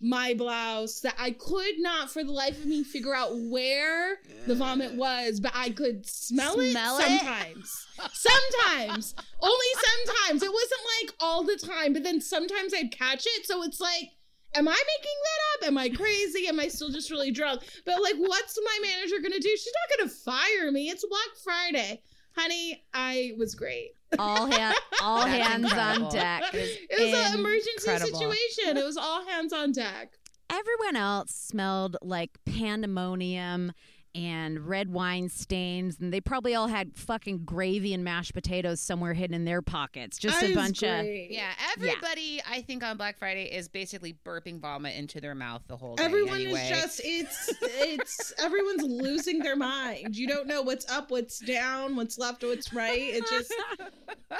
my 0.00 0.34
blouse 0.34 1.00
that 1.00 1.14
I 1.18 1.30
could 1.30 1.78
not 1.78 2.10
for 2.10 2.22
the 2.22 2.32
life 2.32 2.58
of 2.58 2.66
me 2.66 2.84
figure 2.84 3.14
out 3.14 3.30
where 3.34 4.18
the 4.46 4.54
vomit 4.54 4.94
was, 4.94 5.40
but 5.40 5.52
I 5.54 5.70
could 5.70 6.06
smell, 6.06 6.54
Smell 6.54 6.98
it 6.98 7.04
it? 7.06 7.20
sometimes. 7.20 7.86
sometimes. 8.12 9.14
Only 9.40 9.66
sometimes. 9.74 10.42
It 10.42 10.52
wasn't 10.52 10.80
like 11.00 11.14
all 11.20 11.42
the 11.44 11.56
time, 11.56 11.92
but 11.94 12.02
then 12.02 12.20
sometimes 12.20 12.74
I'd 12.74 12.92
catch 12.92 13.24
it. 13.26 13.46
So 13.46 13.62
it's 13.62 13.80
like, 13.80 14.10
am 14.54 14.68
I 14.68 14.72
making 14.72 15.16
that 15.24 15.66
up? 15.66 15.68
Am 15.68 15.78
I 15.78 15.88
crazy? 15.88 16.46
Am 16.46 16.60
I 16.60 16.68
still 16.68 16.90
just 16.90 17.10
really 17.10 17.30
drunk? 17.30 17.62
But 17.86 18.02
like, 18.02 18.16
what's 18.16 18.58
my 18.62 18.78
manager 18.82 19.16
gonna 19.22 19.40
do? 19.40 19.48
She's 19.48 19.72
not 19.90 19.98
gonna 19.98 20.10
fire 20.10 20.70
me. 20.72 20.90
It's 20.90 21.06
Black 21.08 21.36
Friday. 21.42 22.02
Honey, 22.36 22.84
I 22.94 23.32
was 23.38 23.54
great. 23.54 23.92
all 24.18 24.46
hand, 24.46 24.74
all 25.02 25.22
hands 25.26 25.64
incredible. 25.64 26.06
on 26.06 26.12
deck. 26.12 26.42
It 26.52 27.00
was 27.00 27.32
an 27.32 27.38
emergency 27.38 27.70
Incredible. 27.90 28.18
situation. 28.20 28.76
It 28.76 28.84
was 28.84 28.96
all 28.96 29.26
hands 29.26 29.52
on 29.52 29.72
deck. 29.72 30.12
Everyone 30.50 30.94
else 30.96 31.32
smelled 31.32 31.96
like 32.02 32.30
pandemonium 32.44 33.72
and 34.16 34.66
red 34.66 34.90
wine 34.90 35.28
stains, 35.28 35.98
and 36.00 36.12
they 36.12 36.20
probably 36.20 36.54
all 36.54 36.68
had 36.68 36.96
fucking 36.96 37.44
gravy 37.44 37.92
and 37.92 38.02
mashed 38.02 38.32
potatoes 38.32 38.80
somewhere 38.80 39.12
hidden 39.12 39.34
in 39.34 39.44
their 39.44 39.60
pockets. 39.60 40.18
Just 40.18 40.42
I 40.42 40.46
a 40.46 40.48
was 40.48 40.56
bunch 40.56 40.82
of. 40.82 41.04
Yeah, 41.04 41.50
everybody 41.76 42.40
I 42.48 42.62
think 42.62 42.82
on 42.82 42.96
Black 42.96 43.18
Friday 43.18 43.44
is 43.44 43.68
basically 43.68 44.16
burping 44.24 44.58
vomit 44.58 44.96
into 44.96 45.20
their 45.20 45.34
mouth 45.34 45.62
the 45.68 45.76
whole 45.76 45.96
day. 45.96 46.04
Everyone 46.04 46.36
anyway. 46.36 46.62
is 46.62 46.68
just 46.68 47.00
it's 47.04 47.52
it's 47.62 48.32
everyone's 48.42 48.82
losing 48.82 49.40
their 49.40 49.56
mind. 49.56 50.16
You 50.16 50.26
don't 50.26 50.46
know 50.46 50.62
what's 50.62 50.90
up, 50.90 51.10
what's 51.10 51.38
down, 51.38 51.94
what's 51.96 52.18
left, 52.18 52.42
what's 52.42 52.72
right. 52.72 52.98
It's 52.98 53.30
just 53.30 53.52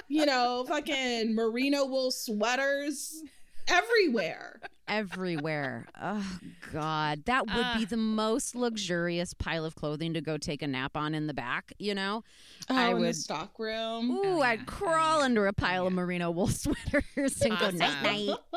you 0.09 0.25
know, 0.25 0.65
fucking 0.67 1.35
merino 1.35 1.85
wool 1.85 2.11
sweaters 2.11 3.23
everywhere. 3.69 4.61
everywhere. 4.89 5.87
Oh 6.01 6.39
God, 6.73 7.25
that 7.25 7.47
would 7.47 7.53
be 7.79 7.85
Ah. 7.85 7.87
the 7.89 7.97
most 7.97 8.55
luxurious 8.55 9.35
pile 9.35 9.65
of 9.65 9.75
clothing 9.75 10.15
to 10.15 10.21
go 10.21 10.37
take 10.39 10.63
a 10.63 10.67
nap 10.69 10.97
on 10.97 11.13
in 11.15 11.27
the 11.27 11.35
back. 11.35 11.73
You 11.79 11.95
know, 11.95 12.23
Oh, 12.71 12.77
I 12.77 12.91
in 12.91 12.95
the 12.97 13.01
would. 13.07 13.17
stock 13.17 13.59
room. 13.59 14.11
Ooh, 14.13 14.23
Oh, 14.25 14.37
yeah. 14.39 14.49
I'd 14.51 14.67
crawl 14.67 15.17
Oh, 15.17 15.19
yeah. 15.19 15.25
under 15.25 15.47
a 15.49 15.53
pile 15.53 15.85
Oh, 15.85 15.87
of 15.89 15.93
merino 15.93 16.31
wool 16.31 16.47
sweaters 16.49 17.41
and 17.43 17.59
go 17.59 17.67
Awesome. 17.67 17.79
night 17.79 18.03
night. 18.03 18.37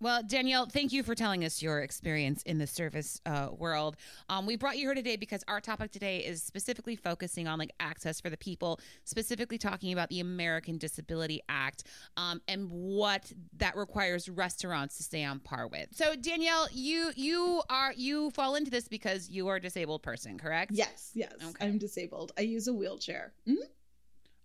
Well, 0.00 0.22
Danielle, 0.22 0.66
thank 0.66 0.92
you 0.92 1.02
for 1.02 1.16
telling 1.16 1.44
us 1.44 1.60
your 1.60 1.80
experience 1.80 2.42
in 2.44 2.58
the 2.58 2.68
service 2.68 3.20
uh, 3.26 3.48
world. 3.50 3.96
Um, 4.28 4.46
we 4.46 4.56
brought 4.56 4.76
you 4.76 4.86
here 4.86 4.94
today 4.94 5.16
because 5.16 5.42
our 5.48 5.60
topic 5.60 5.90
today 5.90 6.18
is 6.18 6.40
specifically 6.40 6.94
focusing 6.94 7.48
on 7.48 7.58
like 7.58 7.72
access 7.80 8.20
for 8.20 8.30
the 8.30 8.36
people, 8.36 8.78
specifically 9.02 9.58
talking 9.58 9.92
about 9.92 10.08
the 10.08 10.20
American 10.20 10.78
Disability 10.78 11.40
Act 11.48 11.82
um, 12.16 12.40
and 12.46 12.70
what 12.70 13.32
that 13.56 13.74
requires 13.76 14.28
restaurants 14.28 14.98
to 14.98 15.02
stay 15.02 15.24
on 15.24 15.40
par 15.40 15.66
with. 15.66 15.88
So, 15.92 16.14
Danielle, 16.14 16.68
you 16.70 17.10
you 17.16 17.62
are 17.68 17.92
you 17.96 18.30
fall 18.30 18.54
into 18.54 18.70
this 18.70 18.86
because 18.86 19.28
you 19.28 19.48
are 19.48 19.56
a 19.56 19.60
disabled 19.60 20.04
person, 20.04 20.38
correct? 20.38 20.70
Yes, 20.74 21.10
yes. 21.14 21.32
Okay. 21.42 21.66
I'm 21.66 21.76
disabled. 21.78 22.30
I 22.38 22.42
use 22.42 22.68
a 22.68 22.72
wheelchair. 22.72 23.32
Mhm. 23.48 23.56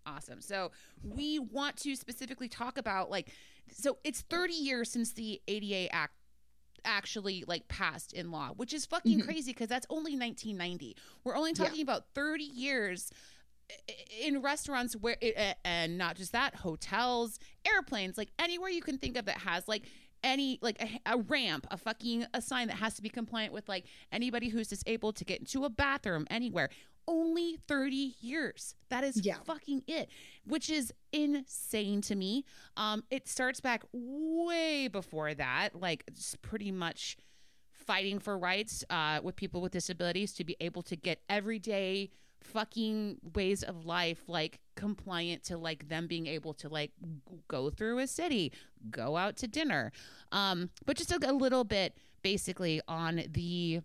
Awesome. 0.05 0.41
So 0.41 0.71
we 1.03 1.39
want 1.39 1.77
to 1.77 1.95
specifically 1.95 2.49
talk 2.49 2.77
about 2.77 3.09
like 3.09 3.29
so 3.71 3.97
it's 4.03 4.21
30 4.21 4.53
years 4.53 4.91
since 4.91 5.13
the 5.13 5.41
ADA 5.47 5.93
Act 5.93 6.13
actually 6.85 7.43
like 7.47 7.67
passed 7.67 8.11
in 8.13 8.29
law, 8.31 8.49
which 8.55 8.73
is 8.73 8.85
fucking 8.85 9.21
Mhm. 9.21 9.25
crazy 9.25 9.51
because 9.51 9.69
that's 9.69 9.87
only 9.89 10.15
1990. 10.15 10.95
We're 11.23 11.35
only 11.37 11.51
Yeah. 11.51 11.63
talking 11.65 11.81
about 11.81 12.13
30 12.13 12.43
years 12.43 13.09
in 14.19 14.41
restaurants 14.41 14.95
where 14.95 15.17
it, 15.21 15.57
and 15.63 15.97
not 15.97 16.17
just 16.17 16.33
that, 16.33 16.55
hotels, 16.55 17.39
airplanes, 17.65 18.17
like 18.17 18.29
anywhere 18.37 18.69
you 18.69 18.81
can 18.81 18.97
think 18.97 19.15
of 19.17 19.25
that 19.25 19.37
has 19.39 19.67
like 19.67 19.83
any 20.23 20.57
like 20.61 20.81
a, 20.81 21.13
a 21.13 21.17
ramp, 21.17 21.67
a 21.71 21.77
fucking 21.77 22.25
a 22.33 22.41
sign 22.41 22.67
that 22.67 22.75
has 22.75 22.95
to 22.95 23.01
be 23.01 23.09
compliant 23.09 23.53
with 23.53 23.67
like 23.69 23.85
anybody 24.11 24.49
who's 24.49 24.67
disabled 24.67 25.15
to 25.17 25.25
get 25.25 25.39
into 25.39 25.65
a 25.65 25.69
bathroom 25.69 26.25
anywhere. 26.29 26.69
Only 27.07 27.57
30 27.67 28.15
years. 28.21 28.75
That 28.89 29.03
is 29.03 29.25
Yeah. 29.25 29.37
fucking 29.45 29.83
it, 29.87 30.09
which 30.45 30.69
is 30.69 30.93
insane 31.11 32.01
to 32.01 32.15
me. 32.15 32.45
Um, 32.77 33.03
it 33.09 33.27
starts 33.27 33.59
back 33.59 33.83
way 33.91 34.87
before 34.87 35.33
that, 35.33 35.75
like 35.75 36.03
it's 36.07 36.35
pretty 36.41 36.71
much 36.71 37.17
fighting 37.71 38.19
for 38.19 38.37
rights 38.37 38.85
uh, 38.89 39.19
with 39.21 39.35
people 39.35 39.59
with 39.61 39.73
disabilities 39.73 40.31
to 40.33 40.43
be 40.45 40.55
able 40.61 40.81
to 40.83 40.95
get 40.95 41.21
everyday 41.29 42.09
fucking 42.41 43.17
ways 43.35 43.63
of 43.63 43.85
life 43.85 44.23
like 44.27 44.59
compliant 44.75 45.43
to 45.43 45.57
like 45.57 45.87
them 45.87 46.07
being 46.07 46.27
able 46.27 46.53
to 46.53 46.67
like 46.67 46.91
go 47.47 47.69
through 47.69 47.99
a 47.99 48.05
city 48.07 48.51
go 48.91 49.15
out 49.15 49.37
to 49.37 49.47
dinner 49.47 49.93
um 50.33 50.69
but 50.85 50.97
just 50.97 51.09
a, 51.09 51.19
a 51.29 51.31
little 51.31 51.63
bit 51.63 51.95
basically 52.21 52.81
on 52.85 53.23
the 53.31 53.79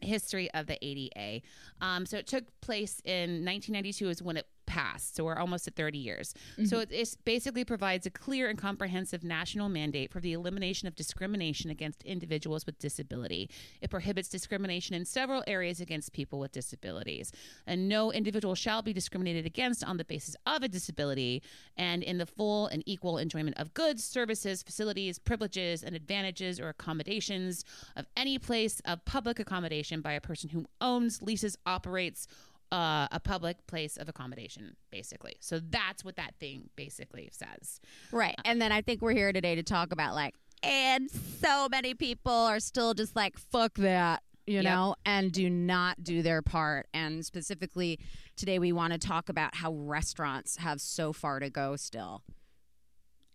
history 0.00 0.50
of 0.52 0.66
the 0.66 0.78
ADA. 0.84 1.42
Um, 1.80 2.06
so 2.06 2.16
it 2.16 2.26
took 2.26 2.44
place 2.60 3.00
in 3.04 3.44
1992 3.44 4.08
is 4.08 4.22
when 4.22 4.36
it 4.36 4.46
passed. 4.66 5.16
So 5.16 5.24
we're 5.24 5.36
almost 5.36 5.66
at 5.66 5.76
30 5.76 5.98
years. 5.98 6.34
So 6.56 6.62
mm-hmm. 6.62 6.76
it 6.76 6.88
it's 6.90 7.16
basically 7.16 7.64
provides 7.64 8.06
a 8.06 8.10
clear 8.10 8.48
and 8.48 8.58
comprehensive 8.58 9.24
national 9.24 9.68
mandate 9.68 10.12
for 10.12 10.20
the 10.20 10.32
elimination 10.32 10.88
of 10.88 10.94
discrimination 10.94 11.70
against 11.70 12.02
individuals 12.02 12.66
with 12.66 12.78
disability. 12.78 13.48
It 13.80 13.90
prohibits 13.90 14.28
discrimination 14.28 14.94
in 14.94 15.04
several 15.04 15.42
areas 15.46 15.80
against 15.80 16.12
people 16.12 16.38
with 16.38 16.52
disabilities. 16.52 17.32
And 17.66 17.88
no 17.88 18.12
individual 18.12 18.54
shall 18.54 18.82
be 18.82 18.92
discriminated 18.92 19.46
against 19.46 19.84
on 19.84 19.96
the 19.96 20.04
basis 20.04 20.36
of 20.46 20.62
a 20.62 20.68
disability 20.68 21.42
and 21.76 22.02
in 22.02 22.18
the 22.18 22.26
full 22.26 22.66
and 22.66 22.82
equal 22.86 23.18
enjoyment 23.18 23.56
of 23.58 23.74
goods, 23.74 24.04
services, 24.04 24.62
facilities, 24.62 25.18
privileges, 25.18 25.82
and 25.82 25.94
advantages 25.94 26.60
or 26.60 26.68
accommodations 26.68 27.64
of 27.96 28.06
any 28.16 28.38
place 28.38 28.80
of 28.84 29.04
public 29.04 29.38
accommodation 29.38 30.00
by 30.00 30.12
a 30.12 30.20
person 30.20 30.50
who 30.50 30.66
owns, 30.80 31.22
leases, 31.22 31.56
operates 31.66 32.26
uh, 32.72 33.08
a 33.10 33.20
public 33.20 33.66
place 33.66 33.96
of 33.96 34.08
accommodation, 34.08 34.76
basically. 34.90 35.36
So 35.40 35.60
that's 35.60 36.04
what 36.04 36.16
that 36.16 36.34
thing 36.40 36.68
basically 36.76 37.28
says. 37.32 37.80
Right. 38.12 38.34
And 38.44 38.60
then 38.60 38.72
I 38.72 38.82
think 38.82 39.02
we're 39.02 39.12
here 39.12 39.32
today 39.32 39.54
to 39.54 39.62
talk 39.62 39.92
about 39.92 40.14
like, 40.14 40.34
and 40.62 41.10
so 41.10 41.68
many 41.68 41.94
people 41.94 42.32
are 42.32 42.60
still 42.60 42.94
just 42.94 43.14
like, 43.14 43.38
fuck 43.38 43.74
that, 43.74 44.22
you 44.46 44.54
Yep. 44.54 44.64
know, 44.64 44.96
and 45.04 45.30
do 45.32 45.50
not 45.50 46.02
do 46.02 46.22
their 46.22 46.42
part. 46.42 46.88
And 46.94 47.24
specifically 47.24 48.00
today, 48.36 48.58
we 48.58 48.72
want 48.72 48.92
to 48.92 48.98
talk 48.98 49.28
about 49.28 49.54
how 49.56 49.72
restaurants 49.72 50.56
have 50.56 50.80
so 50.80 51.12
far 51.12 51.40
to 51.40 51.50
go 51.50 51.76
still 51.76 52.22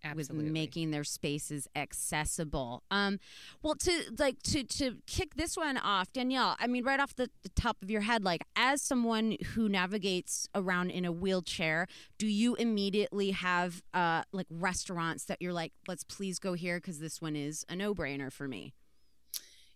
Absolutely. 0.03 0.45
with 0.45 0.53
making 0.53 0.91
their 0.91 1.03
spaces 1.03 1.67
accessible. 1.75 2.83
Um, 2.89 3.19
well, 3.61 3.75
to 3.75 4.03
like 4.17 4.41
to 4.43 4.63
to 4.63 4.97
kick 5.07 5.35
this 5.35 5.55
one 5.55 5.77
off, 5.77 6.11
Danielle. 6.11 6.55
I 6.59 6.67
mean, 6.67 6.83
right 6.83 6.99
off 6.99 7.15
the, 7.15 7.29
the 7.43 7.49
top 7.49 7.77
of 7.81 7.91
your 7.91 8.01
head, 8.01 8.23
like 8.23 8.41
as 8.55 8.81
someone 8.81 9.37
who 9.53 9.69
navigates 9.69 10.47
around 10.55 10.89
in 10.89 11.05
a 11.05 11.11
wheelchair, 11.11 11.87
do 12.17 12.27
you 12.27 12.55
immediately 12.55 13.31
have 13.31 13.83
uh 13.93 14.23
like 14.31 14.47
restaurants 14.49 15.25
that 15.25 15.41
you're 15.41 15.53
like, 15.53 15.73
let's 15.87 16.03
please 16.03 16.39
go 16.39 16.53
here 16.53 16.77
because 16.77 16.99
this 16.99 17.21
one 17.21 17.35
is 17.35 17.65
a 17.69 17.75
no 17.75 17.93
brainer 17.93 18.31
for 18.31 18.47
me. 18.47 18.73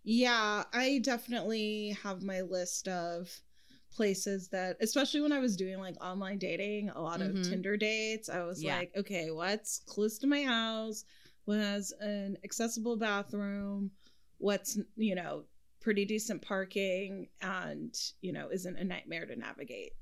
Yeah, 0.04 0.64
I 0.72 1.00
definitely 1.04 1.98
have 2.04 2.22
my 2.22 2.42
list 2.42 2.88
of 2.88 3.42
places 3.96 4.50
that 4.50 4.76
especially 4.82 5.22
when 5.22 5.32
I 5.32 5.40
was 5.40 5.56
doing 5.56 5.80
like 5.80 5.96
online 6.04 6.38
dating, 6.38 6.90
a 6.90 7.02
lot 7.02 7.20
Mhm. 7.22 7.40
of 7.40 7.50
Tinder 7.50 7.78
dates, 7.78 8.28
I 8.30 8.44
was 8.44 8.62
Yeah. 8.62 8.78
like, 8.78 8.92
okay, 8.96 9.32
what's 9.32 9.80
close 9.80 10.18
to 10.20 10.28
my 10.28 10.44
house? 10.44 11.06
What 11.46 11.60
has 11.60 11.92
an 12.02 12.38
accessible 12.44 12.98
bathroom? 12.98 13.92
What's, 14.38 14.78
you 14.98 15.16
know, 15.16 15.46
pretty 15.80 16.04
decent 16.06 16.42
parking 16.42 17.30
and, 17.42 17.96
you 18.22 18.34
know, 18.34 18.50
isn't 18.52 18.76
a 18.78 18.84
nightmare 18.84 19.26
to 19.28 19.36
navigate 19.36 19.94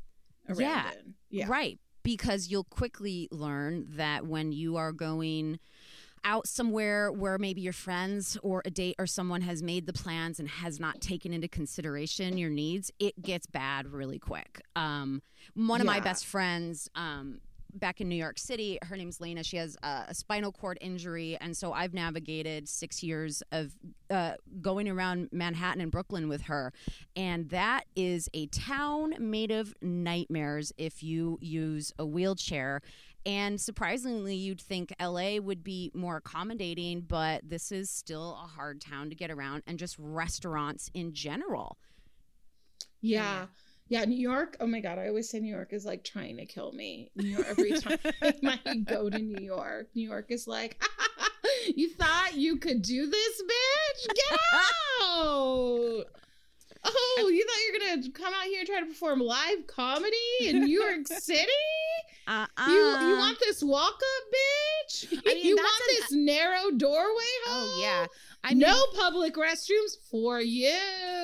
around 0.50 0.60
Yeah. 0.60 0.92
in. 0.94 1.16
Yeah. 1.30 1.48
Right. 1.48 1.80
Because 2.02 2.48
you'll 2.50 2.64
quickly 2.66 3.28
learn 3.32 3.86
that 3.96 4.26
when 4.26 4.52
you 4.52 4.76
are 4.78 4.92
going 4.92 5.60
out 6.24 6.48
somewhere 6.48 7.12
where 7.12 7.38
maybe 7.38 7.62
your 7.62 7.74
friends 7.74 8.38
or 8.42 8.62
a 8.66 8.72
date 8.72 8.96
or 9.00 9.08
someone 9.08 9.42
has 9.42 9.62
made 9.62 9.86
the 9.86 9.94
plans 9.94 10.40
and 10.40 10.48
has 10.48 10.80
not 10.80 11.02
taken 11.02 11.34
into 11.34 11.48
consideration 11.48 12.38
your 12.38 12.50
needs, 12.50 12.92
it 13.00 13.22
gets 13.22 13.46
bad 13.46 13.88
really 13.88 14.20
quick. 14.20 14.62
Um, 14.76 15.22
one 15.56 15.82
of 15.82 15.88
my 15.88 16.00
best 16.00 16.26
friends, 16.26 16.90
um, 16.96 17.40
back 17.76 18.02
in 18.02 18.10
New 18.10 18.16
York 18.16 18.38
City, 18.38 18.78
her 18.84 18.96
name's 18.96 19.20
Lena. 19.20 19.44
She 19.44 19.58
has 19.58 19.76
a, 19.84 20.06
a 20.10 20.14
spinal 20.14 20.52
cord 20.52 20.78
injury, 20.82 21.38
and 21.42 21.56
so 21.56 21.74
I've 21.74 21.94
navigated 21.94 22.70
six 22.70 23.02
years 23.04 23.42
of 23.52 23.74
uh, 24.10 24.34
going 24.62 24.88
around 24.88 25.30
Manhattan 25.32 25.82
and 25.82 25.92
Brooklyn 25.92 26.30
with 26.30 26.44
her, 26.44 26.72
and 27.16 27.50
that 27.50 27.86
is 27.96 28.30
a 28.34 28.48
town 28.48 29.16
made 29.20 29.52
of 29.52 29.74
nightmares 29.82 30.72
if 30.78 31.04
you 31.04 31.38
use 31.42 31.92
a 31.98 32.06
wheelchair. 32.06 32.82
And 33.26 33.60
surprisingly, 33.60 34.36
you'd 34.36 34.60
think 34.60 34.94
LA 35.02 35.38
would 35.38 35.64
be 35.64 35.92
more 35.94 36.18
accommodating, 36.18 37.02
but 37.02 37.42
this 37.48 37.72
is 37.72 37.90
still 37.90 38.38
a 38.44 38.48
hard 38.48 38.82
town 38.82 39.10
to 39.10 39.16
get 39.16 39.32
around, 39.32 39.64
and 39.66 39.80
just 39.80 39.96
restaurants 39.98 40.90
in 40.94 41.14
general. 41.14 41.78
Yeah. 43.02 43.46
Yeah, 43.90 44.06
New 44.06 44.18
York. 44.18 44.58
Oh 44.60 44.68
my 44.68 44.80
god, 44.80 44.98
I 44.98 45.08
always 45.08 45.30
say 45.30 45.40
New 45.40 45.54
York 45.54 45.74
is 45.74 45.86
like 45.86 46.04
trying 46.04 46.38
to 46.38 46.46
kill 46.46 46.72
me. 46.72 47.12
New 47.16 47.28
York, 47.30 47.46
every 47.48 47.80
time 47.80 48.00
I 48.66 48.78
go 48.78 49.10
to 49.10 49.20
New 49.20 49.44
York, 49.44 49.90
New 49.94 50.08
York 50.08 50.28
is 50.30 50.48
like, 50.48 50.82
you 51.76 51.90
thought 51.90 52.34
you 52.34 52.58
could 52.58 52.82
do 52.82 53.10
this, 53.10 53.42
bitch? 53.42 54.08
Get 54.08 54.40
out! 55.04 56.06
Oh, 56.86 57.30
you 57.32 57.46
thought 57.46 57.60
you 57.68 57.74
were 57.74 57.80
gonna 57.80 58.12
come 58.12 58.34
out 58.34 58.46
here 58.46 58.60
and 58.60 58.68
try 58.68 58.80
to 58.80 58.86
perform 58.86 59.20
live 59.20 59.68
comedy 59.68 60.16
in 60.42 60.62
New 60.62 60.82
York 60.82 61.08
City? 61.08 61.48
Uh-uh. 62.28 62.68
You 62.68 63.08
you 63.10 63.18
want 63.18 63.38
this 63.40 63.62
walk 63.64 63.94
up, 63.94 64.24
bitch? 64.34 65.14
I 65.26 65.34
mean, 65.34 65.46
you 65.46 65.56
want 65.56 65.82
an- 65.90 65.96
this 66.00 66.12
narrow 66.12 66.72
doorway? 66.72 67.34
Oh 67.48 67.80
yeah. 67.82 68.06
I 68.46 68.50
mean, 68.50 68.60
no 68.60 68.84
public 68.96 69.36
restrooms 69.36 69.96
for 70.12 70.42
you. 70.42 70.70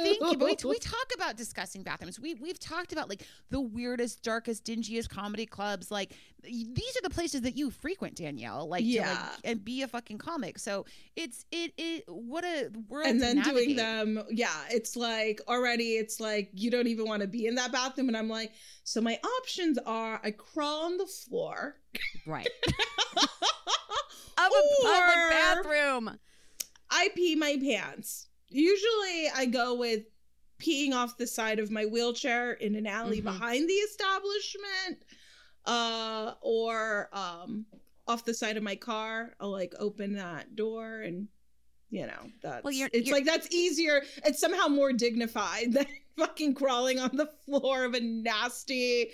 Thank 0.03 0.19
you. 0.21 0.37
But 0.37 0.63
we, 0.63 0.69
we 0.69 0.79
talk 0.79 1.05
about 1.13 1.35
discussing 1.35 1.83
bathrooms. 1.83 2.19
We 2.19 2.35
we've 2.35 2.59
talked 2.59 2.93
about 2.93 3.09
like 3.09 3.23
the 3.49 3.59
weirdest, 3.59 4.23
darkest, 4.23 4.63
dingiest 4.65 5.09
comedy 5.09 5.45
clubs. 5.45 5.91
Like 5.91 6.13
these 6.43 6.95
are 6.97 7.01
the 7.03 7.09
places 7.09 7.41
that 7.41 7.57
you 7.57 7.71
frequent, 7.71 8.15
Danielle. 8.15 8.67
Like 8.69 8.83
to, 8.83 8.87
Yeah. 8.89 9.11
like, 9.11 9.39
and 9.43 9.65
be 9.65 9.81
a 9.81 9.87
fucking 9.89 10.17
comic. 10.19 10.57
So 10.59 10.85
it's 11.17 11.45
it 11.51 11.73
it 11.77 12.05
what 12.07 12.45
a 12.45 12.69
world. 12.87 13.07
and 13.07 13.19
to 13.19 13.25
then 13.25 13.41
doing 13.41 13.75
them 13.75 14.23
yeah 14.29 14.53
it's 14.69 14.95
like 14.95 15.41
already 15.47 15.93
it's 15.95 16.19
like 16.19 16.49
you 16.53 16.71
don't 16.71 16.87
even 16.87 17.05
want 17.05 17.21
to 17.21 17.27
be 17.27 17.45
in 17.47 17.55
that 17.55 17.71
bathroom 17.71 18.07
and 18.07 18.15
i'm 18.15 18.29
like 18.29 18.51
so 18.83 19.01
my 19.01 19.19
options 19.39 19.77
are 19.85 20.19
i 20.23 20.31
crawl 20.31 20.85
on 20.85 20.97
the 20.97 21.05
floor 21.05 21.75
Right. 22.25 22.47
Of 24.37 24.45
a 24.45 24.83
public 24.83 25.29
bathroom. 25.31 26.19
I 26.91 27.09
pee 27.15 27.35
my 27.35 27.57
pants. 27.61 28.27
Usually 28.49 29.29
i 29.35 29.45
go 29.45 29.75
with 29.75 30.03
peeing 30.59 30.93
off 30.93 31.17
the 31.17 31.27
side 31.27 31.59
of 31.59 31.71
my 31.71 31.85
wheelchair 31.85 32.51
in 32.53 32.75
an 32.75 32.85
alley 32.87 33.21
Mhm. 33.21 33.25
behind 33.25 33.69
the 33.69 33.73
establishment 33.73 35.03
uh 35.65 36.33
or 36.41 37.09
um 37.13 37.65
off 38.07 38.25
the 38.25 38.33
side 38.33 38.57
of 38.57 38.63
my 38.63 38.75
car. 38.75 39.35
I'll 39.39 39.51
like 39.51 39.73
open 39.79 40.13
that 40.13 40.55
door 40.55 41.01
and 41.01 41.27
you 41.91 42.05
know 42.07 42.29
that's 42.41 42.75
you're- 42.75 42.89
it's 42.93 43.07
you're- 43.07 43.19
like 43.19 43.25
that's 43.25 43.53
easier. 43.53 44.03
It's 44.25 44.39
somehow 44.39 44.67
more 44.67 44.91
dignified 44.93 45.73
than 45.73 45.85
fucking 46.17 46.55
crawling 46.55 46.99
on 46.99 47.15
the 47.15 47.27
floor 47.45 47.83
of 47.85 47.93
a 47.93 47.99
nasty 47.99 49.11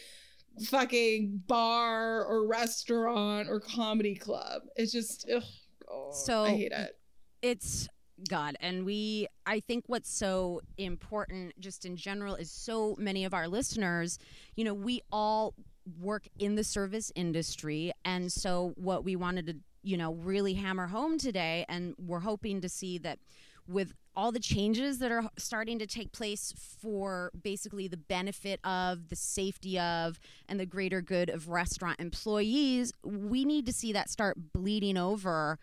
fucking 0.68 1.44
bar 1.48 2.24
or 2.26 2.48
restaurant 2.48 3.50
or 3.50 3.60
comedy 3.60 4.16
club. 4.16 4.64
It's 4.78 4.92
just 4.94 5.30
ugh, 5.34 5.44
God, 5.88 6.16
So- 6.16 6.44
i 6.46 6.52
hate 6.52 6.72
it 6.72 6.98
it's 7.46 7.88
God. 8.28 8.58
And 8.60 8.86
we, 8.86 9.28
I 9.46 9.60
think 9.60 9.84
what's 9.86 10.12
so 10.12 10.62
important 10.80 11.54
just 11.60 11.86
in 11.86 11.96
general 11.96 12.34
is 12.34 12.50
so 12.50 12.96
many 12.98 13.24
of 13.24 13.36
our 13.36 13.48
listeners, 13.48 14.18
you 14.56 14.64
know, 14.64 14.74
we 14.74 15.02
all 15.12 15.54
work 16.02 16.28
in 16.40 16.56
the 16.56 16.64
service 16.64 17.12
industry. 17.14 17.92
And 18.04 18.32
so 18.32 18.74
what 18.78 19.04
we 19.04 19.16
wanted 19.16 19.46
to, 19.46 19.58
you 19.84 19.96
know, 19.96 20.14
really 20.14 20.56
hammer 20.56 20.88
home 20.88 21.20
today, 21.20 21.66
and 21.70 21.94
we're 22.00 22.22
hoping 22.22 22.62
to 22.62 22.70
see 22.70 22.98
that 22.98 23.20
with 23.68 23.94
all 24.16 24.32
the 24.32 24.40
changes 24.40 24.98
that 25.00 25.12
are 25.12 25.30
starting 25.38 25.78
to 25.78 25.86
take 25.86 26.12
place 26.12 26.52
for 26.82 27.32
basically 27.44 27.88
the 27.88 27.98
benefit 27.98 28.60
of 28.64 29.10
the 29.10 29.16
safety 29.16 29.78
of 29.78 30.20
and 30.48 30.60
the 30.60 30.66
greater 30.66 31.02
good 31.02 31.30
of 31.30 31.50
restaurant 31.50 32.00
employees 32.00 32.94
we 33.04 33.44
need 33.44 33.66
to 33.66 33.74
see 33.74 33.92
that 33.92 34.10
start 34.10 34.38
bleeding 34.54 34.98
over 34.98 35.60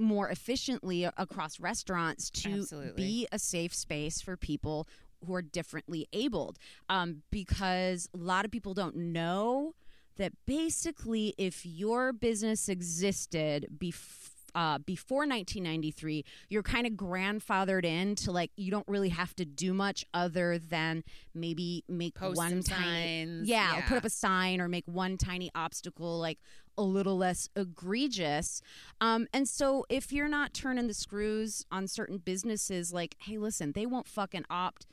more 0.00 0.28
efficiently 0.28 1.04
across 1.04 1.60
restaurants 1.60 2.30
to 2.30 2.60
Absolutely. 2.60 2.92
be 2.96 3.28
a 3.30 3.38
safe 3.38 3.74
space 3.74 4.20
for 4.20 4.36
people 4.36 4.88
who 5.26 5.34
are 5.34 5.42
differently 5.42 6.08
abled 6.12 6.58
um, 6.88 7.22
because 7.30 8.08
a 8.14 8.18
lot 8.18 8.44
of 8.44 8.50
people 8.50 8.74
don't 8.74 8.96
know 8.96 9.74
that 10.16 10.32
basically 10.46 11.34
if 11.38 11.64
your 11.64 12.12
business 12.12 12.68
existed 12.68 13.68
bef- 13.78 14.39
uh, 14.54 14.78
before 14.78 15.20
1993 15.20 16.24
you're 16.48 16.62
kind 16.62 16.86
of 16.86 16.94
grandfathered 16.94 17.84
in 17.84 18.14
to 18.14 18.32
like 18.32 18.50
you 18.56 18.70
don't 18.70 18.86
really 18.88 19.08
have 19.08 19.34
to 19.36 19.44
do 19.44 19.72
much 19.72 20.04
other 20.14 20.58
than 20.58 21.02
maybe 21.34 21.84
make 21.88 22.14
Post 22.14 22.36
one 22.36 22.62
tiny 22.62 22.62
signs, 22.62 23.48
yeah, 23.48 23.78
or 23.78 23.82
put 23.82 23.96
up 23.98 24.04
a 24.04 24.10
sign 24.10 24.60
or 24.60 24.68
make 24.68 24.84
one 24.86 25.16
tiny 25.16 25.50
obstacle 25.54 26.18
like 26.18 26.38
a 26.78 26.82
little 26.82 27.16
less 27.16 27.48
egregious. 27.56 28.62
Um, 29.00 29.26
and 29.34 29.46
so 29.48 29.84
if 29.88 30.12
you're 30.12 30.28
not 30.28 30.54
turning 30.54 30.86
the 30.86 30.94
screws 30.94 31.64
on 31.70 31.86
certain 31.86 32.18
businesses 32.18 32.92
like 32.92 33.16
hey 33.20 33.38
listen 33.38 33.72
they 33.72 33.86
won't 33.86 34.06
fucking 34.06 34.44
opt 34.50 34.86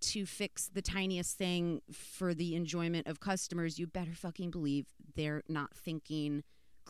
to 0.00 0.26
fix 0.26 0.68
the 0.72 0.82
tiniest 0.82 1.38
thing 1.38 1.80
for 1.92 2.34
the 2.34 2.56
enjoyment 2.56 3.06
of 3.06 3.20
customers 3.20 3.78
you 3.78 3.86
better 3.86 4.14
fucking 4.14 4.50
believe 4.50 4.86
they're 5.14 5.42
not 5.48 5.72
thinking 5.74 6.42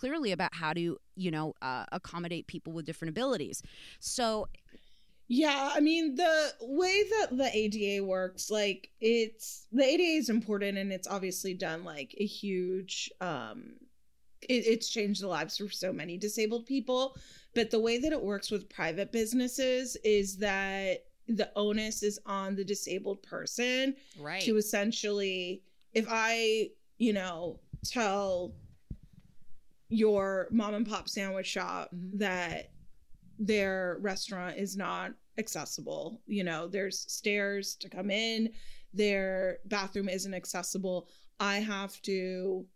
clearly 0.03 0.33
about 0.33 0.53
how 0.53 0.73
to 0.73 0.99
you 1.15 1.31
know 1.31 1.55
uh, 1.63 1.85
accommodate 1.93 2.49
people 2.49 2.73
with 2.73 2.85
different 2.85 3.11
abilities 3.11 3.63
so 4.01 4.49
Yeah, 5.29 5.71
I 5.73 5.79
mean 5.79 6.17
the 6.17 6.53
way 6.61 7.05
that 7.05 7.37
the 7.39 7.49
ADA 7.57 8.05
works, 8.05 8.51
like 8.51 8.91
it's 9.01 9.69
the 9.71 9.85
ADA 9.85 10.19
is 10.19 10.29
important 10.29 10.77
and 10.77 10.93
it's 10.93 11.07
obviously 11.07 11.55
done 11.55 11.85
like 11.85 12.17
a 12.19 12.27
huge 12.27 13.11
um 13.21 13.75
it, 14.43 14.67
it's 14.67 14.89
changed 14.89 15.23
the 15.23 15.29
lives 15.29 15.57
for 15.57 15.71
so 15.71 15.93
many 15.93 16.19
disabled 16.19 16.67
people. 16.67 17.17
But 17.55 17.71
the 17.71 17.81
way 17.81 17.99
that 17.99 18.13
it 18.13 18.23
works 18.23 18.51
with 18.51 18.69
private 18.69 19.13
businesses 19.13 19.97
is 20.03 20.37
that 20.39 21.05
the 21.29 21.49
onus 21.55 22.03
is 22.03 22.19
on 22.27 22.57
the 22.57 22.65
disabled 22.65 23.23
person 23.23 23.95
right. 24.19 24.43
to 24.43 24.57
essentially 24.57 25.63
if 25.95 26.05
i 26.11 26.69
you 26.99 27.13
know 27.13 27.61
tell 27.85 28.53
your 29.93 30.49
mom 30.51 30.75
and 30.75 30.87
pop 30.89 31.09
sandwich 31.09 31.47
shop 31.47 31.91
Mhm. 31.95 32.19
that 32.19 32.71
their 33.39 33.99
restaurant 34.01 34.57
is 34.59 34.77
not 34.77 35.13
accessible. 35.39 36.21
You 36.27 36.45
know 36.45 36.69
there's 36.69 37.01
stairs 37.13 37.75
to 37.77 37.89
come 37.89 38.11
in. 38.11 38.53
Their 38.95 39.59
bathroom 39.67 40.09
isn't 40.09 40.35
accessible. 40.35 41.09
I 41.41 41.57
have 41.61 42.01
to 42.03 42.67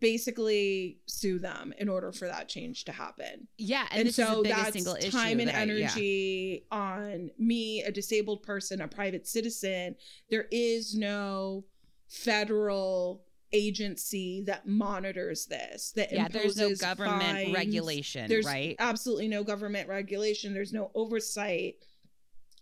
basically 0.00 0.98
sue 1.06 1.38
them 1.38 1.72
in 1.78 1.88
order 1.88 2.12
for 2.12 2.26
that 2.28 2.48
change 2.48 2.84
to 2.84 2.92
happen. 2.92 3.48
Yeah, 3.56 3.86
and, 3.90 4.02
and, 4.06 4.14
so 4.14 4.42
that's 4.42 4.72
single 4.72 4.94
issue 4.96 5.10
time 5.10 5.40
and 5.40 5.48
that 5.48 5.54
I- 5.56 5.64
yeah. 5.64 5.88
energy 5.88 6.66
on 6.70 7.30
me 7.38 7.82
a 7.82 7.90
disabled 7.90 8.42
person 8.42 8.80
a 8.82 8.88
private 8.88 9.26
citizen. 9.26 9.96
There 10.30 10.46
is 10.50 10.94
no 10.94 11.64
federal 12.08 13.24
agency 13.56 14.42
that 14.46 14.66
monitors 14.66 15.46
this 15.46 15.92
that 15.96 16.12
Yeah, 16.12 16.28
there's 16.28 16.56
no 16.56 16.74
government 16.74 17.38
fines. 17.38 17.54
regulation, 17.54 18.28
there's 18.28 18.46
right? 18.46 18.76
absolutely 18.78 19.28
no 19.28 19.42
government 19.42 19.88
regulation 19.88 20.52
there's 20.54 20.72
no 20.72 20.90
oversight 20.94 21.74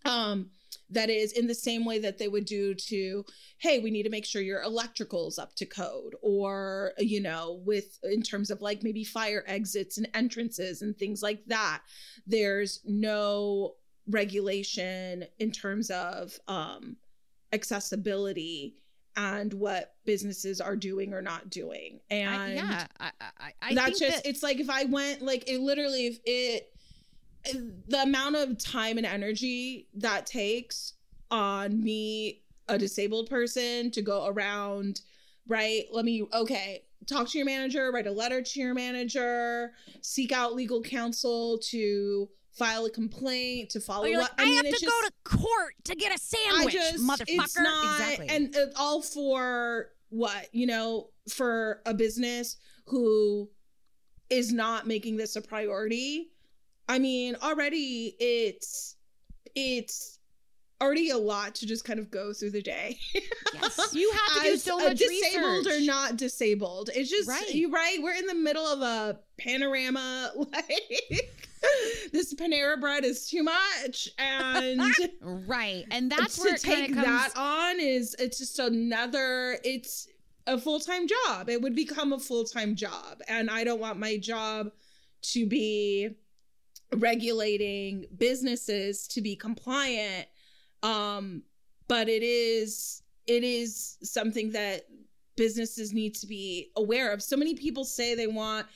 um 0.05 0.51
that 0.90 1.09
is 1.09 1.32
in 1.32 1.47
the 1.47 1.55
same 1.55 1.84
way 1.84 1.99
that 1.99 2.18
they 2.18 2.28
would 2.28 2.45
do 2.45 2.74
to 2.74 3.24
hey 3.59 3.78
we 3.78 3.90
need 3.90 4.03
to 4.03 4.11
make 4.11 4.26
sure 4.26 4.42
your 4.42 4.62
electrical's 4.62 5.38
up 5.38 5.55
to 5.57 5.64
code 5.66 6.14
or 6.20 6.92
you 6.99 7.20
know 7.20 7.61
with 7.64 7.99
in 8.03 8.22
terms 8.22 8.51
of 8.51 8.61
like 8.61 8.82
maybe 8.82 9.03
fire 9.05 9.42
exits 9.47 9.97
and 9.99 10.07
entrances 10.14 10.82
and 10.82 10.97
things 10.97 11.22
like 11.22 11.42
that 11.47 11.80
there's 12.26 12.80
no 12.84 13.74
regulation 14.09 15.24
in 15.38 15.51
terms 15.51 15.90
of 15.90 16.38
um 16.49 16.97
accessibility 17.53 18.74
and 19.17 19.53
what 19.55 19.95
businesses 20.05 20.61
are 20.61 20.77
doing 20.77 21.12
or 21.15 21.23
not 21.23 21.51
doing. 21.51 22.01
And 22.11 22.29
I, 22.31 22.53
yeah, 22.55 22.87
I, 22.99 23.11
I, 23.21 23.53
I 23.62 23.75
that's 23.75 23.99
think 23.99 24.11
just 24.11 24.25
that- 24.25 24.29
it's 24.29 24.43
like 24.43 24.61
if 24.61 24.69
i 24.69 24.85
went 24.85 25.23
like 25.23 25.49
it 25.49 25.61
literally 25.61 26.07
if 26.07 26.19
it 26.25 26.71
the 27.89 28.03
amount 28.03 28.37
of 28.37 28.59
time 28.59 28.97
and 28.97 29.07
energy 29.07 29.89
that 29.95 30.27
takes 30.27 30.95
on 31.31 31.83
me 31.83 32.43
a 32.69 32.79
disabled 32.79 33.29
person 33.29 33.91
to 33.91 34.03
go 34.03 34.27
around 34.27 35.01
right? 35.47 35.85
Let 35.93 36.07
me 36.07 36.27
okay 36.33 36.85
talk 37.07 37.29
to 37.29 37.39
your 37.39 37.45
manager 37.45 37.91
write 37.93 38.07
a 38.07 38.11
letter 38.11 38.41
to 38.41 38.61
your 38.61 38.73
manager 38.73 39.73
seek 40.01 40.33
out 40.33 40.55
legal 40.55 40.81
counsel 40.81 41.59
to 41.59 42.31
file 42.55 42.85
a 42.87 42.91
complaint 42.91 43.71
to 43.71 43.81
follow 43.81 44.07
Oh, 44.07 44.13
up 44.15 44.21
like, 44.21 44.31
I, 44.39 44.45
mean, 44.45 44.55
have 44.57 44.65
to 44.67 44.71
just- 44.71 44.85
go 44.85 45.01
to 45.07 45.13
court 45.25 45.75
to 45.85 45.95
get 45.97 46.15
a 46.15 46.19
sandwich, 46.19 46.75
motherfucker. 46.77 47.25
It's 47.29 47.59
not, 47.59 48.01
exactly. 48.01 48.29
And 48.29 48.57
uh, 48.57 48.67
all 48.77 49.03
for 49.03 49.91
what 50.11 50.49
you 50.53 50.67
know, 50.67 51.09
for 51.29 51.81
a 51.87 51.93
business 51.95 52.57
who 52.87 53.49
is 54.31 54.53
not 54.53 54.87
making 54.87 55.17
this 55.17 55.37
a 55.37 55.41
priority. 55.43 56.31
I 56.89 56.99
mean, 56.99 57.35
already 57.43 58.15
it's 58.21 58.97
it's 59.55 60.19
already 60.81 61.11
a 61.11 61.17
lot 61.17 61.55
to 61.55 61.67
just 61.67 61.85
kind 61.85 61.99
of 61.99 62.11
go 62.11 62.33
through 62.33 62.51
the 62.51 62.61
day. 62.63 62.99
yes. 63.55 63.91
you 63.95 64.13
have 64.13 64.43
to 64.43 64.51
do 64.51 64.57
so 64.57 64.79
much 64.79 64.99
disabled 64.99 65.67
research. 65.67 65.83
or 65.83 65.87
not 65.87 66.17
disabled. 66.17 66.91
It's 66.95 67.11
just 67.11 67.29
Right. 67.29 67.55
you 67.55 67.71
right. 67.71 67.99
We're 68.03 68.15
in 68.17 68.27
the 68.27 68.35
middle 68.35 68.67
of 68.67 68.83
a 68.83 69.19
panorama 69.39 70.33
like 70.37 71.49
this 72.12 72.35
Panera 72.35 72.81
bread 72.81 73.05
is 73.05 73.29
too 73.29 73.43
much, 73.43 74.09
and 74.19 74.81
right, 75.21 75.85
and 75.91 76.11
that's 76.11 76.37
to 76.37 76.43
where 76.43 76.55
it 76.55 76.61
take 76.61 76.95
comes- 76.95 77.07
that 77.07 77.31
on 77.37 77.81
is 77.81 78.15
it's 78.19 78.39
just 78.39 78.59
another. 78.59 79.59
It's 79.65 80.09
a 80.47 80.59
full 80.59 80.81
time 80.81 81.07
job. 81.07 81.49
It 81.49 81.62
would 81.62 81.75
become 81.75 82.12
a 82.12 82.19
full 82.19 82.45
time 82.45 82.75
job, 82.75 83.21
and 83.29 83.51
I 83.51 83.65
don't 83.65 83.81
want 83.81 83.99
my 83.99 84.17
job 84.17 84.71
to 85.33 85.47
be 85.47 86.11
regulating 86.97 88.07
businesses 88.17 89.09
to 89.09 89.21
be 89.21 89.37
compliant. 89.37 90.29
Um, 90.83 91.43
but 91.89 92.09
it 92.09 92.23
is 92.23 93.03
it 93.27 93.43
is 93.43 93.97
something 94.03 94.53
that 94.53 94.87
businesses 95.37 95.93
need 95.93 96.15
to 96.17 96.27
be 96.27 96.71
aware 96.77 97.12
of. 97.12 97.23
So 97.23 97.37
many 97.37 97.55
people 97.55 97.85
say 97.85 98.15
they 98.15 98.27
want 98.27 98.67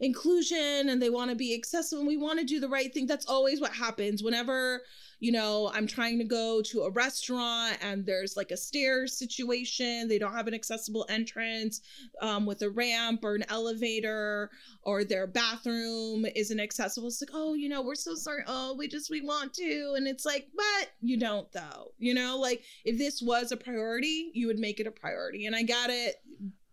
inclusion 0.00 0.88
and 0.88 1.02
they 1.02 1.10
want 1.10 1.30
to 1.30 1.36
be 1.36 1.54
accessible 1.54 2.00
and 2.00 2.08
we 2.08 2.16
want 2.16 2.38
to 2.38 2.44
do 2.44 2.60
the 2.60 2.68
right 2.68 2.92
thing. 2.92 3.06
That's 3.06 3.26
always 3.26 3.60
what 3.60 3.72
happens 3.72 4.22
whenever, 4.22 4.82
you 5.18 5.32
know, 5.32 5.72
I'm 5.74 5.88
trying 5.88 6.18
to 6.18 6.24
go 6.24 6.62
to 6.62 6.82
a 6.82 6.90
restaurant 6.90 7.78
and 7.82 8.06
there's 8.06 8.36
like 8.36 8.52
a 8.52 8.56
stairs 8.56 9.18
situation, 9.18 10.06
they 10.06 10.18
don't 10.18 10.34
have 10.34 10.46
an 10.46 10.54
accessible 10.54 11.04
entrance 11.08 11.80
um, 12.22 12.46
with 12.46 12.62
a 12.62 12.70
ramp 12.70 13.24
or 13.24 13.34
an 13.34 13.44
elevator 13.48 14.50
or 14.84 15.02
their 15.02 15.26
bathroom 15.26 16.24
isn't 16.36 16.60
accessible. 16.60 17.08
It's 17.08 17.20
like, 17.20 17.30
oh, 17.34 17.54
you 17.54 17.68
know, 17.68 17.82
we're 17.82 17.96
so 17.96 18.14
sorry. 18.14 18.44
Oh, 18.46 18.76
we 18.78 18.86
just, 18.86 19.10
we 19.10 19.20
want 19.20 19.52
to. 19.54 19.94
And 19.96 20.06
it's 20.06 20.24
like, 20.24 20.48
but 20.54 20.90
you 21.00 21.18
don't 21.18 21.50
though, 21.52 21.92
you 21.98 22.14
know, 22.14 22.38
like 22.38 22.62
if 22.84 22.98
this 22.98 23.20
was 23.20 23.50
a 23.50 23.56
priority, 23.56 24.30
you 24.32 24.46
would 24.46 24.60
make 24.60 24.78
it 24.78 24.86
a 24.86 24.92
priority. 24.92 25.46
And 25.46 25.56
I 25.56 25.64
got 25.64 25.90
it 25.90 26.22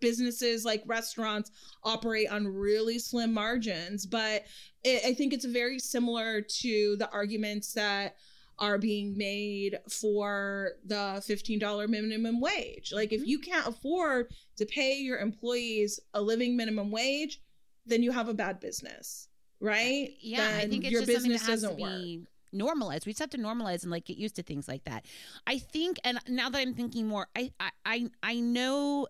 businesses 0.06 0.64
like 0.64 0.84
restaurants 0.86 1.50
operate 1.84 2.30
on 2.30 2.48
really 2.48 3.00
slim 3.00 3.34
margins 3.34 4.06
but 4.06 4.44
it, 4.84 5.04
i 5.04 5.14
think 5.16 5.34
it's 5.34 5.46
very 5.46 5.80
similar 5.80 6.42
to 6.42 6.96
the 6.98 7.10
arguments 7.10 7.74
that 7.74 8.16
are 8.60 8.78
being 8.78 9.18
made 9.18 9.80
for 9.90 10.74
the 10.86 11.22
$15 11.28 11.90
minimum 11.90 12.40
wage 12.40 12.94
like 12.94 13.12
if 13.12 13.22
mm-hmm. 13.22 13.30
you 13.30 13.40
can't 13.40 13.68
afford 13.68 14.28
to 14.58 14.66
pay 14.68 14.94
your 14.94 15.18
employees 15.18 16.00
a 16.14 16.22
living 16.22 16.56
minimum 16.56 16.92
wage 16.92 17.42
then 17.88 18.04
you 18.04 18.12
have 18.12 18.30
a 18.30 18.34
bad 18.34 18.60
business 18.60 19.28
right 19.60 20.12
Yeah, 20.22 20.58
I 20.62 20.68
think 20.68 20.84
it's 20.84 20.92
your 20.92 21.06
business 21.06 21.48
doesn't 21.48 21.80
work 21.80 22.02
be 22.02 22.28
normalized. 22.56 23.06
We 23.06 23.12
just 23.12 23.20
have 23.20 23.30
to 23.32 23.38
normalize 23.38 23.84
and 23.84 23.92
like 23.92 24.06
get 24.06 24.18
used 24.18 24.36
to 24.38 24.44
things 24.44 24.68
like 24.68 24.84
that. 24.86 25.06
I 25.46 25.60
think, 25.60 26.00
and 26.04 26.20
now 26.28 26.50
that 26.50 26.60
I'm 26.60 26.74
thinking 26.74 27.08
more, 27.08 27.28
I 27.36 27.52
I 27.60 27.70
I, 27.86 28.10
I 28.24 28.40
know, 28.40 29.08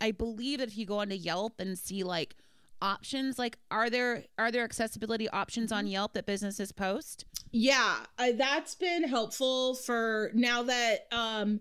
I 0.00 0.10
believe 0.12 0.58
that 0.58 0.68
if 0.68 0.76
you 0.78 0.86
go 0.86 0.98
onto 0.98 1.14
Yelp 1.14 1.60
and 1.60 1.78
see 1.78 2.02
like 2.02 2.36
options, 2.82 3.38
like 3.38 3.58
are 3.70 3.88
there 3.90 4.24
are 4.38 4.50
there 4.50 4.64
accessibility 4.64 5.28
options 5.30 5.70
Mm-hmm. 5.70 5.78
on 5.78 5.86
Yelp 5.86 6.12
that 6.14 6.26
businesses 6.26 6.72
post? 6.72 7.24
Yeah, 7.52 7.96
I, 8.18 8.32
that's 8.32 8.74
been 8.74 9.04
helpful 9.04 9.74
for 9.74 10.30
now 10.34 10.62
that 10.64 11.06
um 11.12 11.60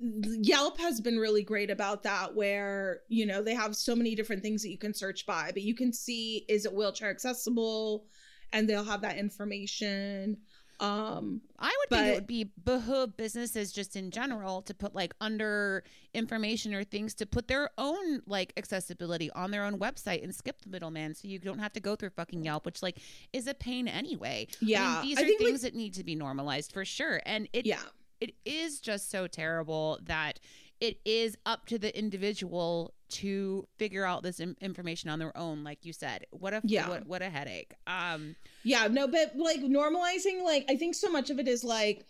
Yelp 0.00 0.80
has 0.80 1.00
been 1.00 1.18
really 1.18 1.44
great 1.44 1.70
about 1.70 2.02
that 2.02 2.34
where, 2.34 3.02
you 3.08 3.24
know, 3.24 3.40
they 3.40 3.54
have 3.54 3.76
so 3.76 3.94
many 3.94 4.16
different 4.16 4.42
things 4.42 4.62
that 4.62 4.70
you 4.70 4.78
can 4.78 4.92
search 4.92 5.26
by, 5.26 5.50
but 5.52 5.62
you 5.62 5.76
can 5.76 5.92
see 5.92 6.44
is 6.48 6.66
it 6.66 6.72
wheelchair 6.72 7.08
accessible 7.10 8.06
and 8.52 8.68
they'll 8.68 8.82
have 8.84 9.02
that 9.02 9.16
information. 9.16 10.38
Um 10.82 11.40
I 11.58 11.72
would 11.78 11.96
think 11.96 12.08
it 12.08 12.14
would 12.16 12.26
be 12.26 12.50
behoove 12.64 13.16
businesses 13.16 13.72
just 13.72 13.94
in 13.94 14.10
general 14.10 14.62
to 14.62 14.74
put 14.74 14.94
like 14.94 15.14
under 15.20 15.84
information 16.12 16.74
or 16.74 16.82
things 16.82 17.14
to 17.14 17.26
put 17.26 17.46
their 17.46 17.70
own 17.78 18.20
like 18.26 18.52
accessibility 18.56 19.30
on 19.30 19.52
their 19.52 19.64
own 19.64 19.78
website 19.78 20.24
and 20.24 20.34
skip 20.34 20.60
the 20.62 20.68
middleman 20.68 21.14
so 21.14 21.28
you 21.28 21.38
don't 21.38 21.60
have 21.60 21.72
to 21.74 21.80
go 21.80 21.94
through 21.94 22.10
fucking 22.10 22.42
Yelp, 22.44 22.66
which 22.66 22.82
like 22.82 22.98
is 23.32 23.46
a 23.46 23.54
pain 23.54 23.86
anyway. 23.86 24.46
I 24.60 24.64
mean, 24.64 24.70
Yeah, 24.72 25.00
these 25.02 25.18
I 25.18 25.22
are 25.22 25.24
think, 25.26 25.40
like- 25.40 25.48
things 25.48 25.62
that 25.62 25.74
need 25.74 25.94
to 25.94 26.04
be 26.04 26.16
normalized 26.16 26.72
for 26.72 26.84
sure. 26.84 27.22
And 27.26 27.48
it 27.52 27.64
yeah. 27.64 27.78
it 28.20 28.34
is 28.44 28.80
just 28.80 29.08
so 29.10 29.26
terrible 29.28 30.00
that 30.02 30.40
it 30.80 30.98
is 31.04 31.36
up 31.46 31.66
to 31.66 31.78
the 31.78 31.96
individual 31.96 32.92
to 33.12 33.66
figure 33.78 34.04
out 34.04 34.22
this 34.22 34.40
in- 34.40 34.56
information 34.60 35.10
on 35.10 35.18
their 35.18 35.36
own 35.36 35.62
like 35.64 35.84
you 35.84 35.92
said 35.92 36.24
what 36.30 36.52
a 36.54 36.60
Yeah. 36.64 36.88
what, 36.88 37.06
what 37.06 37.22
a 37.22 37.28
headache 37.30 37.74
um 37.86 38.34
Yeah, 38.64 38.88
no, 38.88 39.06
but 39.08 39.36
like 39.36 39.60
normalizing, 39.60 40.42
like 40.44 40.64
I 40.68 40.76
think 40.76 40.94
so 40.94 41.10
much 41.10 41.30
of 41.30 41.38
it 41.38 41.48
is 41.48 41.62
like 41.64 42.04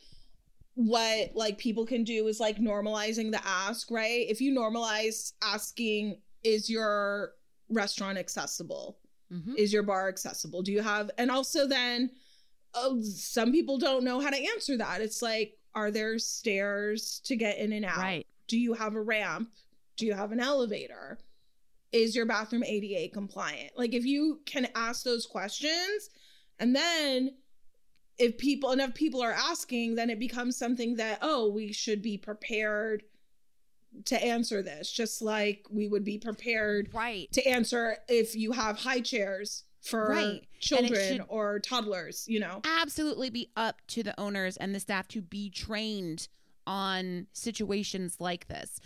what 0.74 1.32
like 1.34 1.59
people 1.59 1.84
can 1.84 2.05
do 2.05 2.26
is 2.28 2.40
like 2.40 2.57
normalizing 2.59 3.30
the 3.30 3.40
ask, 3.46 3.90
right? 3.90 4.26
If 4.28 4.40
you 4.40 4.53
normalize 4.55 5.32
asking, 5.42 6.20
is 6.42 6.70
your 6.70 7.32
restaurant 7.68 8.18
accessible? 8.18 8.98
mhm. 9.32 9.57
Is 9.57 9.72
your 9.72 9.82
bar 9.82 10.09
accessible? 10.09 10.62
Do 10.62 10.72
you 10.72 10.82
have, 10.82 11.11
and 11.18 11.30
also 11.30 11.66
then 11.66 12.11
uh, 12.74 12.94
some 13.03 13.53
people 13.53 13.76
don't 13.78 14.05
know 14.05 14.20
how 14.20 14.30
to 14.30 14.36
answer 14.55 14.76
that. 14.78 15.00
It's 15.03 15.20
like, 15.22 15.59
are 15.74 15.90
there 15.90 16.18
stairs 16.18 17.20
to 17.24 17.36
get 17.36 17.59
in 17.59 17.72
and 17.72 17.84
out? 17.84 17.98
Right. 17.98 18.26
Do 18.46 18.59
you 18.59 18.72
have 18.74 18.94
a 18.94 19.00
ramp? 19.03 19.50
Do 20.03 20.09
you 20.09 20.14
have 20.14 20.32
an 20.32 20.40
elevator? 20.40 21.16
Is 21.92 22.16
your 22.16 22.26
bathroom 22.26 22.64
ADA 22.64 23.14
compliant? 23.14 23.70
Like, 23.76 23.94
if 23.94 24.05
you 24.05 24.40
can 24.46 24.66
ask 24.74 25.05
those 25.05 25.26
questions, 25.26 26.11
and 26.59 26.74
then 26.74 27.36
if 28.18 28.36
people 28.36 28.72
enough 28.72 28.94
people 28.94 29.22
are 29.22 29.30
asking, 29.30 29.94
then 29.94 30.11
it 30.11 30.18
becomes 30.18 30.57
something 30.57 30.96
that, 30.96 31.20
oh, 31.22 31.48
we 31.50 31.72
should 31.72 32.03
be 32.03 32.18
prepared 32.18 33.05
to 34.07 34.20
answer 34.20 34.61
this, 34.61 34.90
just 34.90 35.22
like 35.22 35.68
we 35.70 35.86
would 35.86 36.03
be 36.03 36.18
prepared 36.18 36.88
right 36.92 37.30
to 37.30 37.46
answer 37.46 37.98
if 38.09 38.34
you 38.34 38.50
have 38.50 38.80
high 38.80 39.03
chairs 39.03 39.62
for 39.82 40.09
Right. 40.09 40.42
Children 40.59 41.22
or 41.28 41.61
toddlers, 41.61 42.24
you 42.26 42.40
know. 42.40 42.61
absolutely 42.64 43.30
be 43.30 43.53
up 43.57 43.80
to 43.88 44.03
the 44.03 44.18
owners 44.20 44.57
and 44.57 44.74
the 44.74 44.80
staff 44.80 45.07
to 45.09 45.22
be 45.22 45.48
trained 45.48 46.26
on 46.66 47.28
situations 47.32 48.16
like 48.18 48.48
this 48.48 48.80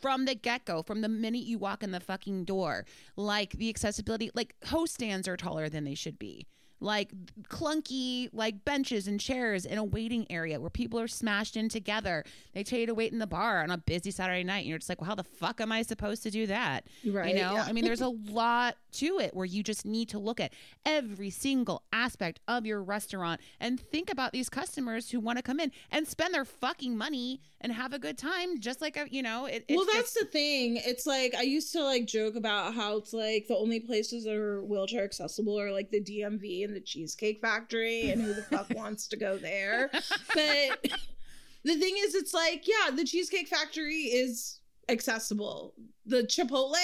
from 0.00 0.24
the 0.24 0.34
get-go 0.34 0.82
from 0.82 1.00
the 1.00 1.08
minute 1.08 1.44
you 1.44 1.58
walk 1.58 1.82
in 1.82 1.90
the 1.92 2.00
fucking 2.00 2.44
door 2.44 2.84
like 3.16 3.52
the 3.52 3.68
accessibility 3.68 4.30
like 4.34 4.54
host 4.66 4.94
stands 4.94 5.28
are 5.28 5.36
taller 5.36 5.68
than 5.68 5.84
they 5.84 5.94
should 5.94 6.18
be. 6.18 6.46
Like 6.80 7.10
clunky 7.48 8.28
like 8.32 8.64
benches 8.64 9.08
and 9.08 9.18
chairs 9.18 9.64
in 9.64 9.78
a 9.78 9.84
waiting 9.84 10.26
area 10.30 10.60
where 10.60 10.70
people 10.70 11.00
are 11.00 11.08
smashed 11.08 11.56
in 11.56 11.68
together. 11.68 12.24
They 12.54 12.62
tell 12.62 12.78
you 12.78 12.86
to 12.86 12.94
wait 12.94 13.12
in 13.12 13.18
the 13.18 13.26
bar 13.26 13.62
on 13.64 13.70
a 13.72 13.78
busy 13.78 14.12
saturday 14.12 14.44
night 14.44 14.58
and 14.60 14.68
you're 14.68 14.78
just 14.78 14.88
like 14.88 15.00
well 15.00 15.08
how 15.08 15.16
the 15.16 15.24
fuck 15.24 15.60
am 15.60 15.72
i 15.72 15.82
supposed 15.82 16.22
to 16.22 16.30
do 16.30 16.46
that? 16.46 16.86
Right, 17.04 17.34
you 17.34 17.40
know? 17.42 17.54
Yeah. 17.54 17.64
i 17.66 17.72
mean 17.72 17.84
there's 17.84 18.00
a 18.00 18.08
lot 18.08 18.76
to 18.92 19.18
it 19.18 19.34
where 19.34 19.46
you 19.46 19.62
just 19.62 19.84
need 19.84 20.08
to 20.08 20.18
look 20.18 20.40
at 20.40 20.52
every 20.84 21.30
single 21.30 21.82
aspect 21.92 22.40
of 22.48 22.64
your 22.66 22.82
restaurant 22.82 23.40
and 23.60 23.80
think 23.80 24.10
about 24.10 24.32
these 24.32 24.48
customers 24.48 25.10
who 25.10 25.20
want 25.20 25.38
to 25.38 25.42
come 25.42 25.60
in 25.60 25.70
and 25.90 26.06
spend 26.06 26.32
their 26.34 26.44
fucking 26.44 26.96
money 26.96 27.40
and 27.60 27.72
have 27.72 27.92
a 27.92 27.98
good 27.98 28.16
time 28.18 28.60
just 28.60 28.80
like 28.80 28.96
a 28.96 29.06
you 29.10 29.22
know 29.22 29.46
it, 29.46 29.64
it's 29.68 29.76
well, 29.76 29.86
that's 29.86 30.14
just- 30.14 30.18
the 30.20 30.24
thing. 30.26 30.80
It's 30.84 31.06
like 31.06 31.34
I 31.34 31.42
used 31.42 31.72
to 31.72 31.82
like 31.82 32.06
joke 32.06 32.36
about 32.36 32.74
how 32.74 32.96
it's 32.98 33.12
like 33.12 33.46
the 33.48 33.56
only 33.56 33.80
places 33.80 34.24
that 34.24 34.34
are 34.34 34.62
wheelchair 34.64 35.04
accessible 35.04 35.58
are 35.60 35.70
like 35.72 35.90
the 35.90 36.00
DMV 36.02 36.64
and 36.64 36.74
the 36.74 36.80
Cheesecake 36.80 37.40
Factory, 37.40 38.10
and 38.10 38.22
who 38.22 38.32
the 38.34 38.42
fuck 38.42 38.68
wants 38.74 39.06
to 39.08 39.16
go 39.16 39.36
there? 39.36 39.90
But 39.92 40.82
the 41.64 41.76
thing 41.76 41.94
is, 41.98 42.14
it's 42.14 42.32
like, 42.34 42.66
yeah, 42.66 42.94
the 42.94 43.04
Cheesecake 43.04 43.48
Factory 43.48 44.04
is 44.04 44.60
accessible. 44.88 45.74
The 46.06 46.22
Chipotle, 46.22 46.74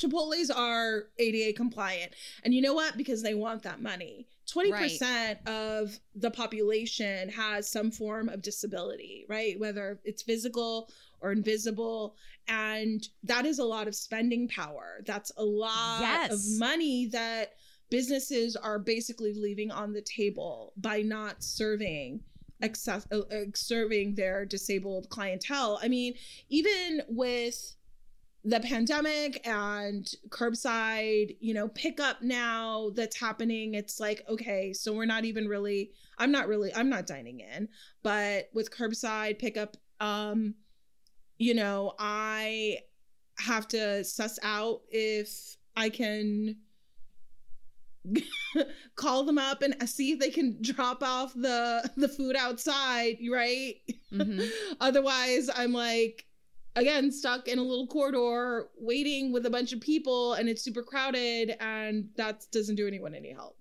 Chipotle's 0.00 0.50
are 0.50 1.04
ADA 1.18 1.52
compliant. 1.56 2.12
And 2.44 2.54
you 2.54 2.62
know 2.62 2.74
what? 2.74 2.96
Because 2.96 3.22
they 3.22 3.34
want 3.34 3.62
that 3.64 3.82
money. 3.82 4.26
20% 4.52 5.46
of 5.46 5.98
the 6.14 6.30
population 6.30 7.28
has 7.28 7.68
some 7.68 7.90
form 7.90 8.28
of 8.28 8.42
disability, 8.42 9.24
right? 9.28 9.58
Whether 9.60 10.00
it's 10.04 10.22
physical 10.22 10.90
or 11.20 11.32
invisible. 11.32 12.16
And 12.48 13.06
that 13.24 13.46
is 13.46 13.58
a 13.58 13.64
lot 13.64 13.86
of 13.86 13.94
spending 13.94 14.48
power. 14.48 15.02
That's 15.06 15.30
a 15.36 15.44
lot 15.44 16.00
Yes. 16.00 16.32
of 16.32 16.58
money 16.58 17.06
that 17.12 17.54
businesses 17.90 18.56
are 18.56 18.78
basically 18.78 19.34
leaving 19.34 19.70
on 19.70 19.92
the 19.92 20.02
table 20.02 20.72
by 20.76 21.02
not 21.02 21.42
serving 21.44 22.20
access 22.62 23.06
uh, 23.10 23.18
uh, 23.20 23.44
serving 23.54 24.14
their 24.14 24.44
disabled 24.44 25.08
clientele. 25.08 25.78
I 25.82 25.88
mean, 25.88 26.14
even 26.48 27.02
with 27.08 27.74
the 28.44 28.60
pandemic 28.60 29.46
and 29.46 30.10
curbside, 30.30 31.36
you 31.40 31.52
know, 31.52 31.68
pickup 31.68 32.22
now 32.22 32.90
that's 32.94 33.18
happening, 33.18 33.74
it's 33.74 34.00
like, 34.00 34.24
okay, 34.28 34.72
so 34.72 34.92
we're 34.92 35.04
not 35.04 35.24
even 35.24 35.46
really, 35.46 35.90
I'm 36.18 36.32
not 36.32 36.48
really, 36.48 36.72
I'm 36.74 36.88
not 36.88 37.06
dining 37.06 37.40
in, 37.40 37.68
but 38.02 38.48
with 38.54 38.70
curbside 38.70 39.38
pickup, 39.38 39.76
um, 40.00 40.54
you 41.38 41.54
know, 41.54 41.94
I 41.98 42.78
have 43.38 43.68
to 43.68 44.04
suss 44.04 44.38
out 44.42 44.82
if 44.90 45.56
I 45.76 45.90
can 45.90 46.56
call 48.94 49.24
them 49.24 49.38
up 49.38 49.62
and 49.62 49.88
see 49.88 50.12
if 50.12 50.18
they 50.18 50.30
can 50.30 50.58
drop 50.62 51.02
off 51.02 51.34
the 51.34 51.90
the 51.96 52.08
food 52.08 52.36
outside, 52.36 53.18
right? 53.30 53.76
Mhm. 54.12 54.48
Otherwise, 54.80 55.50
I'm 55.54 55.72
like 55.72 56.24
again 56.76 57.10
stuck 57.10 57.48
in 57.48 57.58
a 57.58 57.62
little 57.62 57.86
corridor 57.86 58.68
waiting 58.78 59.32
with 59.32 59.46
a 59.46 59.50
bunch 59.50 59.72
of 59.72 59.80
people 59.80 60.34
and 60.34 60.48
it's 60.48 60.62
super 60.62 60.82
crowded 60.82 61.56
and 61.60 62.08
that 62.16 62.46
doesn't 62.52 62.76
do 62.76 62.86
anyone 62.86 63.14
any 63.14 63.32
help. 63.32 63.56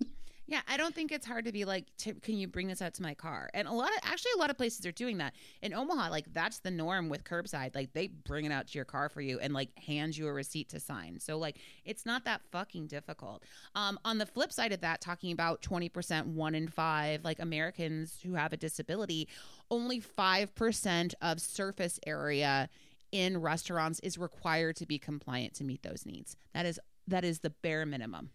Yeah, 0.49 0.61
I 0.67 0.77
don't 0.77 0.95
think 0.95 1.11
it's 1.11 1.27
hard 1.27 1.45
to 1.45 1.51
be 1.51 1.63
like, 1.63 1.85
"T- 1.99 2.13
can 2.13 2.35
you 2.35 2.47
bring 2.47 2.67
this 2.67 2.81
out 2.81 2.95
to 2.95 3.03
my 3.03 3.13
car? 3.13 3.51
And 3.53 3.67
a 3.67 3.71
lot 3.71 3.89
of 3.89 3.99
actually 4.01 4.31
a 4.35 4.39
lot 4.39 4.49
of 4.49 4.57
places 4.57 4.83
are 4.87 4.91
doing 4.91 5.19
that. 5.19 5.35
In 5.61 5.75
Omaha, 5.75 6.09
like 6.09 6.33
that's 6.33 6.57
the 6.57 6.71
norm 6.71 7.07
with 7.07 7.23
curbside. 7.23 7.75
Like 7.75 7.93
they 7.93 8.07
bring 8.07 8.45
it 8.45 8.51
out 8.51 8.65
to 8.69 8.75
your 8.75 8.85
car 8.85 9.09
for 9.09 9.21
you 9.21 9.37
and 9.39 9.53
like 9.53 9.77
hand 9.77 10.17
you 10.17 10.25
a 10.25 10.33
receipt 10.33 10.69
to 10.69 10.79
sign. 10.79 11.19
So 11.19 11.37
like 11.37 11.59
it's 11.85 12.03
not 12.03 12.25
that 12.25 12.41
fucking 12.51 12.87
difficult. 12.87 13.43
Um, 13.75 13.99
on 14.03 14.17
the 14.17 14.25
flip 14.25 14.51
side 14.51 14.71
of 14.71 14.81
that, 14.81 15.01
talking 15.01 15.31
about 15.31 15.61
twenty 15.61 15.87
percent, 15.87 16.25
one 16.25 16.55
in 16.55 16.67
five, 16.67 17.23
like 17.23 17.37
Americans 17.39 18.17
who 18.23 18.33
have 18.33 18.51
a 18.51 18.57
disability, 18.57 19.27
only 19.69 19.99
five 19.99 20.55
percent 20.55 21.13
of 21.21 21.39
surface 21.39 21.99
area 22.07 22.69
in 23.11 23.37
restaurants 23.39 23.99
is 24.01 24.17
required 24.17 24.75
to 24.77 24.85
be 24.85 24.97
compliant 24.99 25.53
to 25.55 25.63
meet 25.63 25.83
those 25.83 26.05
needs. 26.05 26.35
That 26.53 26.65
is 26.65 26.79
that 27.07 27.23
is 27.25 27.39
the 27.39 27.49
bare 27.49 27.85
minimum. 27.85 28.31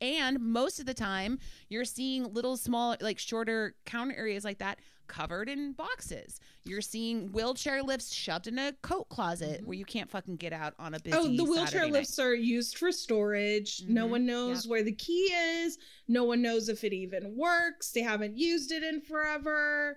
And 0.00 0.38
most 0.40 0.78
of 0.78 0.84
the 0.86 0.92
time, 0.94 1.38
you're 1.70 1.86
seeing 1.86 2.32
little 2.34 2.56
small, 2.58 2.96
like 3.00 3.18
shorter 3.18 3.74
counter 3.86 4.14
areas 4.14 4.44
like 4.44 4.58
that 4.58 4.78
covered 5.06 5.48
in 5.48 5.72
boxes. 5.72 6.38
You're 6.64 6.82
seeing 6.82 7.32
wheelchair 7.32 7.82
lifts 7.82 8.12
shoved 8.12 8.46
in 8.46 8.58
a 8.58 8.72
coat 8.82 9.08
closet 9.08 9.62
where 9.64 9.76
you 9.76 9.84
can't 9.86 10.10
fucking 10.10 10.36
get 10.36 10.52
out 10.52 10.74
on 10.78 10.92
a 10.94 11.00
busy. 11.00 11.16
Oh, 11.16 11.28
the 11.34 11.44
wheelchair 11.44 11.66
Saturday 11.68 11.92
lifts 11.92 12.18
are 12.18 12.34
used 12.34 12.76
for 12.76 12.92
storage. 12.92 13.84
No 13.88 14.06
Mhm. 14.06 14.10
one 14.10 14.26
knows 14.26 14.64
Yep. 14.66 14.70
where 14.70 14.82
the 14.82 14.92
key 14.92 15.32
is. 15.32 15.78
No 16.08 16.24
one 16.24 16.42
knows 16.42 16.68
if 16.68 16.84
it 16.84 16.92
even 16.92 17.34
works. 17.36 17.92
They 17.92 18.02
haven't 18.02 18.36
used 18.36 18.72
it 18.72 18.82
in 18.82 19.00
forever. 19.00 19.96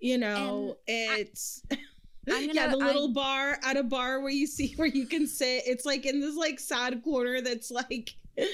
You 0.00 0.18
know, 0.18 0.76
it's 0.86 1.62
I'm 2.30 2.48
yeah, 2.48 2.66
gonna- 2.66 2.70
the 2.78 2.84
little 2.84 3.04
I'm- 3.04 3.12
bar 3.12 3.58
at 3.62 3.76
a 3.76 3.82
bar 3.82 4.20
where 4.20 4.30
you 4.30 4.46
see 4.46 4.72
where 4.76 4.88
you 4.88 5.06
can 5.06 5.26
sit. 5.26 5.62
It's 5.66 5.84
like 5.84 6.06
in 6.06 6.20
this 6.20 6.36
like 6.36 6.58
sad 6.60 7.02
corner 7.02 7.40
that's 7.40 7.70
like 7.70 8.14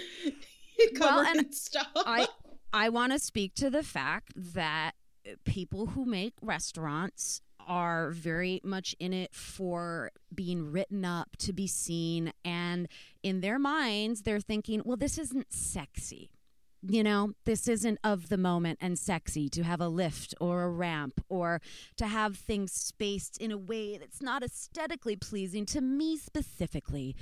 covered 0.96 1.26
and 1.26 1.46
in 1.46 1.52
stuff. 1.52 1.88
I 1.96 2.26
I 2.72 2.88
want 2.88 3.12
to 3.12 3.18
speak 3.18 3.54
to 3.56 3.70
the 3.70 3.82
fact 3.82 4.32
that 4.36 4.92
people 5.44 5.86
who 5.86 6.04
make 6.04 6.34
restaurants 6.40 7.40
are 7.66 8.10
very 8.10 8.60
much 8.64 8.94
in 8.98 9.12
it 9.12 9.34
for 9.34 10.10
being 10.34 10.70
written 10.72 11.04
up 11.04 11.36
to 11.38 11.52
be 11.52 11.66
seen 11.66 12.32
and 12.44 12.88
in 13.22 13.40
their 13.42 13.58
minds 13.58 14.22
they're 14.22 14.40
thinking 14.40 14.80
well 14.84 14.96
this 14.96 15.18
isn't 15.18 15.52
sexy 15.52 16.30
you 16.82 17.02
know 17.02 17.32
this 17.44 17.68
isn't 17.68 17.98
of 18.02 18.28
the 18.28 18.38
moment 18.38 18.78
and 18.80 18.98
sexy 18.98 19.48
to 19.50 19.62
have 19.62 19.80
a 19.80 19.88
lift 19.88 20.34
or 20.40 20.62
a 20.62 20.70
ramp 20.70 21.20
or 21.28 21.60
to 21.96 22.06
have 22.06 22.36
things 22.36 22.72
spaced 22.72 23.38
in 23.38 23.52
a 23.52 23.58
way 23.58 23.98
that's 23.98 24.22
not 24.22 24.42
aesthetically 24.42 25.16
pleasing 25.16 25.66
to 25.66 25.80
me 25.80 26.16
specifically. 26.16 27.14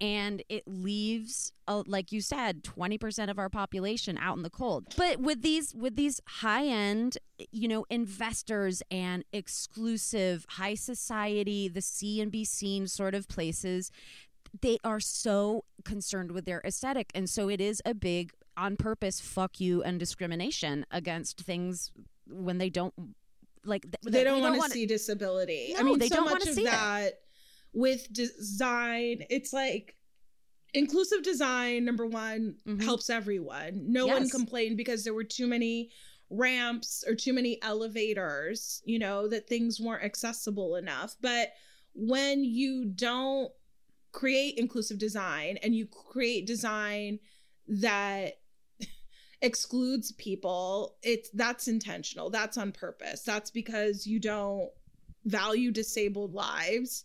And 0.00 0.42
it 0.48 0.64
leaves 0.66 1.52
uh, 1.68 1.84
like 1.86 2.10
you 2.10 2.20
said 2.20 2.64
20% 2.64 3.30
of 3.30 3.38
our 3.38 3.48
population 3.48 4.18
out 4.18 4.36
in 4.36 4.42
the 4.42 4.50
cold. 4.50 4.94
But 4.96 5.20
with 5.20 5.42
these 5.42 5.74
with 5.74 5.96
these 5.96 6.20
high 6.26 6.66
end 6.66 7.18
you 7.50 7.68
know 7.68 7.84
investors 7.90 8.82
and 8.90 9.24
exclusive 9.32 10.46
high 10.50 10.74
society 10.74 11.68
the 11.68 11.82
see 11.82 12.20
and 12.20 12.30
be 12.30 12.44
seen 12.44 12.86
sort 12.86 13.14
of 13.14 13.28
places 13.28 13.90
they 14.60 14.78
are 14.84 15.00
so 15.00 15.64
concerned 15.84 16.32
with 16.32 16.44
their 16.44 16.60
aesthetic. 16.64 17.10
And 17.14 17.28
so 17.28 17.48
it 17.48 17.60
is 17.60 17.80
a 17.84 17.94
big 17.94 18.32
on 18.56 18.76
purpose 18.76 19.20
fuck 19.20 19.60
you 19.60 19.82
and 19.82 19.98
discrimination 19.98 20.84
against 20.90 21.40
things 21.40 21.90
when 22.28 22.58
they 22.58 22.70
don't 22.70 22.94
like 23.64 23.82
th- 23.82 23.96
they 24.12 24.24
don't 24.24 24.40
want 24.42 24.62
to 24.64 24.70
see 24.70 24.86
disability. 24.86 25.74
I 25.78 25.82
mean, 25.82 25.98
they 25.98 26.08
so 26.08 26.16
don't 26.16 26.30
much 26.30 26.46
of 26.46 26.54
see 26.54 26.62
it. 26.62 26.70
that 26.70 27.20
with 27.72 28.12
design, 28.12 29.24
it's 29.30 29.52
like 29.52 29.96
inclusive 30.74 31.22
design. 31.22 31.84
Number 31.84 32.06
one 32.06 32.56
Mhm. 32.66 32.82
helps 32.82 33.08
everyone. 33.10 33.92
No 33.92 34.06
one 34.06 34.28
complained 34.28 34.76
because 34.76 35.04
there 35.04 35.14
were 35.14 35.24
too 35.24 35.46
many 35.46 35.90
ramps 36.30 37.04
or 37.06 37.14
too 37.14 37.32
many 37.32 37.60
elevators. 37.62 38.82
You 38.84 38.98
know 38.98 39.28
that 39.28 39.48
things 39.48 39.78
weren't 39.80 40.02
accessible 40.04 40.76
enough. 40.76 41.16
But 41.20 41.52
when 41.94 42.42
you 42.44 42.86
don't 42.86 43.52
create 44.12 44.56
inclusive 44.58 44.98
design 44.98 45.56
and 45.62 45.74
you 45.74 45.86
create 45.86 46.46
design 46.46 47.18
that 47.68 48.38
excludes 49.42 50.12
people 50.12 50.94
it's 51.02 51.28
that's 51.30 51.66
intentional 51.66 52.30
that's 52.30 52.56
on 52.56 52.70
purpose 52.70 53.22
that's 53.22 53.50
because 53.50 54.06
you 54.06 54.20
don't 54.20 54.70
value 55.24 55.72
disabled 55.72 56.32
lives 56.32 57.04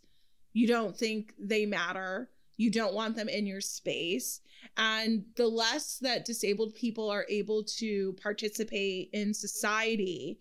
you 0.54 0.68
don't 0.68 0.96
think 0.96 1.34
they 1.40 1.66
matter 1.66 2.30
you 2.58 2.72
don't 2.72 2.94
want 2.94 3.16
them 3.16 3.28
in 3.28 3.46
your 3.48 3.62
space 3.62 4.42
and 4.78 5.24
the 5.36 5.48
less 5.48 5.98
that 5.98 6.26
disabled 6.26 6.74
people 6.76 7.10
are 7.10 7.26
able 7.28 7.64
to 7.64 8.14
participate 8.22 9.10
in 9.14 9.34
society 9.34 10.40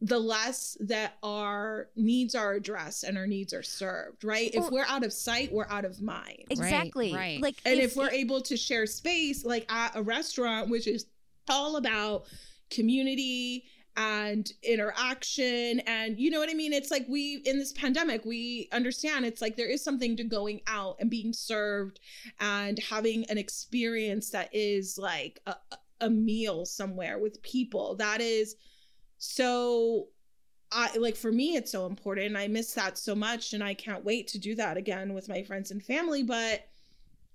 the 0.00 0.18
less 0.18 0.76
that 0.80 1.14
our 1.22 1.88
needs 1.96 2.34
are 2.34 2.52
addressed 2.52 3.04
and 3.04 3.16
our 3.16 3.26
needs 3.26 3.54
are 3.54 3.62
served 3.62 4.24
right? 4.24 4.50
If 4.52 4.70
we're 4.70 4.84
out 4.86 5.04
of 5.04 5.12
sight 5.12 5.52
we're 5.52 5.68
out 5.68 5.84
of 5.84 6.02
mind. 6.02 6.44
Exactly. 6.50 7.14
right. 7.14 7.40
like 7.40 7.56
and 7.64 7.80
if, 7.80 7.96
we're 7.96 8.10
able 8.10 8.40
to 8.42 8.56
share 8.56 8.86
space 8.86 9.44
like 9.44 9.70
at 9.72 9.96
a 9.96 10.02
restaurant 10.02 10.68
which 10.68 10.86
is 10.86 11.06
all 11.48 11.76
about 11.76 12.24
community 12.70 13.64
and 13.96 14.52
interaction 14.62 15.80
and 15.86 16.18
you 16.18 16.30
know 16.30 16.38
what 16.38 16.50
i 16.50 16.54
mean? 16.54 16.74
It's 16.74 16.90
like 16.90 17.06
we 17.08 17.36
in 17.46 17.58
this 17.58 17.72
pandemic 17.72 18.24
we 18.26 18.68
understand 18.72 19.24
it's 19.24 19.40
like 19.40 19.56
there 19.56 19.70
is 19.70 19.82
something 19.82 20.16
to 20.16 20.24
going 20.24 20.60
out 20.66 20.96
and 21.00 21.08
being 21.08 21.32
served 21.32 22.00
and 22.40 22.78
having 22.78 23.24
an 23.30 23.38
experience 23.38 24.30
that 24.30 24.50
is 24.52 24.98
like 24.98 25.40
a, 25.46 25.56
a 26.02 26.10
meal 26.10 26.66
somewhere 26.66 27.18
with 27.18 27.40
people. 27.42 27.94
That 27.96 28.20
is 28.20 28.56
so 29.18 30.08
I 30.72 30.96
like 30.96 31.16
for 31.16 31.32
me 31.32 31.56
it's 31.56 31.72
so 31.72 31.86
important. 31.86 32.36
I 32.36 32.48
miss 32.48 32.72
that 32.74 32.98
so 32.98 33.14
much 33.14 33.52
and 33.52 33.62
I 33.62 33.74
can't 33.74 34.04
wait 34.04 34.28
to 34.28 34.38
do 34.38 34.54
that 34.56 34.76
again 34.76 35.14
with 35.14 35.28
my 35.28 35.42
friends 35.42 35.70
and 35.70 35.82
family, 35.82 36.22
but 36.22 36.68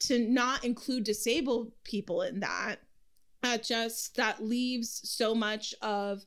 to 0.01 0.19
not 0.19 0.65
include 0.65 1.03
disabled 1.03 1.71
people 1.83 2.23
in 2.23 2.39
that 2.39 2.77
that 3.41 3.63
just 3.63 4.15
that 4.17 4.43
leaves 4.43 5.01
so 5.03 5.33
much 5.33 5.73
of 5.81 6.25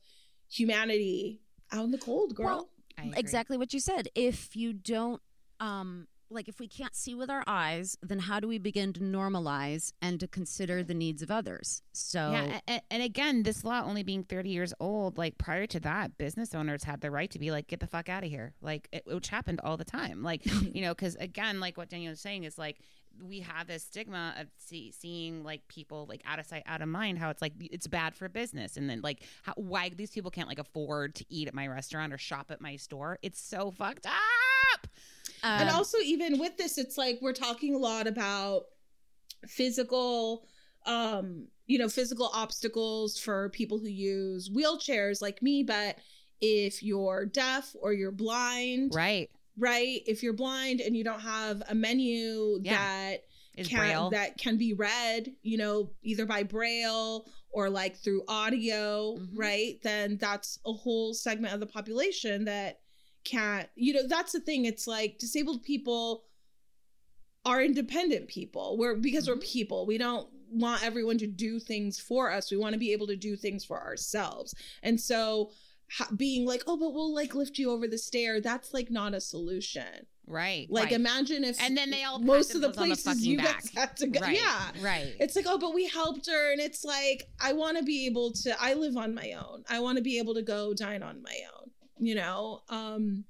humanity 0.50 1.40
out 1.72 1.84
in 1.84 1.90
the 1.90 1.98
cold, 1.98 2.34
girl. 2.34 2.46
Well, 2.46 2.68
exactly 3.16 3.56
what 3.56 3.72
you 3.72 3.80
said 3.80 4.08
if 4.14 4.54
you 4.54 4.72
don't 4.72 5.20
um 5.60 6.06
like 6.30 6.48
if 6.48 6.58
we 6.58 6.66
can't 6.66 6.94
see 6.94 7.14
with 7.14 7.30
our 7.30 7.44
eyes 7.46 7.96
then 8.02 8.18
how 8.18 8.40
do 8.40 8.48
we 8.48 8.58
begin 8.58 8.92
to 8.92 9.00
normalize 9.00 9.92
and 10.02 10.20
to 10.20 10.26
consider 10.26 10.82
the 10.82 10.94
needs 10.94 11.22
of 11.22 11.30
others 11.30 11.82
so 11.92 12.32
Yeah, 12.32 12.60
and, 12.66 12.82
and 12.90 13.02
again, 13.02 13.42
this 13.42 13.64
law 13.64 13.82
only 13.84 14.02
being 14.02 14.24
30 14.24 14.50
years 14.50 14.74
old, 14.80 15.16
like 15.18 15.38
prior 15.38 15.66
to 15.68 15.80
that, 15.80 16.18
business 16.18 16.54
owners 16.54 16.84
had 16.84 17.00
the 17.00 17.10
right 17.10 17.30
to 17.30 17.38
be 17.38 17.50
like, 17.50 17.68
get 17.68 17.80
the 17.80 17.86
fuck 17.86 18.08
out 18.08 18.24
of 18.24 18.30
here. 18.30 18.54
Like, 18.60 18.88
it, 18.92 19.04
which 19.06 19.28
happened 19.28 19.60
all 19.62 19.76
the 19.76 19.84
time. 19.84 20.22
Like, 20.22 20.44
you 20.74 20.82
know, 20.82 20.94
because 20.94 21.14
again, 21.16 21.60
like 21.60 21.76
what 21.76 21.88
Daniel 21.88 22.10
was 22.10 22.20
saying 22.20 22.44
is 22.44 22.58
like, 22.58 22.78
we 23.22 23.40
have 23.40 23.68
this 23.68 23.84
stigma 23.84 24.34
of 24.40 24.48
see, 24.58 24.90
seeing 24.90 25.44
like 25.44 25.66
people 25.68 26.06
like 26.08 26.22
out 26.26 26.40
of 26.40 26.46
sight, 26.46 26.64
out 26.66 26.82
of 26.82 26.88
mind, 26.88 27.18
how 27.18 27.30
it's 27.30 27.40
like, 27.40 27.52
it's 27.60 27.86
bad 27.86 28.14
for 28.14 28.28
business. 28.28 28.76
And 28.76 28.90
then 28.90 29.00
like, 29.02 29.22
how, 29.42 29.52
why 29.56 29.90
these 29.90 30.10
people 30.10 30.32
can't 30.32 30.48
like 30.48 30.58
afford 30.58 31.14
to 31.16 31.24
eat 31.28 31.46
at 31.46 31.54
my 31.54 31.68
restaurant 31.68 32.12
or 32.12 32.18
shop 32.18 32.50
at 32.50 32.60
my 32.60 32.76
store. 32.76 33.18
It's 33.22 33.40
so 33.40 33.70
fucked 33.70 34.06
up. 34.06 34.88
And 35.42 35.68
um, 35.68 35.74
also 35.76 35.98
even 35.98 36.38
with 36.38 36.56
this 36.56 36.78
it's 36.78 36.96
like 36.98 37.18
we're 37.22 37.32
talking 37.32 37.74
a 37.74 37.78
lot 37.78 38.06
about 38.06 38.64
physical 39.48 40.46
um 40.86 41.46
you 41.66 41.78
know 41.78 41.88
physical 41.88 42.30
obstacles 42.34 43.18
for 43.18 43.48
people 43.50 43.78
who 43.78 43.88
use 43.88 44.50
wheelchairs 44.50 45.20
like 45.22 45.42
me 45.42 45.62
but 45.62 45.96
if 46.40 46.82
you're 46.82 47.24
deaf 47.26 47.74
or 47.80 47.92
you're 47.92 48.10
blind 48.12 48.92
Right. 48.94 49.30
right 49.58 50.00
if 50.06 50.22
you're 50.22 50.32
blind 50.34 50.80
and 50.80 50.96
you 50.96 51.04
don't 51.04 51.20
have 51.20 51.62
a 51.68 51.74
menu 51.74 52.58
Yeah. 52.62 52.76
that 52.76 53.24
Is 53.56 53.68
can 53.68 53.78
Braille. 53.78 54.10
that 54.10 54.36
can 54.38 54.58
be 54.58 54.74
read 54.74 55.32
you 55.42 55.56
know 55.56 55.90
either 56.02 56.26
by 56.26 56.42
braille 56.42 57.26
or 57.50 57.70
like 57.70 57.96
through 57.96 58.24
audio 58.28 59.16
Mhm. 59.16 59.28
right 59.34 59.80
then 59.82 60.18
that's 60.18 60.58
a 60.66 60.72
whole 60.72 61.14
segment 61.14 61.54
of 61.54 61.60
the 61.60 61.66
population 61.66 62.44
that 62.46 62.80
can't 63.24 63.68
you 63.74 63.92
know 63.92 64.06
that's 64.06 64.32
the 64.32 64.40
thing 64.40 64.64
it's 64.64 64.86
like 64.86 65.18
disabled 65.18 65.62
people 65.62 66.24
are 67.44 67.62
independent 67.62 68.28
people 68.28 68.76
we're 68.78 68.96
because 68.96 69.28
we're 69.28 69.34
mm-hmm. 69.34 69.42
people 69.42 69.86
we 69.86 69.98
don't 69.98 70.28
want 70.50 70.84
everyone 70.84 71.18
to 71.18 71.26
do 71.26 71.58
things 71.58 71.98
for 71.98 72.30
us 72.30 72.50
we 72.50 72.56
want 72.56 72.72
to 72.72 72.78
be 72.78 72.92
able 72.92 73.06
to 73.06 73.16
do 73.16 73.36
things 73.36 73.64
for 73.64 73.80
ourselves 73.80 74.54
and 74.82 75.00
so 75.00 75.50
being 76.16 76.46
like 76.46 76.62
oh 76.66 76.76
but 76.76 76.92
we'll 76.92 77.14
like 77.14 77.34
lift 77.34 77.58
you 77.58 77.70
over 77.70 77.86
the 77.86 77.98
stair 77.98 78.40
that's 78.40 78.72
like 78.72 78.90
not 78.90 79.14
a 79.14 79.20
solution 79.20 80.06
right. 80.26 80.66
like 80.70 80.84
right. 80.84 80.92
imagine 80.92 81.44
if 81.44 81.60
and 81.60 81.76
then 81.76 81.90
they 81.90 82.02
all 82.04 82.18
most 82.18 82.54
of 82.54 82.60
the 82.60 82.70
places 82.70 83.04
fucking 83.04 83.22
you 83.22 83.36
back. 83.36 83.62
guys 83.62 83.70
had 83.74 83.96
to 83.96 84.06
go 84.06 84.20
Right. 84.20 84.36
yeah 84.36 84.70
Right. 84.80 85.14
it's 85.20 85.36
like 85.36 85.44
oh 85.48 85.58
but 85.58 85.74
we 85.74 85.86
helped 85.86 86.26
her 86.26 86.52
and 86.52 86.60
it's 86.60 86.84
like 86.84 87.24
i 87.40 87.52
want 87.52 87.76
to 87.76 87.84
be 87.84 88.06
able 88.06 88.32
to 88.32 88.56
i 88.60 88.74
live 88.74 88.96
on 88.96 89.14
my 89.14 89.32
own 89.32 89.64
i 89.68 89.78
want 89.80 89.98
to 89.98 90.02
be 90.02 90.18
able 90.18 90.34
to 90.34 90.42
go 90.42 90.72
dine 90.72 91.02
on 91.02 91.22
my 91.22 91.36
own 91.56 91.70
you 91.98 92.14
know 92.14 92.62
um 92.68 93.24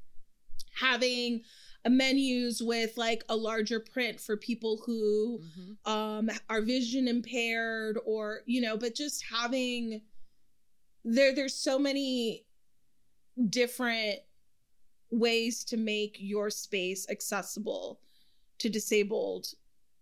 having 0.81 1.43
menus 1.89 2.63
with 2.63 2.97
like 2.97 3.23
a 3.29 3.37
larger 3.37 3.79
print 3.79 4.19
for 4.21 4.37
people 4.37 4.83
who 4.87 5.41
Mhm. 5.59 5.77
um 5.91 6.31
are 6.49 6.63
vision 6.63 7.07
impaired 7.09 7.99
or 8.07 8.41
you 8.47 8.61
know 8.61 8.77
but 8.77 8.95
just 8.95 9.23
having 9.25 10.01
there 11.05 11.35
there's 11.35 11.55
so 11.55 11.79
many 11.79 12.47
different 13.51 14.21
ways 15.11 15.65
to 15.65 15.77
make 15.77 16.17
your 16.19 16.49
space 16.51 17.07
accessible 17.11 18.01
to 18.59 18.69
disabled 18.71 19.49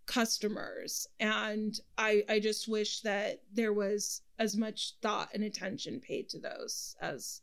customers 0.07 1.07
and 1.21 1.81
i 1.99 2.23
i 2.29 2.39
just 2.39 2.69
wish 2.69 3.01
that 3.01 3.41
there 3.53 3.73
was 3.73 4.23
as 4.39 4.57
much 4.57 4.95
thought 5.01 5.29
and 5.35 5.45
attention 5.45 6.01
paid 6.01 6.29
to 6.29 6.39
those 6.39 6.97
as 7.01 7.41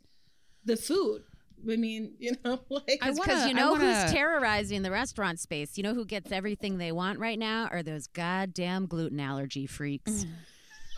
the 0.66 0.76
food 0.78 1.24
i 1.72 1.76
mean 1.76 2.14
you 2.20 2.32
know 2.46 2.60
like 2.70 3.00
I 3.02 3.12
Because 3.12 3.48
you 3.48 3.54
know 3.54 3.72
wanna- 3.72 4.02
who's 4.04 4.12
terrorizing 4.12 4.82
the 4.82 4.92
restaurant 4.92 5.40
space? 5.40 5.78
You 5.78 5.84
know 5.84 5.94
who 5.94 6.06
gets 6.06 6.32
everything 6.32 6.78
they 6.78 6.92
want 6.92 7.20
right 7.20 7.38
now? 7.40 7.68
Are 7.72 7.84
those 7.84 8.08
goddamn 8.08 8.86
gluten 8.88 9.20
allergy 9.20 9.66
freaks. 9.68 10.26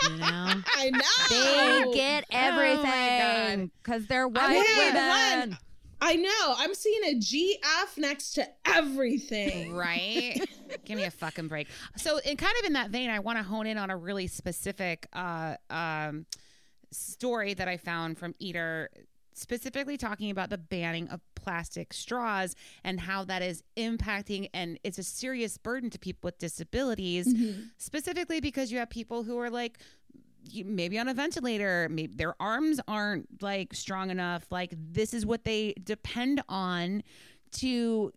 You 0.04 0.18
know? 0.18 0.54
i 0.66 0.90
know 0.90 1.92
They 1.92 1.94
get 1.94 2.26
Oh 2.32 2.38
everything 2.38 3.72
because 3.84 4.08
they're 4.08 4.28
white 4.28 4.64
women. 4.78 5.58
I 6.04 6.16
know. 6.16 6.56
I'm 6.58 6.74
seeing 6.74 7.04
a 7.06 7.20
GF 7.20 7.98
next 7.98 8.32
to 8.34 8.48
everything. 8.66 9.74
right? 9.76 10.42
Give 10.84 10.98
me 10.98 11.04
a 11.04 11.12
fucking 11.12 11.48
break. 11.48 11.68
So, 11.98 12.18
in 12.26 12.38
kind 12.38 12.54
of 12.60 12.66
in 12.66 12.74
that 12.74 12.90
vein, 12.90 13.12
I 13.12 13.20
want 13.20 13.38
to 13.38 13.44
hone 13.44 13.68
in 13.68 13.78
on 13.78 13.92
a 13.92 13.98
really 13.98 14.26
specific 14.26 15.06
uh, 15.14 15.58
um, 15.70 16.26
story 16.92 17.54
that 17.54 17.68
I 17.68 17.78
found 17.78 18.18
from 18.18 18.34
Eater, 18.40 18.90
specifically 19.34 19.98
talking 19.98 20.32
about 20.32 20.50
the 20.50 20.58
banning 20.58 21.08
of 21.10 21.22
plastic 21.36 21.94
straws 21.94 22.56
and 22.84 23.00
how 23.00 23.24
that 23.26 23.42
is 23.42 23.64
impacting 23.78 24.50
and 24.54 24.80
it's 24.84 24.98
a 24.98 25.04
serious 25.04 25.58
burden 25.58 25.90
to 25.90 26.00
people 26.00 26.28
with 26.28 26.38
disabilities, 26.38 27.34
mm-hmm. 27.34 27.62
specifically 27.78 28.40
because 28.40 28.72
you 28.72 28.80
have 28.80 28.90
people 28.90 29.24
who 29.24 29.38
are 29.40 29.50
like 29.50 29.80
maybe 30.66 30.98
on 30.98 31.08
a 31.08 31.14
ventilator 31.14 31.88
maybe 31.90 32.14
their 32.16 32.34
arms 32.42 32.80
aren't 32.88 33.44
like 33.44 33.76
strong 33.76 34.10
enough 34.10 34.44
like 34.50 34.74
this 34.76 35.14
is 35.14 35.24
what 35.24 35.44
they 35.44 35.72
depend 35.84 36.42
on 36.50 37.04
to 37.52 38.12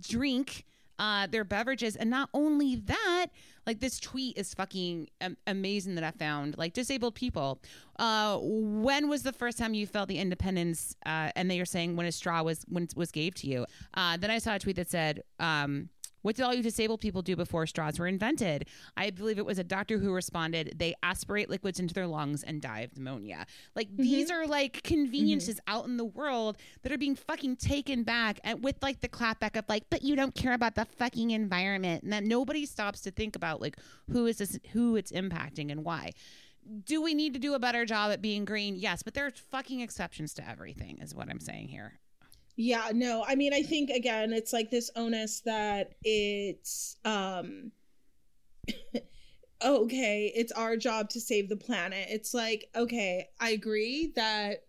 drink 0.00 0.66
uh, 0.98 1.26
their 1.26 1.44
beverages. 1.44 1.96
And 1.96 2.10
not 2.10 2.28
only 2.34 2.76
that 2.76 3.26
like 3.66 3.80
this 3.80 3.98
tweet 3.98 4.36
is 4.36 4.52
fucking 4.54 5.08
am- 5.20 5.36
amazing 5.46 5.94
that 5.94 6.04
i 6.04 6.10
found 6.10 6.56
like 6.58 6.72
disabled 6.72 7.14
people. 7.14 7.60
Uh, 7.98 8.38
when 8.42 9.08
was 9.08 9.22
the 9.22 9.32
first 9.32 9.58
time 9.58 9.74
you 9.74 9.86
felt 9.86 10.08
the 10.08 10.18
independence 10.18 10.96
uh, 11.06 11.30
and 11.36 11.50
they 11.50 11.60
are 11.60 11.64
saying 11.64 11.96
when 11.96 12.06
a 12.06 12.12
straw 12.12 12.42
was 12.42 12.64
when 12.68 12.88
was 12.96 13.10
gave 13.10 13.34
to 13.34 13.46
you? 13.46 13.66
Uh, 13.94 14.16
then 14.16 14.30
i 14.30 14.38
saw 14.38 14.54
a 14.54 14.58
tweet 14.58 14.76
that 14.76 14.90
said 14.90 15.22
um, 15.40 15.88
what 16.24 16.36
did 16.36 16.42
all 16.42 16.54
you 16.54 16.62
disabled 16.62 17.02
people 17.02 17.20
do 17.20 17.36
before 17.36 17.66
straws 17.66 17.98
were 17.98 18.06
invented? 18.06 18.66
I 18.96 19.10
believe 19.10 19.38
it 19.38 19.44
was 19.44 19.58
a 19.58 19.64
doctor 19.64 19.98
who 19.98 20.10
responded, 20.10 20.72
they 20.78 20.94
aspirate 21.02 21.50
liquids 21.50 21.78
into 21.78 21.92
their 21.92 22.06
lungs 22.06 22.42
and 22.42 22.62
die 22.62 22.80
of 22.80 22.96
pneumonia. 22.96 23.44
Like 23.76 23.88
mm-hmm. 23.88 24.02
these 24.02 24.30
are 24.30 24.46
like 24.46 24.78
mm-hmm. 24.78 24.94
conveniences 24.94 25.60
out 25.66 25.84
in 25.84 25.98
the 25.98 26.04
world 26.06 26.56
that 26.82 26.92
are 26.92 26.98
being 26.98 27.14
fucking 27.14 27.56
taken 27.56 28.04
back 28.04 28.40
and 28.42 28.64
with 28.64 28.76
like 28.82 29.02
the 29.02 29.08
clapback 29.08 29.54
of 29.54 29.66
like, 29.68 29.84
but 29.90 30.00
you 30.00 30.16
don't 30.16 30.34
care 30.34 30.54
about 30.54 30.76
the 30.76 30.86
fucking 30.86 31.30
environment. 31.30 32.04
And 32.04 32.12
that 32.14 32.24
nobody 32.24 32.64
stops 32.64 33.02
to 33.02 33.10
think 33.10 33.36
about 33.36 33.60
like 33.60 33.76
who 34.10 34.24
is 34.24 34.38
this 34.38 34.58
who 34.72 34.96
it's 34.96 35.12
impacting 35.12 35.70
and 35.70 35.84
why. 35.84 36.12
Do 36.86 37.02
we 37.02 37.12
need 37.12 37.34
to 37.34 37.38
do 37.38 37.52
a 37.52 37.58
better 37.58 37.84
job 37.84 38.10
at 38.12 38.22
being 38.22 38.46
green? 38.46 38.76
Yes, 38.76 39.02
but 39.02 39.12
there's 39.12 39.38
fucking 39.50 39.80
exceptions 39.80 40.32
to 40.34 40.48
everything, 40.48 41.00
is 41.02 41.14
what 41.14 41.28
I'm 41.28 41.40
saying 41.40 41.68
here. 41.68 42.00
Yeah, 42.56 42.90
no. 42.92 43.24
I 43.26 43.34
mean, 43.34 43.52
I 43.52 43.62
think 43.62 43.90
again, 43.90 44.32
it's 44.32 44.52
like 44.52 44.70
this 44.70 44.90
onus 44.94 45.40
that 45.40 45.94
it's 46.04 46.96
um 47.04 47.72
okay, 49.64 50.32
it's 50.34 50.52
our 50.52 50.76
job 50.76 51.10
to 51.10 51.20
save 51.20 51.48
the 51.48 51.56
planet. 51.56 52.06
It's 52.10 52.32
like, 52.34 52.70
okay, 52.76 53.28
I 53.40 53.50
agree 53.50 54.12
that 54.14 54.64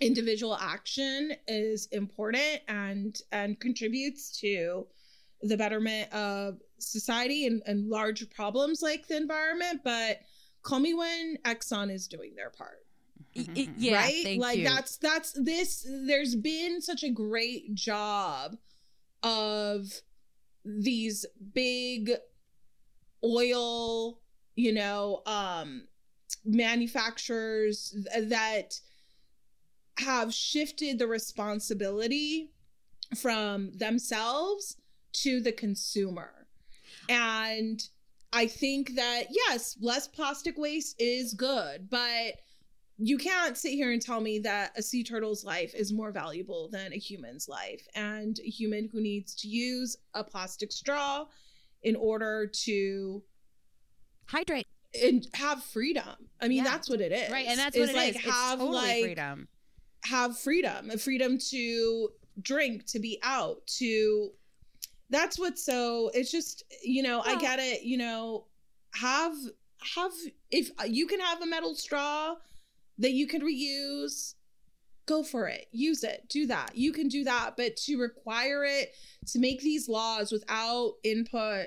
individual 0.00 0.56
action 0.60 1.32
is 1.46 1.86
important 1.92 2.60
and 2.68 3.20
and 3.32 3.58
contributes 3.60 4.38
to 4.40 4.86
the 5.42 5.56
betterment 5.56 6.12
of 6.12 6.58
society 6.78 7.46
and, 7.46 7.62
and 7.66 7.88
large 7.88 8.28
problems 8.30 8.82
like 8.82 9.06
the 9.06 9.16
environment, 9.16 9.80
but 9.84 10.20
call 10.62 10.80
me 10.80 10.94
when 10.94 11.36
Exxon 11.44 11.92
is 11.92 12.08
doing 12.08 12.34
their 12.34 12.50
part 12.50 12.84
Y- 13.36 13.46
y- 13.56 13.68
yeah, 13.76 13.96
right? 13.96 14.22
thank 14.22 14.40
like 14.40 14.58
you. 14.58 14.64
that's 14.64 14.96
that's 14.98 15.32
this 15.32 15.86
there's 16.06 16.36
been 16.36 16.80
such 16.80 17.02
a 17.02 17.10
great 17.10 17.74
job 17.74 18.56
of 19.22 19.86
these 20.64 21.26
big 21.52 22.12
oil 23.24 24.20
you 24.54 24.72
know 24.72 25.22
um 25.26 25.88
manufacturers 26.44 27.96
that 28.16 28.80
have 29.98 30.32
shifted 30.32 30.98
the 30.98 31.06
responsibility 31.06 32.50
from 33.16 33.70
themselves 33.72 34.76
to 35.12 35.40
the 35.40 35.52
consumer. 35.52 36.46
And 37.08 37.82
i 38.32 38.46
think 38.48 38.96
that 38.96 39.24
yes 39.30 39.76
less 39.80 40.08
plastic 40.08 40.58
waste 40.58 40.96
is 40.98 41.34
good 41.34 41.88
but 41.88 42.34
you 42.98 43.18
can't 43.18 43.56
sit 43.56 43.72
here 43.72 43.90
and 43.92 44.00
tell 44.00 44.20
me 44.20 44.38
that 44.38 44.72
a 44.76 44.82
sea 44.82 45.02
turtle's 45.02 45.44
life 45.44 45.74
is 45.74 45.92
more 45.92 46.12
valuable 46.12 46.68
than 46.70 46.92
a 46.92 46.96
human's 46.96 47.48
life 47.48 47.86
and 47.94 48.38
a 48.38 48.48
human 48.48 48.88
who 48.92 49.00
needs 49.00 49.34
to 49.34 49.48
use 49.48 49.96
a 50.14 50.22
plastic 50.22 50.70
straw 50.70 51.26
in 51.82 51.96
order 51.96 52.46
to 52.46 53.22
Hydrate. 54.26 54.66
and 55.02 55.26
have 55.34 55.62
freedom 55.62 56.28
i 56.40 56.48
mean 56.48 56.58
Yeah. 56.58 56.70
that's 56.70 56.88
what 56.88 57.00
it 57.00 57.12
is 57.12 57.30
Right, 57.30 57.46
and 57.46 57.58
that's 57.58 57.76
what 57.76 57.88
it 57.90 57.96
like 57.96 58.10
is. 58.16 58.22
have 58.24 58.58
it's 58.58 58.62
totally 58.62 58.76
like 58.76 59.02
freedom. 59.02 59.48
have 60.04 60.38
freedom 60.38 60.90
a 60.90 60.98
freedom 60.98 61.36
to 61.50 62.08
drink 62.42 62.86
to 62.86 62.98
be 63.00 63.18
out 63.22 63.66
to 63.78 64.30
that's 65.10 65.38
what's 65.38 65.64
so 65.64 66.10
it's 66.14 66.30
just 66.30 66.62
you 66.82 67.02
know 67.02 67.22
i 67.24 67.36
get 67.36 67.58
it 67.58 67.82
you 67.82 67.96
know 67.98 68.44
have 68.94 69.34
have 69.94 70.12
if 70.50 70.70
you 70.86 71.06
can 71.06 71.20
have 71.20 71.42
a 71.42 71.46
metal 71.46 71.74
straw 71.74 72.34
that 72.98 73.12
you 73.12 73.26
can 73.26 73.42
reuse 73.42 74.34
go 75.06 75.22
for 75.22 75.46
it 75.48 75.66
use 75.70 76.02
it 76.02 76.24
do 76.28 76.46
that 76.46 76.70
you 76.74 76.90
can 76.92 77.08
do 77.08 77.24
that 77.24 77.56
but 77.58 77.76
to 77.76 77.96
require 77.98 78.64
it 78.64 78.94
to 79.26 79.38
make 79.38 79.60
these 79.60 79.86
laws 79.88 80.32
without 80.32 80.94
input 81.02 81.66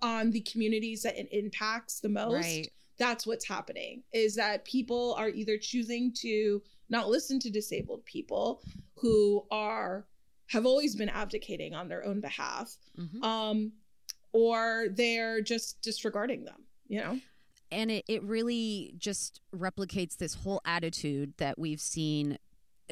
on 0.00 0.30
the 0.30 0.40
communities 0.42 1.02
that 1.02 1.18
it 1.18 1.28
impacts 1.30 2.00
the 2.00 2.08
most 2.08 2.32
Right. 2.32 2.68
that's 2.96 3.26
what's 3.26 3.46
happening 3.46 4.02
is 4.14 4.34
that 4.36 4.64
people 4.64 5.14
are 5.18 5.28
either 5.28 5.58
choosing 5.58 6.12
to 6.20 6.62
not 6.88 7.08
listen 7.10 7.38
to 7.40 7.50
disabled 7.50 8.04
people 8.06 8.62
who 8.94 9.44
are 9.50 10.06
have 10.46 10.64
always 10.66 10.96
been 10.96 11.08
abdicating 11.10 11.74
on 11.74 11.88
their 11.88 12.04
own 12.04 12.20
behalf 12.20 12.74
Mhm. 12.98 13.22
um 13.22 13.72
or 14.32 14.86
they're 14.92 15.42
just 15.42 15.82
disregarding 15.82 16.44
them 16.44 16.64
you 16.88 17.00
know 17.00 17.20
and 17.72 17.90
it, 17.90 18.04
it 18.08 18.22
really 18.22 18.94
just 18.98 19.40
replicates 19.54 20.16
this 20.16 20.34
whole 20.34 20.60
attitude 20.64 21.34
that 21.38 21.58
we've 21.58 21.80
seen 21.80 22.38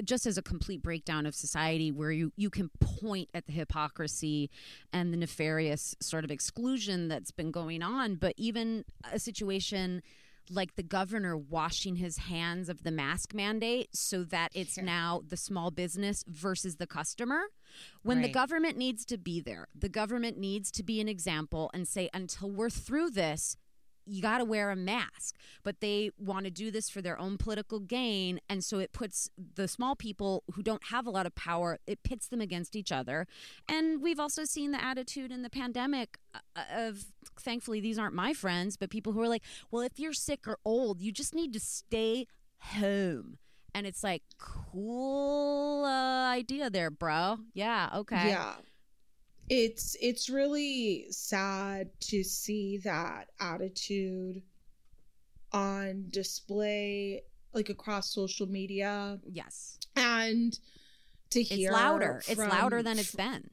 just 0.04 0.26
as 0.26 0.38
a 0.38 0.42
complete 0.42 0.80
breakdown 0.82 1.26
of 1.26 1.34
society 1.34 1.90
where 1.90 2.12
you, 2.12 2.32
you 2.36 2.50
can 2.50 2.70
point 2.80 3.28
at 3.34 3.46
the 3.46 3.52
hypocrisy 3.52 4.48
and 4.92 5.12
the 5.12 5.16
nefarious 5.16 5.96
sort 6.00 6.24
of 6.24 6.30
exclusion 6.30 7.08
that's 7.08 7.32
been 7.32 7.50
going 7.50 7.82
on. 7.82 8.14
But 8.14 8.34
even 8.36 8.84
a 9.12 9.18
situation 9.18 10.02
like 10.50 10.76
the 10.76 10.82
governor 10.82 11.36
washing 11.36 11.96
his 11.96 12.16
hands 12.16 12.68
of 12.70 12.82
the 12.82 12.90
mask 12.90 13.34
mandate 13.34 13.94
so 13.94 14.24
that 14.24 14.50
it's 14.54 14.78
Yeah. 14.78 14.84
now 14.84 15.22
the 15.26 15.36
small 15.36 15.70
business 15.70 16.24
versus 16.26 16.76
the 16.76 16.86
customer. 16.86 17.42
When 18.02 18.22
the 18.22 18.30
government 18.30 18.78
needs 18.78 19.04
to 19.06 19.18
be 19.18 19.40
there 19.40 19.68
the 19.74 19.90
government 19.90 20.38
needs 20.38 20.70
to 20.70 20.82
be 20.82 21.00
an 21.02 21.08
example 21.08 21.70
and 21.74 21.86
say 21.86 22.08
until 22.14 22.50
we're 22.50 22.70
through 22.70 23.10
this 23.10 23.56
you 24.08 24.22
got 24.22 24.38
to 24.38 24.44
wear 24.44 24.70
a 24.70 24.76
mask. 24.76 25.36
But 25.62 25.80
they 25.80 26.10
want 26.18 26.44
to 26.44 26.50
do 26.50 26.70
this 26.70 26.88
for 26.88 27.02
their 27.02 27.18
own 27.18 27.36
political 27.38 27.78
gain. 27.80 28.40
And 28.48 28.64
so 28.64 28.78
it 28.78 28.92
puts 28.92 29.30
the 29.54 29.68
small 29.68 29.94
people 29.94 30.44
who 30.54 30.62
don't 30.62 30.84
have 30.84 31.06
a 31.06 31.10
lot 31.10 31.26
of 31.26 31.34
power, 31.34 31.78
it 31.86 32.02
pits 32.02 32.28
them 32.28 32.40
against 32.40 32.74
each 32.74 32.90
other. 32.90 33.26
And 33.68 34.02
we've 34.02 34.20
also 34.20 34.44
seen 34.44 34.72
the 34.72 34.82
attitude 34.82 35.30
in 35.30 35.42
the 35.42 35.50
pandemic 35.50 36.18
uh, 36.34 36.62
of, 36.74 37.06
thankfully, 37.38 37.80
these 37.80 37.98
aren't 37.98 38.14
my 38.14 38.32
friends, 38.32 38.76
but 38.76 38.90
people 38.90 39.12
who 39.12 39.20
are 39.20 39.28
like, 39.28 39.42
well, 39.70 39.82
if 39.82 39.98
you're 39.98 40.12
sick 40.12 40.46
or 40.46 40.58
old, 40.64 41.00
you 41.00 41.12
just 41.12 41.34
need 41.34 41.52
to 41.52 41.60
stay 41.60 42.26
home. 42.58 43.38
And 43.74 43.86
it's 43.86 44.02
like, 44.02 44.22
cool 44.38 45.84
uh, 45.84 46.30
idea 46.30 46.70
there, 46.70 46.90
bro. 46.90 47.38
Yeah, 47.54 47.90
okay. 47.94 48.30
Yeah. 48.30 48.54
It's 49.48 49.96
it's 50.00 50.28
really 50.28 51.06
sad 51.10 51.88
to 52.00 52.22
see 52.22 52.78
that 52.84 53.30
attitude 53.40 54.42
on 55.52 56.06
display 56.10 57.22
like 57.54 57.70
across 57.70 58.12
social 58.12 58.46
media 58.46 59.18
Yes. 59.24 59.78
and 59.96 60.58
to 61.30 61.42
hear 61.42 61.70
It's 61.70 61.78
louder. 61.78 62.22
It's 62.28 62.38
louder 62.38 62.82
than 62.82 62.98
it's 62.98 63.14
been. 63.14 63.50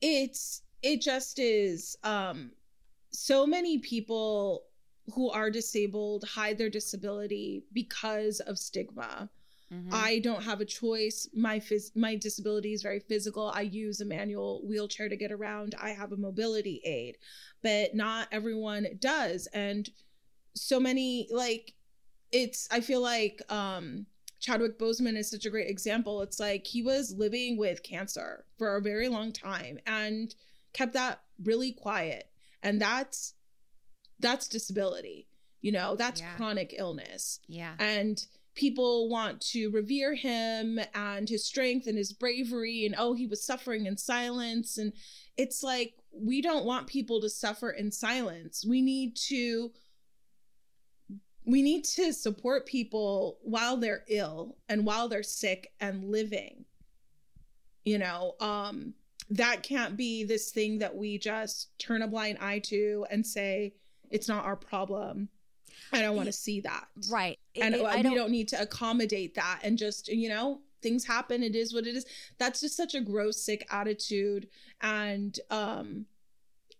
it's 0.00 0.62
it 0.82 1.00
just 1.00 1.38
is 1.38 1.96
um 2.02 2.50
so 3.10 3.46
many 3.46 3.78
people 3.78 4.64
who 5.14 5.30
are 5.30 5.50
disabled 5.50 6.24
hide 6.24 6.56
their 6.58 6.70
disability 6.70 7.64
because 7.72 8.40
of 8.40 8.58
stigma 8.58 9.28
Mhm. 9.72 9.88
I 9.92 10.18
don't 10.18 10.42
have 10.42 10.60
a 10.60 10.64
choice. 10.66 11.28
My 11.32 11.58
phys- 11.58 11.96
my 11.96 12.14
disability 12.16 12.72
is 12.74 12.82
very 12.82 13.00
physical. 13.00 13.46
I 13.54 13.62
use 13.62 14.00
a 14.00 14.04
manual 14.04 14.60
wheelchair 14.66 15.08
to 15.08 15.16
get 15.16 15.32
around. 15.32 15.74
I 15.80 15.90
have 15.90 16.12
a 16.12 16.16
mobility 16.16 16.80
aid, 16.84 17.16
but 17.62 17.94
not 17.94 18.28
everyone 18.30 18.86
does. 18.98 19.46
And 19.52 19.90
so 20.54 20.78
many 20.78 21.28
like 21.30 21.74
it's 22.32 22.68
I 22.70 22.80
feel 22.80 23.00
like 23.00 23.40
um 23.50 24.06
Chadwick 24.40 24.78
Boseman 24.78 25.16
is 25.16 25.30
such 25.30 25.46
a 25.46 25.50
great 25.50 25.70
example. 25.70 26.20
It's 26.20 26.40
like 26.40 26.66
he 26.66 26.82
was 26.82 27.14
living 27.14 27.56
with 27.56 27.82
cancer 27.82 28.44
for 28.58 28.76
a 28.76 28.82
very 28.82 29.08
long 29.08 29.32
time 29.32 29.78
and 29.86 30.34
kept 30.72 30.92
that 30.94 31.22
really 31.42 31.72
quiet. 31.72 32.28
And 32.62 32.80
that's 32.80 33.34
that's 34.18 34.48
disability. 34.48 35.28
You 35.60 35.72
know, 35.72 35.94
that's 35.96 36.20
Yeah. 36.20 36.34
chronic 36.36 36.74
illness 36.76 37.40
yeah. 37.46 37.76
and 37.78 38.26
people 38.54 39.08
want 39.08 39.40
to 39.40 39.70
revere 39.70 40.14
him 40.14 40.78
and 40.94 41.28
his 41.28 41.44
strength 41.44 41.86
and 41.86 41.96
his 41.96 42.12
bravery 42.12 42.84
and 42.84 42.94
oh 42.98 43.14
he 43.14 43.26
was 43.26 43.44
suffering 43.44 43.86
in 43.86 43.96
silence. 43.96 44.78
And 44.78 44.92
it's 45.36 45.62
like 45.62 45.94
we 46.12 46.42
don't 46.42 46.66
want 46.66 46.86
people 46.86 47.20
to 47.22 47.30
suffer 47.30 47.70
in 47.70 47.90
silence. 47.90 48.64
We 48.66 48.82
need 48.82 49.16
to 49.28 49.72
we 51.44 51.62
need 51.62 51.84
to 51.84 52.12
support 52.12 52.66
people 52.66 53.38
while 53.42 53.76
they're 53.76 54.04
ill 54.08 54.56
and 54.68 54.86
while 54.86 55.08
they're 55.08 55.22
sick 55.22 55.72
and 55.80 56.04
living. 56.04 56.64
You 57.84 57.98
know 57.98 58.34
um 58.40 58.94
that 59.30 59.62
can't 59.62 59.96
be 59.96 60.24
this 60.24 60.50
thing 60.50 60.78
that 60.78 60.94
we 60.94 61.16
just 61.16 61.70
turn 61.78 62.02
a 62.02 62.08
blind 62.08 62.38
eye 62.40 62.58
to 62.58 63.06
and 63.10 63.26
say 63.26 63.72
it's 64.10 64.28
not 64.28 64.44
our 64.44 64.56
problem 64.56 65.28
i 65.92 66.00
don't 66.02 66.16
want 66.16 66.26
to 66.26 66.32
see 66.32 66.60
that 66.60 66.86
Right. 67.10 67.38
It- 67.54 67.60
and 67.60 67.74
it- 67.74 67.82
I 67.82 67.96
we 67.96 68.02
don't- 68.02 68.14
don't 68.16 68.30
need 68.30 68.48
to 68.48 68.60
accommodate 68.60 69.34
that 69.34 69.60
and 69.62 69.76
just 69.78 70.08
you 70.08 70.28
know 70.28 70.60
things 70.82 71.04
happen 71.04 71.42
it 71.42 71.54
is 71.54 71.72
what 71.72 71.86
it 71.86 71.94
is 71.94 72.04
that's 72.38 72.60
just 72.60 72.76
such 72.76 72.94
a 72.94 73.00
gross 73.00 73.40
sick 73.44 73.64
attitude 73.70 74.48
and 74.80 75.38
um 75.50 76.06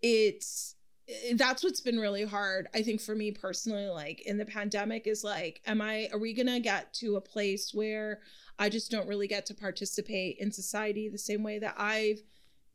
it's 0.02 0.74
eh, 1.08 1.34
that's 1.36 1.62
what's 1.62 1.80
been 1.80 1.98
really 1.98 2.24
hard 2.24 2.68
i 2.74 2.82
think 2.82 3.00
for 3.00 3.14
me 3.14 3.30
personally 3.30 3.86
like 3.86 4.20
in 4.26 4.38
the 4.38 4.44
pandemic 4.44 5.06
is 5.06 5.22
like 5.24 5.60
am 5.66 5.80
i 5.80 6.08
are 6.12 6.18
we 6.18 6.32
gonna 6.34 6.60
get 6.60 6.92
to 6.94 7.16
a 7.16 7.20
place 7.20 7.72
where 7.72 8.20
i 8.58 8.68
just 8.68 8.90
don't 8.90 9.08
really 9.08 9.28
get 9.28 9.46
to 9.46 9.54
participate 9.54 10.36
in 10.38 10.50
society 10.50 11.08
the 11.08 11.18
same 11.18 11.42
way 11.42 11.58
that 11.58 11.74
i've 11.78 12.20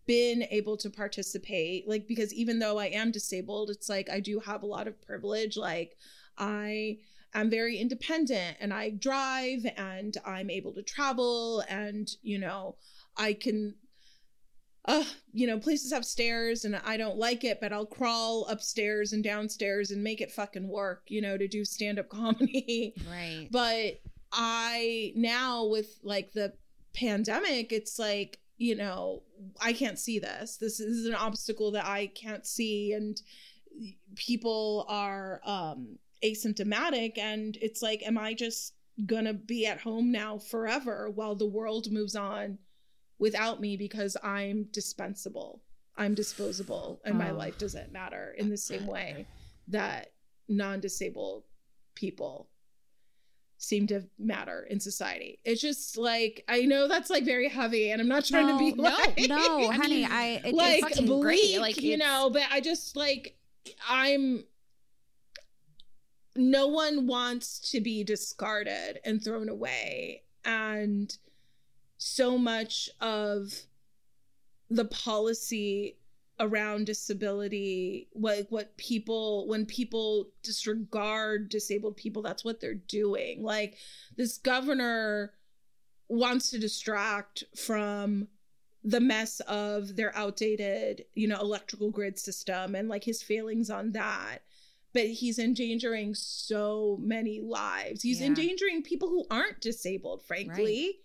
been 0.07 0.43
able 0.51 0.77
to 0.77 0.89
participate 0.89 1.87
like 1.87 2.07
because 2.07 2.33
even 2.33 2.59
though 2.59 2.79
i 2.79 2.87
am 2.87 3.11
disabled 3.11 3.69
it's 3.69 3.89
like 3.89 4.09
i 4.09 4.19
do 4.19 4.39
have 4.39 4.63
a 4.63 4.67
lot 4.67 4.87
of 4.87 5.01
privilege 5.01 5.57
like 5.57 5.97
i 6.37 6.97
am 7.33 7.49
very 7.49 7.77
independent 7.77 8.57
and 8.59 8.73
i 8.73 8.89
drive 8.89 9.65
and 9.75 10.17
i'm 10.25 10.49
able 10.49 10.73
to 10.73 10.81
travel 10.81 11.61
and 11.69 12.15
you 12.23 12.39
know 12.39 12.75
i 13.17 13.33
can 13.33 13.75
uh, 14.87 15.03
you 15.33 15.45
know, 15.45 15.59
places 15.59 15.91
have 15.91 16.05
stairs 16.05 16.63
and 16.63 16.79
I 16.85 16.95
don't 16.95 17.17
like 17.17 17.43
it, 17.43 17.59
but 17.59 17.73
I'll 17.73 17.85
crawl 17.85 18.45
upstairs 18.45 19.11
and 19.11 19.21
downstairs 19.21 19.91
and 19.91 20.01
make 20.01 20.21
it 20.21 20.31
fucking 20.31 20.67
work, 20.67 21.03
you 21.07 21.21
know, 21.21 21.37
to 21.37 21.47
do 21.47 21.65
stand 21.65 21.99
up 21.99 22.07
comedy. 22.09 22.93
Right. 23.09 23.49
But 23.51 23.99
I 24.31 25.11
now 25.15 25.65
with 25.65 25.99
like 26.03 26.31
the 26.31 26.53
pandemic, 26.93 27.73
it's 27.73 27.99
like, 27.99 28.39
you 28.57 28.75
know, 28.75 29.23
I 29.61 29.73
can't 29.73 29.99
see 29.99 30.19
this. 30.19 30.57
This 30.57 30.79
is 30.79 31.05
an 31.05 31.13
obstacle 31.15 31.71
that 31.71 31.85
I 31.85 32.07
can't 32.07 32.45
see 32.45 32.93
and 32.93 33.21
people 34.15 34.85
are 34.89 35.39
um 35.45 35.97
asymptomatic 36.23 37.17
and 37.19 37.57
it's 37.61 37.83
like 37.83 38.01
am 38.03 38.17
I 38.17 38.33
just 38.33 38.73
going 39.05 39.25
to 39.25 39.33
be 39.33 39.67
at 39.67 39.79
home 39.79 40.11
now 40.11 40.39
forever 40.39 41.11
while 41.13 41.35
the 41.35 41.45
world 41.45 41.91
moves 41.91 42.15
on 42.15 42.57
without 43.19 43.61
me 43.61 43.77
because 43.77 44.17
I'm 44.23 44.63
dispensable. 44.71 45.61
I'm 45.95 46.15
disposable 46.15 46.99
and 47.05 47.17
my 47.17 47.29
Oh. 47.29 47.35
life 47.35 47.57
doesn't 47.59 47.91
matter 47.91 48.33
in 48.37 48.49
the 48.49 48.57
same 48.57 48.87
way 48.87 49.27
that 49.67 50.13
non-disabled 50.47 51.43
people 51.93 52.49
seem 53.57 53.87
to 53.87 54.03
matter 54.19 54.67
in 54.69 54.79
society. 54.79 55.39
It's 55.43 55.61
just 55.61 55.97
like 55.97 56.43
I 56.47 56.61
know 56.61 56.87
that's 56.87 57.09
like 57.09 57.25
very 57.25 57.49
heavy 57.49 57.91
and 57.91 58.01
I'm 58.01 58.07
not 58.07 58.25
trying 58.25 58.47
to 58.47 58.57
be 58.57 58.71
No, 58.73 58.83
like 58.83 59.17
no, 59.27 59.71
honey. 59.71 60.05
I 60.05 60.41
it, 60.45 60.53
like 60.53 60.83
it's, 60.83 60.97
fucking 60.97 61.21
great, 61.21 61.59
like, 61.59 61.81
you 61.81 61.97
know, 61.97 62.29
but 62.31 62.43
I 62.51 62.61
just 62.61 62.95
like 62.95 63.35
I'm 63.89 64.43
no 66.35 66.67
one 66.67 67.07
wants 67.07 67.59
to 67.71 67.81
be 67.81 68.03
discarded 68.03 68.99
and 69.03 69.23
thrown 69.23 69.49
away 69.49 70.21
and 70.45 71.17
so 71.97 72.37
much 72.37 72.89
of 73.01 73.53
the 74.69 74.85
policy 74.85 75.96
around 76.39 76.85
disability 76.85 78.07
what 78.13 78.45
what 78.49 78.77
people 78.77 79.47
when 79.47 79.65
people 79.65 80.29
disregard 80.43 81.49
disabled 81.49 81.97
people 81.97 82.21
that's 82.21 82.45
what 82.45 82.59
they're 82.59 82.75
doing. 82.75 83.41
Like 83.43 83.77
this 84.15 84.37
governor 84.37 85.33
wants 86.09 86.51
to 86.51 86.59
distract 86.59 87.43
from 87.55 88.27
the 88.83 88.99
mess 89.01 89.39
of 89.41 89.95
their 89.95 90.15
outdated 90.15 91.05
you 91.15 91.27
know 91.27 91.39
electrical 91.39 91.89
grid 91.89 92.17
system 92.19 92.75
and 92.75 92.87
like 92.87 93.03
his 93.03 93.23
failings 93.23 93.69
on 93.69 93.91
that. 93.93 94.39
But 94.93 95.07
he's 95.07 95.37
endangering 95.39 96.15
so 96.15 96.97
many 97.01 97.41
lives. 97.41 98.01
He's 98.03 98.21
Yeah. 98.21 98.27
endangering 98.27 98.83
people 98.83 99.09
who 99.09 99.25
aren't 99.29 99.59
disabled 99.59 100.23
frankly 100.23 100.99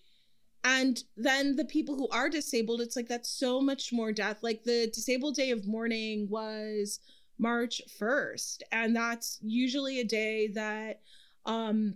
and 0.65 1.03
then 1.17 1.57
the 1.57 1.65
people 1.65 1.97
who 1.97 2.09
are 2.09 2.29
disabled 2.29 2.81
it's 2.81 2.97
like 2.97 3.09
that's 3.09 3.29
so 3.29 3.61
much 3.61 3.93
more 3.93 4.13
death. 4.13 4.43
Like 4.43 4.63
the 4.65 4.89
disabled 4.93 5.35
day 5.35 5.51
of 5.51 5.67
mourning 5.67 6.29
was 6.29 7.01
march 7.39 7.83
1st 7.99 8.59
and 8.71 8.95
that's 8.95 9.39
usually 9.43 9.99
a 10.01 10.05
day 10.05 10.49
that 10.49 11.01
um 11.47 11.95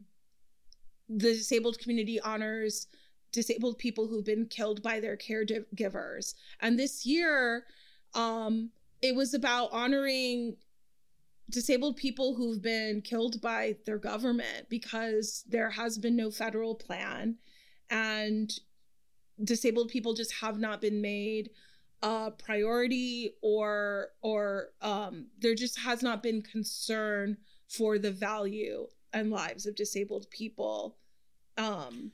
the 1.09 1.35
disabled 1.35 1.79
community 1.79 2.19
honors 2.21 2.89
disabled 3.31 3.79
people 3.79 4.09
who've 4.09 4.25
been 4.25 4.47
killed 4.47 4.83
by 4.83 4.99
their 4.99 5.17
caregivers. 5.17 6.35
And 6.61 6.79
this 6.79 7.07
year 7.07 7.65
um 8.15 8.71
it 9.03 9.15
was 9.15 9.35
about 9.35 9.71
honoring 9.73 10.57
disabled 11.51 11.97
people 11.97 12.35
who've 12.35 12.63
been 12.63 13.01
killed 13.01 13.41
by 13.41 13.77
their 13.85 13.99
government 13.99 14.69
because 14.69 15.45
there 15.49 15.71
has 15.71 15.97
been 15.97 16.17
no 16.17 16.31
federal 16.31 16.75
plan 16.75 17.37
and 17.91 18.53
disabled 19.43 19.89
people 19.89 20.15
just 20.15 20.33
have 20.35 20.59
not 20.59 20.81
been 20.81 21.01
made 21.01 21.51
a 22.03 22.31
priority 22.31 23.35
or 23.43 24.09
or 24.23 24.69
um 24.83 25.27
there 25.39 25.55
just 25.55 25.79
has 25.79 26.03
not 26.03 26.23
been 26.23 26.43
concern 26.43 27.37
for 27.69 27.99
the 27.99 28.11
value 28.11 28.87
and 29.13 29.31
lives 29.31 29.67
of 29.67 29.75
disabled 29.75 30.29
people 30.31 30.97
um 31.57 32.13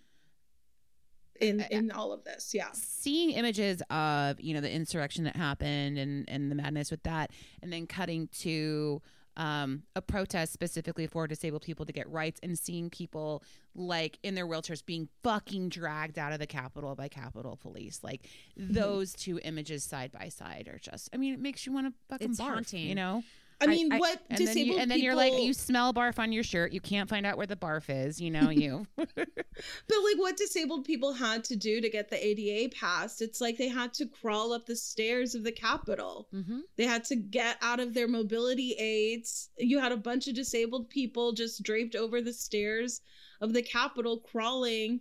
in 1.43 1.61
in 1.70 1.91
all 1.91 2.12
of 2.12 2.25
this. 2.25 2.55
Yeah. 2.55 2.68
Seeing 2.73 3.31
images 3.31 3.83
of 3.91 4.41
you 4.41 4.55
know 4.55 4.61
the 4.61 4.70
insurrection 4.70 5.25
that 5.25 5.37
happened 5.37 5.99
and 5.99 6.25
and 6.29 6.51
the 6.51 6.55
madness 6.55 6.91
with 6.91 7.03
that 7.03 7.31
and 7.62 7.73
then 7.73 7.87
cutting 7.87 8.29
to 8.41 9.03
um, 9.37 9.83
a 9.97 10.03
protest 10.03 10.53
specifically 10.53 11.07
for 11.07 11.26
disabled 11.26 11.62
people 11.62 11.87
to 11.87 11.93
get 11.93 12.09
rights 12.11 12.39
and 12.43 12.59
seeing 12.59 12.91
people 12.91 13.43
like 13.74 14.18
in 14.22 14.35
their 14.35 14.47
wheelchairs 14.47 14.85
being 14.85 15.09
fucking 15.22 15.70
dragged 15.70 16.18
out 16.18 16.33
of 16.33 16.39
the 16.39 16.47
capitol 16.47 16.95
by 16.95 17.09
capitol 17.09 17.57
police 17.57 18.01
like 18.03 18.28
Mm-hmm. 18.61 18.74
those 18.74 19.14
two 19.14 19.41
images 19.45 19.83
side 19.83 20.12
by 20.12 20.28
side 20.28 20.68
are 20.68 20.78
just 20.78 21.09
i 21.14 21.16
mean 21.16 21.33
it 21.33 21.41
makes 21.41 21.64
you 21.64 21.72
want 21.72 21.87
to 21.87 21.95
fucking 22.11 22.30
It's 22.33 22.41
barf 22.41 22.53
haunting. 22.53 22.87
you 22.87 22.95
know 22.95 23.22
i 23.61 23.67
mean 23.67 23.93
I- 23.93 23.99
what 23.99 24.21
then, 24.29 24.39
disabled 24.39 24.67
you, 24.67 24.79
and 24.79 24.91
then 24.91 24.99
you're 25.01 25.15
like 25.15 25.33
you 25.35 25.53
smell 25.53 25.93
barf 25.95 26.19
on 26.19 26.33
your 26.33 26.43
shirt 26.43 26.73
you 26.73 26.81
can't 26.81 27.09
find 27.09 27.25
out 27.27 27.37
where 27.37 27.47
the 27.47 27.57
barf 27.57 27.85
is 27.89 28.21
you 28.21 28.31
know 28.31 28.51
you 28.51 28.87
But 28.97 29.97
like 30.05 30.17
what 30.19 30.37
disabled 30.37 30.85
people 30.85 31.13
had 31.13 31.45
to 31.45 31.57
do 31.57 31.81
to 31.81 31.91
get 31.91 32.09
the 32.09 32.25
ADA 32.27 32.75
passed, 32.75 33.21
it's 33.21 33.41
like 33.41 33.59
they 33.59 33.69
had 33.69 33.93
to 33.95 34.07
crawl 34.07 34.53
up 34.53 34.65
the 34.67 34.75
stairs 34.77 35.35
of 35.35 35.45
the 35.45 35.53
Capitol. 35.53 36.29
Mhm. 36.35 36.61
They 36.77 36.85
had 36.87 37.05
to 37.05 37.17
get 37.17 37.59
out 37.61 37.79
of 37.79 37.93
their 37.95 38.09
mobility 38.09 38.73
aids. 38.79 39.51
You 39.59 39.79
had 39.79 39.93
a 39.93 39.97
bunch 39.97 40.27
of 40.29 40.35
disabled 40.35 40.89
people 40.89 41.33
just 41.33 41.63
draped 41.63 41.95
over 41.95 42.21
the 42.23 42.33
stairs 42.33 43.03
of 43.43 43.53
the 43.53 43.63
Capitol 43.63 44.19
crawling. 44.21 45.01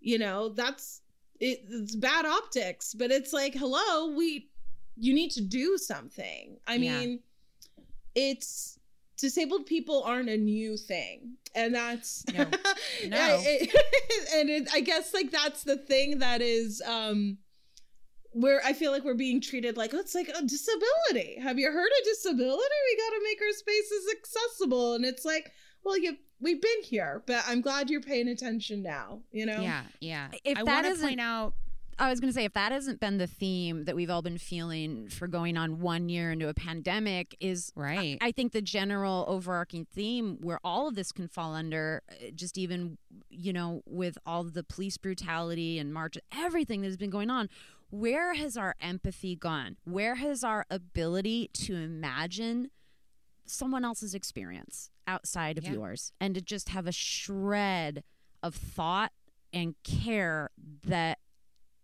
You 0.00 0.18
know, 0.18 0.48
that's 0.48 1.02
it, 1.38 1.64
it's 1.68 1.94
bad 1.96 2.24
optics, 2.24 2.94
but 2.94 3.10
it's 3.10 3.32
like, 3.32 3.54
hello, 3.54 4.14
we 4.16 4.48
you 4.96 5.12
need 5.14 5.30
to 5.32 5.42
do 5.42 5.76
something. 5.78 6.58
I 6.66 6.76
Yeah. 6.76 6.98
mean, 7.00 7.20
it's 8.14 8.78
disabled 9.18 9.66
people 9.66 10.02
aren't 10.02 10.28
a 10.28 10.36
new 10.36 10.76
thing. 10.76 11.36
And 11.54 11.74
that's 11.74 12.24
No. 12.32 12.44
No. 13.06 13.40
it- 13.44 13.74
and 14.34 14.50
it, 14.50 14.68
I 14.72 14.80
guess 14.80 15.12
like 15.14 15.30
that's 15.30 15.64
the 15.64 15.76
thing 15.76 16.18
that 16.18 16.40
is 16.42 16.82
um 16.86 17.38
we're 18.34 18.60
I 18.64 18.72
feel 18.72 18.92
like 18.92 19.04
we're 19.04 19.14
being 19.14 19.40
treated 19.40 19.76
like 19.76 19.92
oh, 19.94 19.98
it's 19.98 20.14
like 20.14 20.28
a 20.28 20.42
disability. 20.42 21.38
Have 21.40 21.58
you 21.58 21.70
heard 21.70 21.90
of 22.00 22.04
disability? 22.04 22.62
We 22.90 22.96
got 22.96 23.10
to 23.10 23.20
make 23.24 23.40
our 23.42 23.52
spaces 23.52 24.06
accessible, 24.16 24.94
and 24.94 25.04
it's 25.04 25.24
like, 25.24 25.52
well, 25.84 25.98
you 25.98 26.16
we've 26.40 26.60
been 26.62 26.82
here, 26.82 27.22
but 27.26 27.44
I'm 27.46 27.60
glad 27.60 27.90
you're 27.90 28.00
paying 28.00 28.28
attention 28.28 28.82
now. 28.82 29.20
You 29.32 29.46
know? 29.46 29.60
Yeah, 29.60 29.82
yeah. 30.00 30.28
If 30.44 30.58
I 30.58 30.64
that 30.64 30.84
want 30.84 30.96
to 30.98 31.02
point 31.02 31.20
out. 31.20 31.54
I 31.98 32.08
was 32.10 32.20
going 32.20 32.30
to 32.30 32.34
say, 32.34 32.44
if 32.44 32.54
that 32.54 32.72
hasn't 32.72 33.00
been 33.00 33.18
the 33.18 33.26
theme 33.26 33.84
that 33.84 33.94
we've 33.94 34.10
all 34.10 34.22
been 34.22 34.38
feeling 34.38 35.08
for 35.08 35.28
going 35.28 35.56
on 35.56 35.80
one 35.80 36.08
year 36.08 36.32
into 36.32 36.48
a 36.48 36.54
pandemic, 36.54 37.36
is 37.38 37.72
Right. 37.76 38.18
I 38.20 38.32
think 38.32 38.52
the 38.52 38.62
general 38.62 39.24
overarching 39.28 39.84
theme 39.84 40.38
where 40.40 40.58
all 40.64 40.88
of 40.88 40.94
this 40.94 41.12
can 41.12 41.28
fall 41.28 41.54
under, 41.54 42.02
uh, 42.10 42.30
just 42.34 42.56
even, 42.58 42.98
you 43.30 43.52
know, 43.52 43.82
with 43.86 44.16
all 44.26 44.42
the 44.44 44.64
police 44.64 44.96
brutality 44.96 45.78
and 45.78 45.92
march, 45.92 46.16
everything 46.32 46.80
that 46.80 46.88
has 46.88 46.96
been 46.96 47.10
going 47.10 47.30
on, 47.30 47.48
where 47.90 48.34
has 48.34 48.56
our 48.56 48.74
empathy 48.80 49.36
gone? 49.36 49.76
Where 49.84 50.14
has 50.16 50.42
our 50.42 50.64
ability 50.70 51.50
to 51.54 51.74
imagine 51.76 52.70
someone 53.44 53.84
else's 53.84 54.14
experience 54.14 54.90
outside 55.06 55.58
of 55.58 55.64
Yeah. 55.64 55.72
yours 55.72 56.12
and 56.20 56.34
to 56.34 56.40
just 56.40 56.70
have 56.70 56.86
a 56.86 56.92
shred 56.92 58.02
of 58.42 58.54
thought 58.54 59.12
and 59.52 59.74
care 59.84 60.50
that 60.84 61.18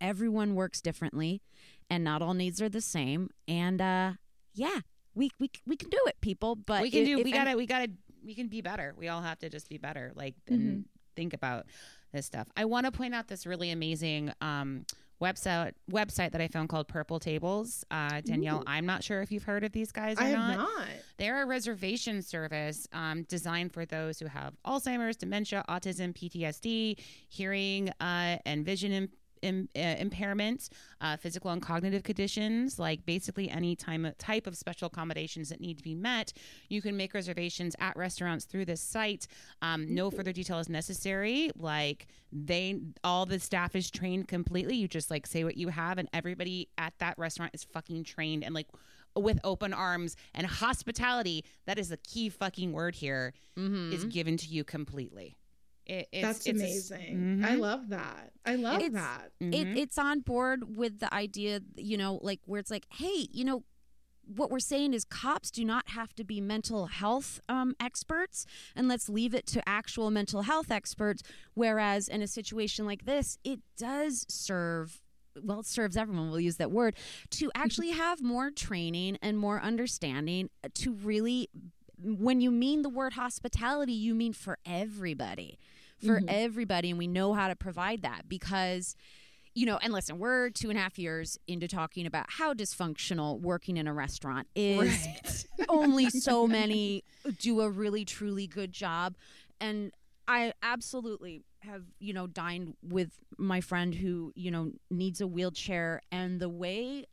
everyone 0.00 0.54
works 0.54 0.80
differently 0.80 1.42
and 1.90 2.04
not 2.04 2.22
all 2.22 2.34
needs 2.34 2.60
are 2.62 2.68
the 2.68 2.80
same 2.80 3.30
and 3.46 3.80
uh 3.80 4.12
yeah 4.54 4.80
we 5.14 5.30
we, 5.40 5.50
we 5.66 5.76
can 5.76 5.90
do 5.90 5.98
it 6.06 6.16
people 6.20 6.54
but 6.54 6.82
we 6.82 6.90
can 6.90 7.02
i- 7.02 7.06
do. 7.06 7.18
if 7.18 7.24
We 7.24 7.32
gotta. 7.32 7.56
We 7.56 7.66
gotta. 7.66 7.90
We 8.24 8.34
can 8.34 8.48
be 8.48 8.60
better. 8.60 8.94
We 8.96 9.08
all 9.08 9.22
have 9.22 9.38
to 9.40 9.48
just 9.48 9.68
be 9.68 9.78
better. 9.78 10.12
Like 10.14 10.34
and 10.48 10.60
Mm-hmm. 10.60 10.80
think 11.16 11.34
about 11.34 11.66
this 12.12 12.26
stuff. 12.26 12.48
I 12.56 12.64
want 12.66 12.84
to 12.86 12.92
point 12.92 13.14
out 13.14 13.26
this 13.28 13.46
really 13.46 13.70
amazing 13.70 14.32
um, 14.40 14.84
website 15.22 15.72
website 15.90 16.32
that 16.32 16.40
I 16.40 16.48
found 16.48 16.68
called 16.68 16.88
Purple 16.88 17.18
Tables. 17.20 17.84
Uh, 17.90 18.20
Danielle, 18.20 18.62
I'm 18.66 18.86
not 18.86 19.02
sure 19.02 19.22
if 19.22 19.32
you've 19.32 19.44
heard 19.44 19.64
of 19.64 19.72
these 19.72 19.92
guys 19.92 20.18
or 20.18 20.22
I 20.24 20.32
not. 20.32 20.58
not. 20.58 20.86
They're 21.16 21.42
a 21.42 21.46
reservation 21.46 22.22
service 22.22 22.86
um, 22.92 23.22
designed 23.24 23.72
for 23.72 23.84
those 23.86 24.18
who 24.18 24.26
have 24.26 24.54
Alzheimer's, 24.66 25.16
dementia, 25.16 25.64
autism, 25.68 26.12
PTSD, 26.14 26.98
hearing 27.28 27.88
uh, 28.00 28.38
and 28.46 28.64
vision 28.64 29.08
im- 29.42 29.68
uh, 29.76 29.80
impairment, 29.80 30.68
uh, 31.00 31.16
physical 31.16 31.50
and 31.50 31.62
cognitive 31.62 32.02
conditions, 32.02 32.78
like 32.78 33.04
basically 33.06 33.50
any 33.50 33.76
time, 33.76 34.10
type 34.18 34.46
of 34.46 34.56
special 34.56 34.86
accommodations 34.86 35.48
that 35.48 35.60
need 35.60 35.76
to 35.78 35.82
be 35.82 35.94
met. 35.94 36.32
You 36.68 36.82
can 36.82 36.96
make 36.96 37.14
reservations 37.14 37.74
at 37.80 37.96
restaurants 37.96 38.44
through 38.44 38.64
this 38.66 38.80
site. 38.80 39.26
Um, 39.62 39.94
no 39.94 40.10
further 40.10 40.32
detail 40.32 40.58
is 40.58 40.68
necessary. 40.68 41.50
Like 41.56 42.06
they, 42.32 42.80
all 43.04 43.26
the 43.26 43.38
staff 43.38 43.74
is 43.74 43.90
trained 43.90 44.28
completely. 44.28 44.76
You 44.76 44.88
just 44.88 45.10
like 45.10 45.26
say 45.26 45.44
what 45.44 45.56
you 45.56 45.68
have, 45.68 45.98
and 45.98 46.08
everybody 46.12 46.68
at 46.76 46.92
that 46.98 47.18
restaurant 47.18 47.52
is 47.54 47.64
fucking 47.64 48.04
trained 48.04 48.44
and 48.44 48.54
like 48.54 48.66
with 49.16 49.40
open 49.42 49.72
arms 49.72 50.16
and 50.34 50.46
hospitality 50.46 51.44
that 51.66 51.78
is 51.78 51.88
the 51.88 51.96
key 51.96 52.28
fucking 52.28 52.72
word 52.72 52.94
here 52.94 53.32
is 53.92 54.04
given 54.04 54.36
to 54.36 54.46
you 54.46 54.62
completely 54.62 55.36
it, 55.88 56.08
it's, 56.12 56.22
That's 56.22 56.46
it's 56.46 56.60
a 56.60 56.64
s- 56.64 56.90
amazing. 56.90 57.42
I 57.44 57.54
love 57.56 57.88
that. 57.88 58.32
I 58.44 58.56
love 58.56 58.80
It's- 58.82 58.92
that. 58.92 59.30
it, 59.40 59.66
Mhm. 59.66 59.76
it's 59.76 59.98
on 59.98 60.20
board 60.20 60.76
with 60.76 61.00
the 61.00 61.12
idea 61.12 61.60
you 61.76 61.96
know 61.96 62.18
like 62.22 62.40
where 62.46 62.60
it's 62.60 62.70
like 62.70 62.86
hey 62.92 63.28
you 63.32 63.44
know 63.44 63.64
what 64.36 64.50
we're 64.50 64.58
saying 64.58 64.92
is 64.92 65.04
cops 65.06 65.50
do 65.50 65.64
not 65.64 65.88
have 65.90 66.14
to 66.14 66.22
be 66.24 66.38
mental 66.40 66.86
health 66.86 67.40
um, 67.48 67.74
experts 67.80 68.44
and 68.76 68.86
let's 68.86 69.08
leave 69.08 69.34
it 69.34 69.46
to 69.46 69.66
actual 69.66 70.10
mental 70.10 70.42
health 70.42 70.70
experts 70.70 71.22
whereas 71.54 72.08
in 72.08 72.20
a 72.20 72.26
situation 72.26 72.84
like 72.84 73.06
this 73.06 73.38
it 73.42 73.60
does 73.78 74.26
serve 74.28 75.00
well 75.42 75.60
it 75.60 75.66
serves 75.66 75.96
everyone 75.96 76.30
we'll 76.30 76.40
use 76.40 76.56
that 76.56 76.70
word 76.70 76.94
to 77.30 77.50
actually 77.54 77.90
have 77.90 78.20
more 78.22 78.50
training 78.50 79.16
and 79.22 79.38
more 79.38 79.60
understanding 79.62 80.50
to 80.74 80.92
really 80.92 81.48
when 82.00 82.40
you 82.40 82.50
mean 82.50 82.82
the 82.82 82.88
word 82.90 83.14
hospitality 83.14 83.92
you 83.94 84.14
mean 84.14 84.32
for 84.34 84.58
everybody 84.66 85.58
for 86.04 86.20
mm-hmm. 86.20 86.28
everybody 86.28 86.90
and 86.90 86.98
we 86.98 87.06
know 87.06 87.34
how 87.34 87.48
to 87.48 87.56
provide 87.56 88.02
that 88.02 88.28
because 88.28 88.96
you 89.58 89.66
know, 89.66 89.76
and 89.82 89.92
listen, 89.92 90.20
we're 90.20 90.50
two 90.50 90.70
and 90.70 90.78
a 90.78 90.82
half 90.82 91.00
years 91.00 91.36
into 91.48 91.66
talking 91.66 92.06
about 92.06 92.26
how 92.28 92.54
dysfunctional 92.54 93.40
working 93.40 93.76
in 93.76 93.88
a 93.88 93.92
restaurant 93.92 94.46
is. 94.54 95.48
Only 95.68 96.10
so 96.10 96.46
many 96.46 97.02
do 97.40 97.60
a 97.62 97.68
really, 97.68 98.04
truly 98.04 98.46
good 98.46 98.70
job. 98.70 99.16
And 99.60 99.90
I 100.28 100.52
absolutely 100.62 101.42
have, 101.62 101.82
you 101.98 102.12
know, 102.12 102.28
dined 102.28 102.76
with 102.88 103.18
my 103.36 103.60
friend 103.60 103.92
who, 103.92 104.32
you 104.36 104.52
know, 104.52 104.70
needs 104.92 105.20
a 105.20 105.26
wheelchair. 105.26 106.02
And 106.12 106.38
the 106.38 106.48
way 106.48 107.06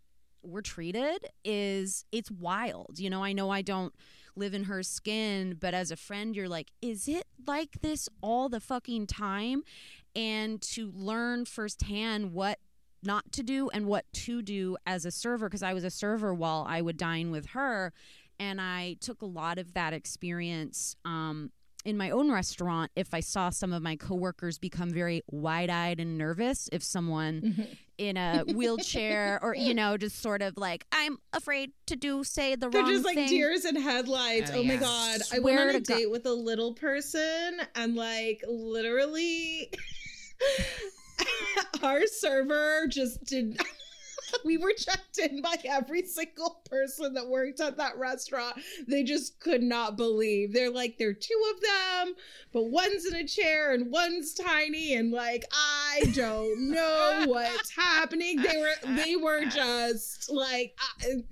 we're 0.48 0.62
treated 0.62 1.28
is 1.44 2.06
it's 2.12 2.32
wild. 2.32 3.00
You 3.00 3.10
know, 3.10 3.24
I 3.24 3.34
know 3.34 3.50
I 3.50 3.62
don't 3.62 3.94
live 4.36 4.54
in 4.54 4.66
her 4.66 4.84
skin, 4.84 5.58
but 5.60 5.74
as 5.74 5.92
a 5.92 5.96
friend, 5.96 6.36
you're 6.36 6.50
like, 6.50 6.72
is 6.82 7.08
it 7.08 7.26
like 7.48 7.82
this 7.82 8.10
all 8.22 8.50
the 8.50 8.60
fucking 8.60 9.08
time? 9.08 9.64
And 10.16 10.62
to 10.62 10.92
learn 10.96 11.46
firsthand 11.46 12.34
what 12.34 12.60
not 13.04 13.32
to 13.34 13.44
do 13.44 13.70
and 13.70 13.86
what 13.86 14.06
to 14.14 14.42
do 14.42 14.78
as 14.86 15.06
a 15.06 15.12
server, 15.12 15.48
because 15.48 15.64
I 15.64 15.74
was 15.74 15.84
a 15.84 15.92
server 15.92 16.34
while 16.34 16.66
I 16.68 16.82
would 16.82 16.98
dine 16.98 17.32
with 17.32 17.48
her. 17.48 17.94
And 18.40 18.60
I 18.60 18.98
took 19.00 19.22
a 19.22 19.26
lot 19.26 19.58
of 19.58 19.74
that 19.74 19.94
experience 19.94 20.96
um, 21.06 21.52
in 21.86 21.98
my 21.98 22.10
own 22.10 22.32
restaurant 22.32 22.92
if 22.96 23.14
I 23.14 23.20
saw 23.20 23.50
some 23.52 23.72
of 23.72 23.82
my 23.82 23.96
coworkers 23.96 24.58
become 24.58 24.90
very 24.90 25.22
wide 25.32 25.70
eyed 25.70 26.00
and 26.00 26.18
nervous 26.18 26.68
if 26.74 26.84
someone 26.84 27.42
mm-hmm. 27.42 27.62
in 28.00 28.18
a 28.18 28.44
wheelchair 28.54 29.40
or, 29.42 29.56
you 29.56 29.74
know, 29.74 29.96
just 29.96 30.20
sort 30.22 30.42
of 30.42 30.58
like, 30.58 30.86
I'm 30.92 31.20
afraid 31.32 31.72
to 31.86 31.96
do, 31.96 32.24
say 32.24 32.56
the 32.56 32.70
They're 32.70 32.82
wrong 32.82 32.92
just 32.92 33.06
like 33.06 33.16
thing. 33.16 33.30
deers 33.30 33.66
in 33.66 33.76
headlights. 33.76 34.52
Oh, 34.52 34.56
Oh, 34.60 34.64
my 34.64 34.74
yeah. 34.74 34.80
god. 34.80 35.22
I 35.32 35.38
Swear 35.38 35.42
went 35.44 35.60
on 35.60 35.68
to 35.68 35.78
a 35.78 35.82
God. 35.82 35.96
date 35.98 36.12
with 36.12 36.26
a 36.26 36.34
little 36.34 36.74
person 36.74 37.60
and 37.76 37.96
like 37.96 38.42
literally 38.48 39.72
our 41.84 42.06
server 42.08 42.88
just 42.88 43.24
did 43.26 43.60
we 44.46 44.58
were 44.58 44.74
checked 44.78 45.18
in 45.20 45.42
by 45.42 45.56
every 45.66 46.04
single 46.06 46.62
person 46.70 47.14
that 47.14 47.28
worked 47.28 47.60
at 47.60 47.78
that 47.78 47.98
restaurant. 47.98 48.58
They 48.88 49.04
just 49.04 49.40
could 49.40 49.64
not 49.64 49.98
believe. 49.98 50.54
They're 50.54 50.70
like, 50.72 50.98
there 50.98 51.10
are 51.10 51.14
two 51.14 51.54
of 51.56 51.62
them, 51.62 52.16
but 52.54 52.64
one's 52.66 53.06
in 53.06 53.16
a 53.16 53.28
chair 53.28 53.74
and 53.74 53.92
one's 53.92 54.34
tiny, 54.34 54.96
and 54.96 55.12
like, 55.12 55.46
I 55.52 56.04
don't 56.14 56.70
know 56.72 57.26
what's 57.28 57.76
happening. 57.76 58.42
They 58.42 58.58
were 58.58 58.96
they 58.96 59.16
were 59.16 59.46
just 59.46 60.32
like 60.32 60.76
I, 60.80 61.24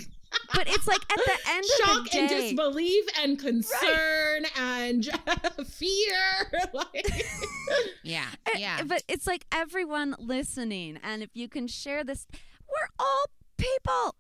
but 0.56 0.68
it's 0.68 0.88
like 0.88 1.02
at 1.12 1.18
the 1.18 1.38
end 1.52 1.64
of 1.64 1.88
shock 1.88 2.10
the 2.12 2.20
and 2.20 2.30
disbelief 2.30 3.06
and 3.22 3.38
concern 3.40 4.46
and 4.58 5.06
fear. 5.68 6.70
like, 6.74 7.24
yeah 8.04 8.26
Uh, 8.48 8.52
yeah 8.58 8.84
But 8.84 9.04
it's 9.08 9.28
like 9.28 9.46
everyone 9.52 10.16
listening, 10.20 11.00
and 11.04 11.22
if 11.24 11.30
you 11.34 11.48
can 11.48 11.68
share 11.68 12.04
this, 12.04 12.26
we're 12.74 13.06
all 13.06 13.26
people. 13.58 14.16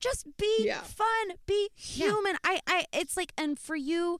Just 0.00 0.26
be 0.36 0.56
Yeah. 0.66 0.80
fun, 0.82 1.32
be 1.46 1.70
human. 1.76 2.36
I, 2.44 2.60
I, 2.66 2.84
it's 2.92 3.16
like, 3.16 3.32
and 3.38 3.58
for 3.58 3.74
you, 3.76 4.18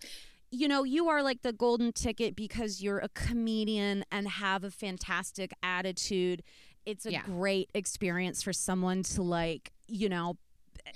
you 0.51 0.66
know, 0.68 0.82
you 0.85 1.09
are 1.09 1.22
like 1.22 1.43
the 1.43 1.53
golden 1.53 1.93
ticket 1.93 2.35
because 2.37 2.80
you're 2.82 2.99
a 3.01 3.09
comedian 3.11 4.05
and 4.11 4.26
have 4.28 4.64
a 4.64 4.70
fantastic 4.70 5.53
attitude. 5.62 6.43
It's 6.87 7.05
a 7.07 7.12
Yeah. 7.12 7.22
great 7.26 7.70
experience 7.74 8.43
for 8.43 8.53
someone 8.53 9.03
to 9.05 9.22
like, 9.22 9.72
you 9.87 10.09
know, 10.09 10.39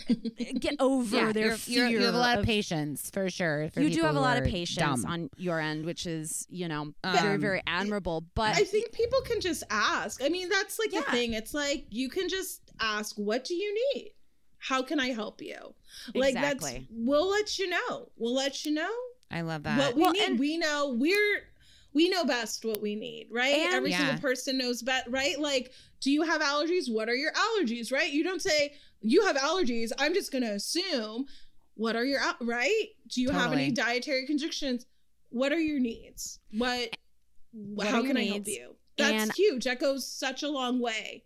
get 0.61 0.76
over 0.80 1.16
yeah, 1.16 1.32
their 1.32 1.57
you're- 1.66 1.91
you 1.91 2.03
have 2.05 2.14
a 2.14 2.18
lot 2.18 2.34
of 2.34 2.41
of- 2.41 2.47
patience 2.47 3.11
for 3.11 3.28
sure 3.30 3.70
for 3.72 3.80
you 3.80 3.91
do 3.91 4.03
have 4.03 4.16
a 4.16 4.20
lot 4.20 4.36
of 4.36 4.45
patience 4.45 5.03
dumb. 5.03 5.11
on 5.11 5.30
your 5.36 5.59
end, 5.61 5.84
which 5.86 6.07
is, 6.07 6.47
you 6.51 6.68
know, 6.68 6.93
very, 7.05 7.34
Um, 7.34 7.41
very 7.41 7.62
admirable. 7.66 8.24
But 8.34 8.57
I 8.57 8.64
think 8.64 8.93
people 8.93 9.20
can 9.22 9.41
just 9.41 9.64
ask. 9.70 10.22
I 10.22 10.28
mean, 10.28 10.49
that's 10.51 10.78
like 10.78 10.93
Yeah. 10.93 11.01
the 11.01 11.11
thing. 11.11 11.32
It's 11.32 11.55
like 11.55 11.86
you 11.91 12.09
can 12.11 12.28
just 12.28 12.67
ask, 12.81 13.16
"What 13.16 13.45
do 13.45 13.55
you 13.55 13.74
need? 13.95 14.12
How 14.59 14.83
can 14.83 14.99
I 15.01 15.09
help 15.09 15.41
you?" 15.41 15.74
Like 16.14 16.35
Exactly. 16.35 16.72
that's 16.72 16.85
we'll 16.91 17.29
let 17.29 17.59
you 17.59 17.68
know. 17.68 18.11
We'll 18.16 18.35
let 18.35 18.64
you 18.64 18.72
know 18.72 18.95
i 19.31 19.43
love 19.43 19.62
that 19.64 19.79
what 19.79 19.95
we 19.95 20.03
Well, 20.03 20.12
need. 20.12 20.22
and- 20.22 20.39
we 20.39 20.57
know 20.57 20.95
we're 20.99 21.45
we 21.93 22.09
know 22.11 22.24
best 22.24 22.64
what 22.64 22.81
we 22.81 22.95
need, 22.95 23.29
right? 23.31 23.55
And- 23.55 23.74
Every 23.74 23.91
Yeah. 23.91 23.99
single 23.99 24.20
person 24.20 24.59
knows 24.59 24.83
best, 24.83 25.07
right? 25.09 25.39
Like, 25.39 25.72
do 26.01 26.11
you 26.11 26.22
have 26.22 26.41
allergies? 26.41 26.91
What 26.93 27.09
are 27.09 27.14
your 27.14 27.33
allergies, 27.33 27.91
right? 27.91 28.11
You 28.13 28.22
don't 28.25 28.41
say 28.42 28.75
you 29.00 29.25
have 29.26 29.37
allergies. 29.37 29.91
I'm 29.99 30.13
just 30.14 30.30
going 30.30 30.45
to 30.45 30.53
assume 30.53 31.26
what 31.75 31.96
are 31.96 32.05
your 32.05 32.21
right? 32.41 32.88
Do 33.09 33.21
you 33.22 33.30
have 33.30 33.53
any 33.53 33.71
dietary 33.71 34.26
constrictions? 34.26 34.84
What 35.30 35.53
are 35.53 35.59
your 35.61 35.79
needs? 35.80 36.38
What, 36.53 36.96
What 37.53 37.87
how 37.88 37.96
are 37.96 38.00
your 38.00 38.09
can 38.09 38.17
I 38.17 38.25
help 38.26 38.46
you? 38.46 38.76
That's 38.96 39.22
And- 39.25 39.33
huge. 39.34 39.64
That 39.64 39.79
goes 39.80 40.07
such 40.07 40.42
a 40.42 40.49
long 40.49 40.80
way. 40.80 41.25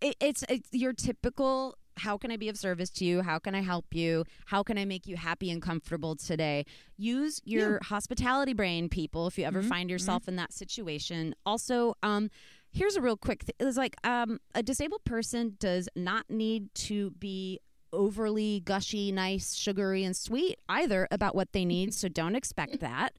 It, 0.00 0.16
it's 0.20 0.44
it's 0.48 0.68
your 0.72 0.92
typical 0.92 1.76
how 1.96 2.16
can 2.16 2.30
i 2.30 2.36
be 2.36 2.48
of 2.48 2.56
service 2.56 2.88
to 2.90 3.04
you 3.04 3.20
how 3.22 3.38
can 3.38 3.54
i 3.54 3.60
help 3.60 3.84
you 3.92 4.24
how 4.46 4.62
can 4.62 4.78
i 4.78 4.84
make 4.84 5.06
you 5.06 5.16
happy 5.16 5.50
and 5.50 5.60
comfortable 5.60 6.14
today 6.16 6.64
use 6.96 7.40
your 7.44 7.78
hospitality 7.82 8.52
brain 8.54 8.88
people 8.88 9.26
if 9.26 9.36
you 9.38 9.44
ever 9.44 9.60
Mhm, 9.62 9.68
find 9.68 9.90
yourself 9.90 10.26
in 10.28 10.36
that 10.36 10.52
situation 10.52 11.34
also 11.44 11.94
um 12.02 12.30
here's 12.72 12.94
a 12.94 13.00
real 13.02 13.16
quick 13.16 13.42
thing. 13.42 13.54
It's 13.58 13.76
like 13.76 13.96
um, 14.04 14.38
a 14.54 14.62
disabled 14.62 15.02
person 15.04 15.56
does 15.58 15.88
not 15.96 16.30
need 16.30 16.72
to 16.86 17.10
be 17.10 17.58
overly 17.92 18.60
gushy, 18.60 19.10
nice, 19.10 19.54
sugary, 19.56 20.04
and 20.04 20.16
sweet 20.16 20.60
either 20.68 21.08
about 21.10 21.34
what 21.34 21.50
they 21.52 21.64
need. 21.64 21.92
so 22.00 22.06
don't 22.08 22.36
expect 22.36 22.78
that. 22.78 23.14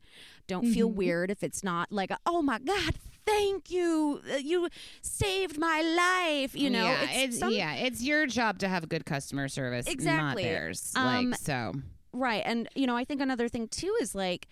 Don't 0.47 0.65
feel 0.65 0.89
Mhm. 0.89 0.95
weird 0.95 1.31
if 1.31 1.43
it's 1.43 1.65
not 1.65 1.91
like, 1.91 2.11
a, 2.11 2.17
oh 2.25 2.41
my 2.41 2.59
God, 2.59 2.95
thank 3.25 3.71
you. 3.71 4.21
Uh, 4.31 4.37
You 4.37 4.67
saved 5.01 5.57
my 5.57 5.81
life. 5.81 6.55
You 6.55 6.69
know, 6.69 6.83
yeah, 6.85 7.09
it's, 7.11 7.39
some- 7.39 7.51
yeah, 7.53 7.75
it's 7.75 8.01
your 8.03 8.25
job 8.27 8.59
to 8.59 8.67
have 8.67 8.87
good 8.89 9.05
customer 9.05 9.47
service, 9.47 9.87
Exactly. 9.87 10.43
not 10.43 10.49
theirs. 10.49 10.93
Um, 10.95 11.31
like 11.31 11.39
so. 11.39 11.73
Right. 12.13 12.43
And, 12.45 12.67
you 12.75 12.87
know, 12.87 12.95
I 12.97 13.03
think 13.05 13.21
another 13.21 13.47
thing 13.47 13.67
too 13.67 13.95
is 14.01 14.13
like, 14.13 14.47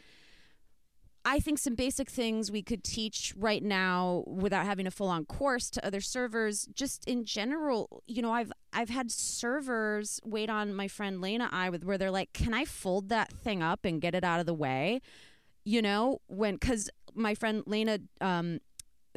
I 1.26 1.40
think 1.42 1.60
some 1.60 1.76
basic 1.76 2.10
things 2.10 2.50
we 2.50 2.64
could 2.64 2.82
teach 2.84 3.34
right 3.38 3.62
now 3.62 4.24
without 4.26 4.66
having 4.66 4.88
a 4.88 4.92
full 4.92 5.10
on 5.10 5.26
course 5.26 5.70
to 5.72 5.86
other 5.86 6.00
servers. 6.00 6.66
Just 6.74 7.06
in 7.08 7.26
general, 7.26 8.02
you 8.08 8.22
know, 8.22 8.32
I've 8.32 8.54
I've 8.72 8.90
had 8.90 9.12
servers 9.12 10.22
wait 10.24 10.50
on 10.50 10.74
my 10.74 10.88
friend 10.88 11.20
Lena 11.20 11.50
I 11.52 11.70
with 11.70 11.84
where 11.84 11.98
they're 11.98 12.10
like, 12.10 12.32
"Can 12.32 12.54
I 12.54 12.64
fold 12.64 13.10
that 13.10 13.34
thing 13.34 13.62
up 13.62 13.84
and 13.84 14.00
get 14.00 14.16
it 14.16 14.24
out 14.24 14.40
of 14.40 14.46
the 14.46 14.54
way?" 14.54 15.02
You 15.66 15.82
know, 15.82 16.22
when 16.28 16.56
because 16.56 16.90
my 17.16 17.36
friend 17.36 17.64
Lena 17.66 18.00
um, 18.22 18.60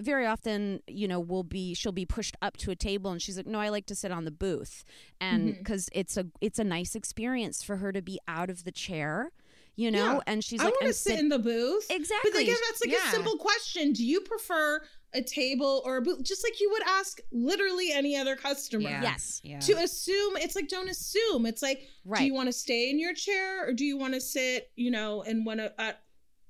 very 0.00 0.26
often, 0.26 0.80
you 0.86 1.06
know, 1.06 1.20
will 1.20 1.42
be 1.44 1.74
she'll 1.74 1.92
be 1.92 2.06
pushed 2.06 2.36
up 2.40 2.56
to 2.58 2.70
a 2.70 2.76
table 2.76 3.10
and 3.10 3.20
she's 3.20 3.36
like, 3.36 3.46
"No, 3.46 3.60
I 3.60 3.68
like 3.68 3.86
to 3.86 3.94
sit 3.94 4.10
on 4.10 4.24
the 4.24 4.30
booth." 4.30 4.84
And 5.20 5.54
Mhm. 5.56 5.64
cuz 5.64 5.88
it's 5.92 6.16
a 6.16 6.26
it's 6.40 6.58
a 6.58 6.64
nice 6.64 6.94
experience 6.94 7.62
for 7.62 7.76
her 7.76 7.92
to 7.92 8.00
be 8.02 8.18
out 8.26 8.48
of 8.50 8.64
the 8.64 8.72
chair, 8.72 9.32
you 9.76 9.90
know? 9.90 10.14
Yeah. 10.14 10.20
And 10.26 10.42
she's 10.42 10.60
I 10.60 10.64
like, 10.64 10.74
i 10.80 10.84
want 10.84 10.94
to 10.94 10.98
sit 11.00 11.18
in 11.18 11.28
the 11.28 11.38
booth. 11.38 11.86
Exactly. 11.90 12.30
But 12.32 12.40
again, 12.42 12.56
that's 12.68 12.80
like 12.84 12.90
Yeah. 12.92 13.08
a 13.08 13.12
simple 13.12 13.36
question. 13.36 13.92
Do 13.92 14.04
you 14.04 14.22
prefer 14.22 14.80
a 15.14 15.20
table 15.20 15.82
or 15.84 15.98
a 15.98 16.02
booth? 16.02 16.22
Just 16.22 16.42
like 16.42 16.58
you 16.58 16.70
would 16.70 16.82
ask 16.86 17.20
literally 17.30 17.92
any 17.92 18.16
other 18.16 18.34
customer. 18.34 18.88
Yeah. 18.88 19.02
Yes. 19.02 19.42
Yeah. 19.44 19.60
To 19.60 19.74
assume, 19.74 20.38
it's 20.38 20.56
like 20.56 20.68
don't 20.68 20.88
assume. 20.88 21.44
It's 21.44 21.60
like, 21.60 21.86
do 22.16 22.24
you 22.24 22.32
want 22.32 22.48
to 22.48 22.52
stay 22.54 22.88
in 22.88 22.98
your 22.98 23.12
chair 23.12 23.68
or 23.68 23.74
do 23.74 23.84
you 23.84 23.98
want 23.98 24.14
to 24.14 24.22
sit, 24.22 24.70
you 24.74 24.90
know, 24.90 25.20
in 25.20 25.44
one 25.44 25.60
of 25.60 25.72
uh, 25.78 25.92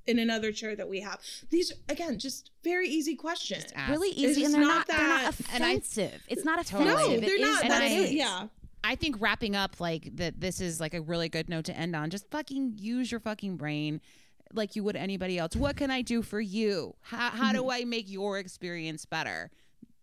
in 0.06 0.18
another 0.18 0.52
chair 0.52 0.74
that 0.76 0.88
we 0.88 1.00
have? 1.00 1.20
These 1.50 1.72
again, 1.88 2.18
just 2.18 2.50
very 2.62 2.88
easy 2.88 3.14
questions. 3.14 3.64
Just 3.64 3.88
really 3.88 4.10
easy 4.10 4.42
just 4.42 4.54
and 4.54 4.54
they're 4.54 4.60
not 4.60 4.88
not, 4.88 4.96
they're 4.96 5.08
not 5.08 5.36
that- 5.36 5.54
and 5.54 5.64
I- 5.64 5.70
offensive. 5.72 6.22
it's 6.28 6.44
not 6.44 6.64
Totally. 6.66 6.92
offensive. 6.92 7.20
No, 7.20 7.26
they're 7.26 7.36
is 7.36 7.40
not. 7.42 7.62
what 7.62 7.68
That's 7.68 7.92
it 7.92 7.98
it. 7.98 8.04
is. 8.04 8.12
Yeah. 8.12 8.46
I 8.84 8.96
think 8.96 9.20
wrapping 9.20 9.54
up 9.54 9.80
like 9.80 10.16
that 10.16 10.40
this 10.40 10.60
is 10.60 10.80
like 10.80 10.94
a 10.94 11.00
really 11.00 11.28
good 11.28 11.48
note 11.48 11.66
to 11.66 11.76
end 11.76 11.94
on. 11.94 12.10
Just 12.10 12.30
fucking 12.30 12.74
use 12.78 13.10
your 13.10 13.20
fucking 13.20 13.56
brain 13.56 14.00
like 14.52 14.76
you 14.76 14.84
would 14.84 14.96
anybody 14.96 15.38
else. 15.38 15.56
What 15.56 15.76
can 15.76 15.90
I 15.90 16.02
do 16.02 16.22
for 16.22 16.40
you? 16.40 16.94
How 17.00 17.30
how 17.30 17.52
do 17.52 17.60
mm-hmm. 17.60 17.70
I 17.70 17.84
make 17.84 18.10
your 18.10 18.38
experience 18.38 19.06
better? 19.06 19.50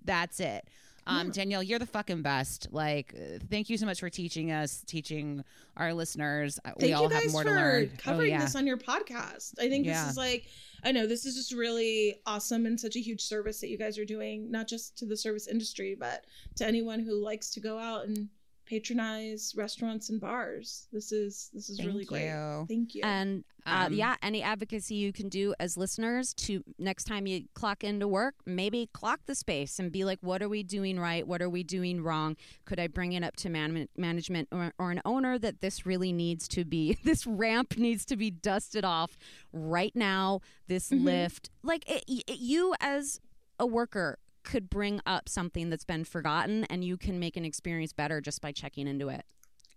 That's 0.04 0.40
it. 0.40 0.68
Um, 1.10 1.32
Danielle, 1.32 1.64
you're 1.64 1.80
the 1.80 1.86
fucking 1.88 2.22
best. 2.22 2.68
Like, 2.72 3.14
uh, 3.16 3.40
thank 3.50 3.70
you 3.70 3.78
so 3.78 3.86
much 3.86 4.00
for 4.00 4.10
teaching 4.10 4.52
us, 4.52 4.84
teaching 4.86 5.44
our 5.76 5.94
listeners. 5.94 6.60
Uh, 6.64 6.72
we 6.80 6.94
all 6.94 7.10
have 7.10 7.32
more 7.32 7.44
to 7.44 7.50
learn. 7.50 7.92
covering 7.98 8.32
oh, 8.34 8.38
yeah. 8.38 8.42
this 8.42 8.56
on 8.56 8.68
your 8.68 8.78
podcast. 8.78 9.56
I 9.60 9.70
think 9.70 9.86
Yeah. 9.86 10.04
this 10.04 10.12
is 10.12 10.18
like, 10.18 10.46
I 10.84 10.92
know 10.92 11.08
this 11.08 11.26
is 11.26 11.36
just 11.36 11.52
really 11.52 12.22
awesome 12.26 12.66
and 12.66 12.80
such 12.80 12.96
a 12.96 13.02
huge 13.02 13.22
service 13.22 13.60
that 13.62 13.70
you 13.70 13.78
guys 13.78 13.98
are 13.98 14.06
doing, 14.06 14.52
not 14.52 14.68
just 14.68 14.98
to 15.00 15.06
the 15.06 15.18
service 15.18 15.48
industry, 15.48 15.96
but 16.00 16.26
to 16.56 16.66
anyone 16.66 17.00
who 17.00 17.16
likes 17.16 17.50
to 17.52 17.60
go 17.60 17.78
out 17.80 18.06
and 18.06 18.30
patronize 18.70 19.54
restaurants 19.58 20.10
and 20.10 20.22
bars. 20.22 20.88
This 20.94 21.12
is 21.12 21.50
this 21.54 21.70
is 21.70 21.78
Thank 21.78 21.90
really 21.90 22.06
great. 22.06 22.66
Thank 22.68 22.94
you. 22.96 23.02
And 23.04 23.44
uh, 23.66 23.86
Um, 23.88 23.94
yeah, 23.94 24.16
any 24.22 24.42
advocacy 24.44 24.96
you 24.96 25.12
can 25.12 25.28
do 25.28 25.54
as 25.60 25.76
listeners 25.76 26.34
to 26.36 26.64
next 26.78 27.06
time 27.06 27.26
you 27.28 27.46
clock 27.56 27.84
into 27.84 28.08
work, 28.08 28.36
maybe 28.46 28.90
clock 28.94 29.22
the 29.26 29.36
space 29.36 29.80
and 29.80 29.92
be 29.92 30.06
like, 30.06 30.20
what 30.22 30.42
are 30.42 30.50
we 30.50 30.64
doing 30.64 31.00
right? 31.00 31.28
What 31.28 31.42
are 31.42 31.50
we 31.50 31.64
doing 31.64 32.02
wrong? 32.04 32.38
Could 32.66 32.80
I 32.80 32.88
bring 32.88 33.14
it 33.14 33.24
up 33.24 33.36
to 33.38 33.50
man- 33.50 33.90
management 33.98 34.48
or, 34.52 34.72
or 34.78 34.92
an 34.92 35.02
owner 35.04 35.40
that 35.40 35.62
this 35.62 35.86
really 35.86 36.14
needs 36.14 36.48
to 36.50 36.64
be, 36.64 36.98
this 37.04 37.26
ramp 37.26 37.78
needs 37.78 38.06
to 38.06 38.16
be 38.16 38.30
dusted 38.32 38.86
off 38.86 39.18
right 39.52 39.96
now, 39.96 40.42
this 40.68 40.90
Mhm. 40.90 41.04
lift? 41.04 41.50
Like, 41.64 41.90
it, 41.90 42.04
it, 42.08 42.38
you 42.40 42.76
as 42.80 43.20
a 43.60 43.66
worker 43.66 44.20
could 44.50 44.70
bring 44.70 45.00
up 45.06 45.30
something 45.30 45.70
that's 45.70 45.86
been 45.86 46.04
forgotten 46.04 46.64
and 46.66 46.84
you 46.84 46.98
can 46.98 47.20
make 47.20 47.38
an 47.38 47.46
experience 47.46 47.94
better 47.94 48.20
just 48.20 48.42
by 48.42 48.52
checking 48.52 48.88
into 48.88 49.08
it. 49.10 49.24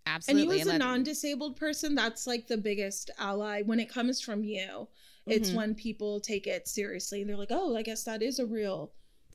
Absolutely. 0.07 0.43
And 0.43 0.55
you 0.55 0.61
as 0.61 0.75
a 0.75 0.79
non-disabled 0.79 1.57
person, 1.57 1.95
that's 1.95 2.27
like 2.27 2.47
the 2.47 2.57
biggest 2.57 3.11
ally 3.19 3.63
when 3.63 3.79
it 3.79 3.91
comes 3.91 4.21
from 4.21 4.43
you. 4.43 4.89
It's 5.27 5.51
Mhm. 5.51 5.55
when 5.55 5.75
people 5.75 6.21
take 6.21 6.47
it 6.47 6.67
seriously. 6.67 7.21
And 7.21 7.29
they're 7.29 7.37
like, 7.37 7.53
"Oh, 7.53 7.77
I 7.77 7.83
guess 7.83 8.03
that 8.05 8.23
is 8.23 8.39
a 8.39 8.47
real 8.47 8.93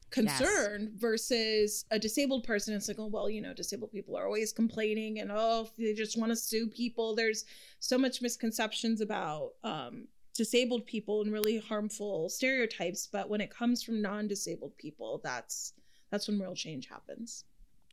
concern." 0.10 0.92
Versus 0.96 1.86
a 1.92 2.00
disabled 2.00 2.44
person, 2.44 2.74
it's 2.74 2.88
like, 2.88 3.00
"Oh, 3.00 3.08
well, 3.08 3.30
you 3.30 3.42
know, 3.42 3.54
disabled 3.54 3.92
people 3.92 4.18
are 4.18 4.26
always 4.26 4.52
complaining 4.52 5.20
and 5.20 5.32
oh, 5.32 5.70
they 5.78 5.94
just 5.94 6.18
want 6.18 6.32
to 6.32 6.36
sue 6.36 6.68
people." 6.68 7.16
There's 7.16 7.46
so 7.80 7.98
much 7.98 8.22
misconceptions 8.22 9.02
about 9.02 9.54
um, 9.64 10.08
disabled 10.38 10.86
people 10.86 11.22
and 11.22 11.34
really 11.34 11.58
harmful 11.58 12.30
stereotypes. 12.30 13.10
But 13.12 13.30
when 13.30 13.42
it 13.42 13.50
comes 13.50 13.84
from 13.84 14.02
non-disabled 14.02 14.78
people, 14.78 15.20
that's 15.24 15.74
that's 16.12 16.28
when 16.28 16.40
real 16.40 16.56
change 16.56 16.88
happens. 16.88 17.44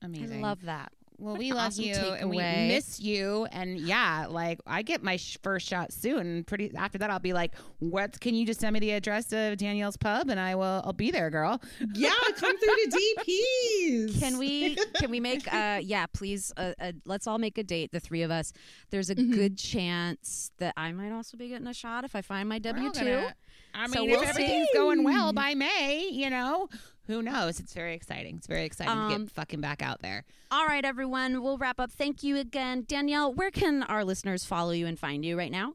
Amazing. 0.03 0.45
I 0.45 0.49
love 0.49 0.63
that 0.63 0.93
well, 1.19 1.37
we 1.37 1.53
love 1.53 1.69
awesome 1.69 1.85
you 1.85 1.95
and 1.95 2.29
we 2.29 2.39
miss 2.39 2.99
you. 3.01 3.47
And 3.53 3.79
yeah, 3.79 4.27
like 4.29 4.61
I 4.67 4.83
get 4.83 5.03
my 5.03 5.17
sh- 5.17 5.39
first 5.43 5.67
shot 5.67 5.93
soon. 5.93 6.45
Pretty 6.45 6.75
after 6.77 6.99
that, 6.99 7.11
I'll 7.11 7.21
be 7.21 7.33
like, 7.33 7.55
what 7.79 8.19
can 8.21 8.35
you 8.35 8.45
just 8.45 8.61
send 8.61 8.75
me 8.75 8.81
the 8.81 8.93
address 8.93 9.33
of 9.33 9.57
Danielle's 9.57 9.97
pub? 9.97 10.29
And 10.29 10.41
I 10.41 10.55
will, 10.55 10.83
I'll 10.85 10.93
be 10.93 11.11
there, 11.11 11.31
girl. 11.31 11.61
Yeah. 11.95 12.11
Come 12.37 12.59
through 12.59 12.75
to 12.75 12.99
DP's. 12.99 14.19
Can 14.19 14.39
we, 14.39 14.77
can 14.97 15.11
we 15.11 15.21
make, 15.21 15.53
uh, 15.53 15.81
yeah, 15.83 16.07
please, 16.07 16.53
uh, 16.57 16.73
uh, 16.81 16.93
let's 17.05 17.27
all 17.27 17.39
make 17.39 17.57
a 17.57 17.63
date. 17.63 17.93
The 17.93 18.01
three 18.01 18.23
of 18.23 18.31
us, 18.31 18.53
there's 18.91 19.11
a 19.11 19.15
mm-hmm. 19.15 19.33
good 19.33 19.57
chance 19.57 20.51
that 20.59 20.75
I 20.77 20.91
might 20.93 21.13
also 21.13 21.37
be 21.37 21.49
getting 21.49 21.69
a 21.69 21.75
shot 21.75 22.05
if 22.05 22.17
I 22.17 22.23
find 22.23 22.49
my 22.49 22.59
W2. 22.59 23.33
I 23.75 23.83
mean, 23.83 23.93
so 23.93 24.05
we'll 24.05 24.23
if 24.23 24.29
everything's 24.29 24.69
see. 24.73 24.79
going 24.79 25.05
well 25.05 25.33
by 25.33 25.55
May, 25.55 26.09
you 26.11 26.31
know, 26.31 26.69
who 27.07 27.23
knows? 27.23 27.61
It's 27.61 27.75
very 27.75 27.95
exciting. 27.95 28.37
It's 28.37 28.47
very 28.47 28.65
exciting 28.65 28.93
um, 28.93 29.09
to 29.09 29.15
get 29.15 29.21
um, 29.23 29.27
fucking 29.27 29.61
back 29.61 29.83
out 29.83 30.01
there. 30.01 30.25
All 30.51 30.67
right, 30.67 30.85
everyone. 30.85 31.43
We'll 31.43 31.59
wrap 31.59 31.79
up. 31.79 31.91
Thank 31.91 32.23
you 32.23 32.39
again, 32.39 32.85
Danielle. 32.87 33.33
Where 33.33 33.51
can 33.51 33.83
our 33.83 34.05
listeners 34.05 34.45
follow 34.45 34.71
you 34.71 34.87
and 34.87 34.99
find 34.99 35.25
you 35.25 35.37
right 35.37 35.53
now? 35.53 35.75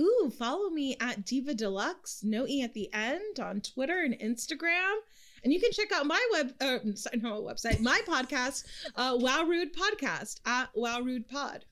Ooh, 0.00 0.30
follow 0.36 0.68
me 0.68 0.96
at 1.00 1.24
Diva 1.24 1.54
Delux, 1.54 2.22
no 2.22 2.46
E 2.46 2.62
at 2.62 2.74
the 2.74 2.92
end, 2.92 3.40
on 3.40 3.60
Twitter 3.60 4.00
and 4.00 4.18
Instagram. 4.18 4.96
And 5.42 5.52
you 5.52 5.60
can 5.60 5.70
check 5.70 5.92
out 5.92 6.06
my 6.06 6.20
web, 6.32 6.54
uh, 6.60 6.78
sorry, 6.94 7.18
no, 7.18 7.40
website, 7.42 7.80
my 7.80 8.00
podcast, 8.06 8.64
uh, 8.96 9.16
Wow 9.18 9.44
Rude 9.44 9.74
Podcast 9.74 10.40
at 10.44 10.68
Wow 10.74 11.00
Rude 11.00 11.28
Pod. 11.28 11.64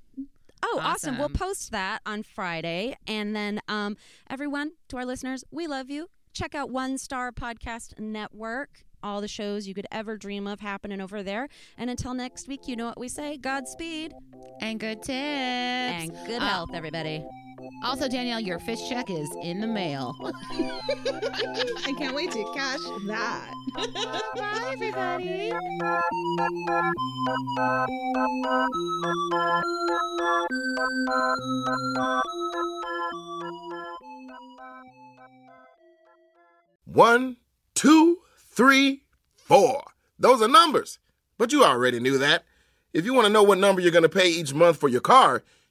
Oh, 0.67 0.81
awesome. 0.83 1.19
We'll 1.19 1.29
post 1.29 1.73
that 1.73 2.01
on 2.07 2.23
Friday. 2.23 2.97
And 3.07 3.37
then, 3.37 3.61
um, 3.69 3.97
everyone, 4.31 4.73
to 4.89 4.97
our 4.97 5.05
listeners, 5.05 5.45
we 5.51 5.67
love 5.67 5.91
you. 5.91 6.09
Check 6.33 6.55
out 6.55 6.71
One 6.71 6.97
Star 6.99 7.31
Podcast 7.33 7.99
Network. 7.99 8.85
All 9.03 9.21
the 9.21 9.29
shows 9.29 9.69
you 9.69 9.75
could 9.75 9.87
ever 9.93 10.17
dream 10.17 10.47
of 10.47 10.61
happening 10.61 11.01
over 11.01 11.23
there. 11.23 11.49
And 11.77 11.91
until 11.91 12.15
next 12.15 12.49
week, 12.49 12.67
you 12.67 12.75
know 12.77 12.87
what 12.87 12.99
we 12.99 13.09
say 13.09 13.37
Godspeed 13.37 14.15
And 14.63 14.81
good 14.81 15.03
tips. 15.03 15.13
and 15.13 16.11
good 16.27 16.41
Uh, 16.41 16.49
health, 16.49 16.71
everybody. 16.73 17.23
Also, 17.83 18.09
Danielle, 18.09 18.41
your 18.41 18.59
fish 18.59 18.89
check 18.89 19.11
is 19.11 19.31
in 19.43 19.61
the 19.61 19.67
mail. 19.67 20.17
I 21.87 21.95
can't 21.99 22.15
wait 22.15 22.31
to 22.33 22.45
cash 22.55 22.81
that. 23.07 23.53
Bye, 24.37 24.71
everybody. 24.73 25.53
One, 36.87 37.37
two, 37.75 38.19
three, 38.39 39.03
four. 39.37 39.83
Those 40.19 40.41
are 40.43 40.49
numbers. 40.49 40.99
But 41.39 41.53
you 41.53 41.65
already 41.65 41.99
knew 42.01 42.19
that. 42.19 42.45
If 42.93 43.05
you 43.05 43.13
want 43.13 43.27
to 43.27 43.33
know 43.33 43.43
what 43.43 43.59
number 43.59 43.81
you're 43.81 43.91
going 43.91 44.03
to 44.05 44.09
pay 44.09 44.29
each 44.29 44.55
month 44.55 44.77
for 44.77 44.89
your 44.89 45.01
car, 45.01 45.43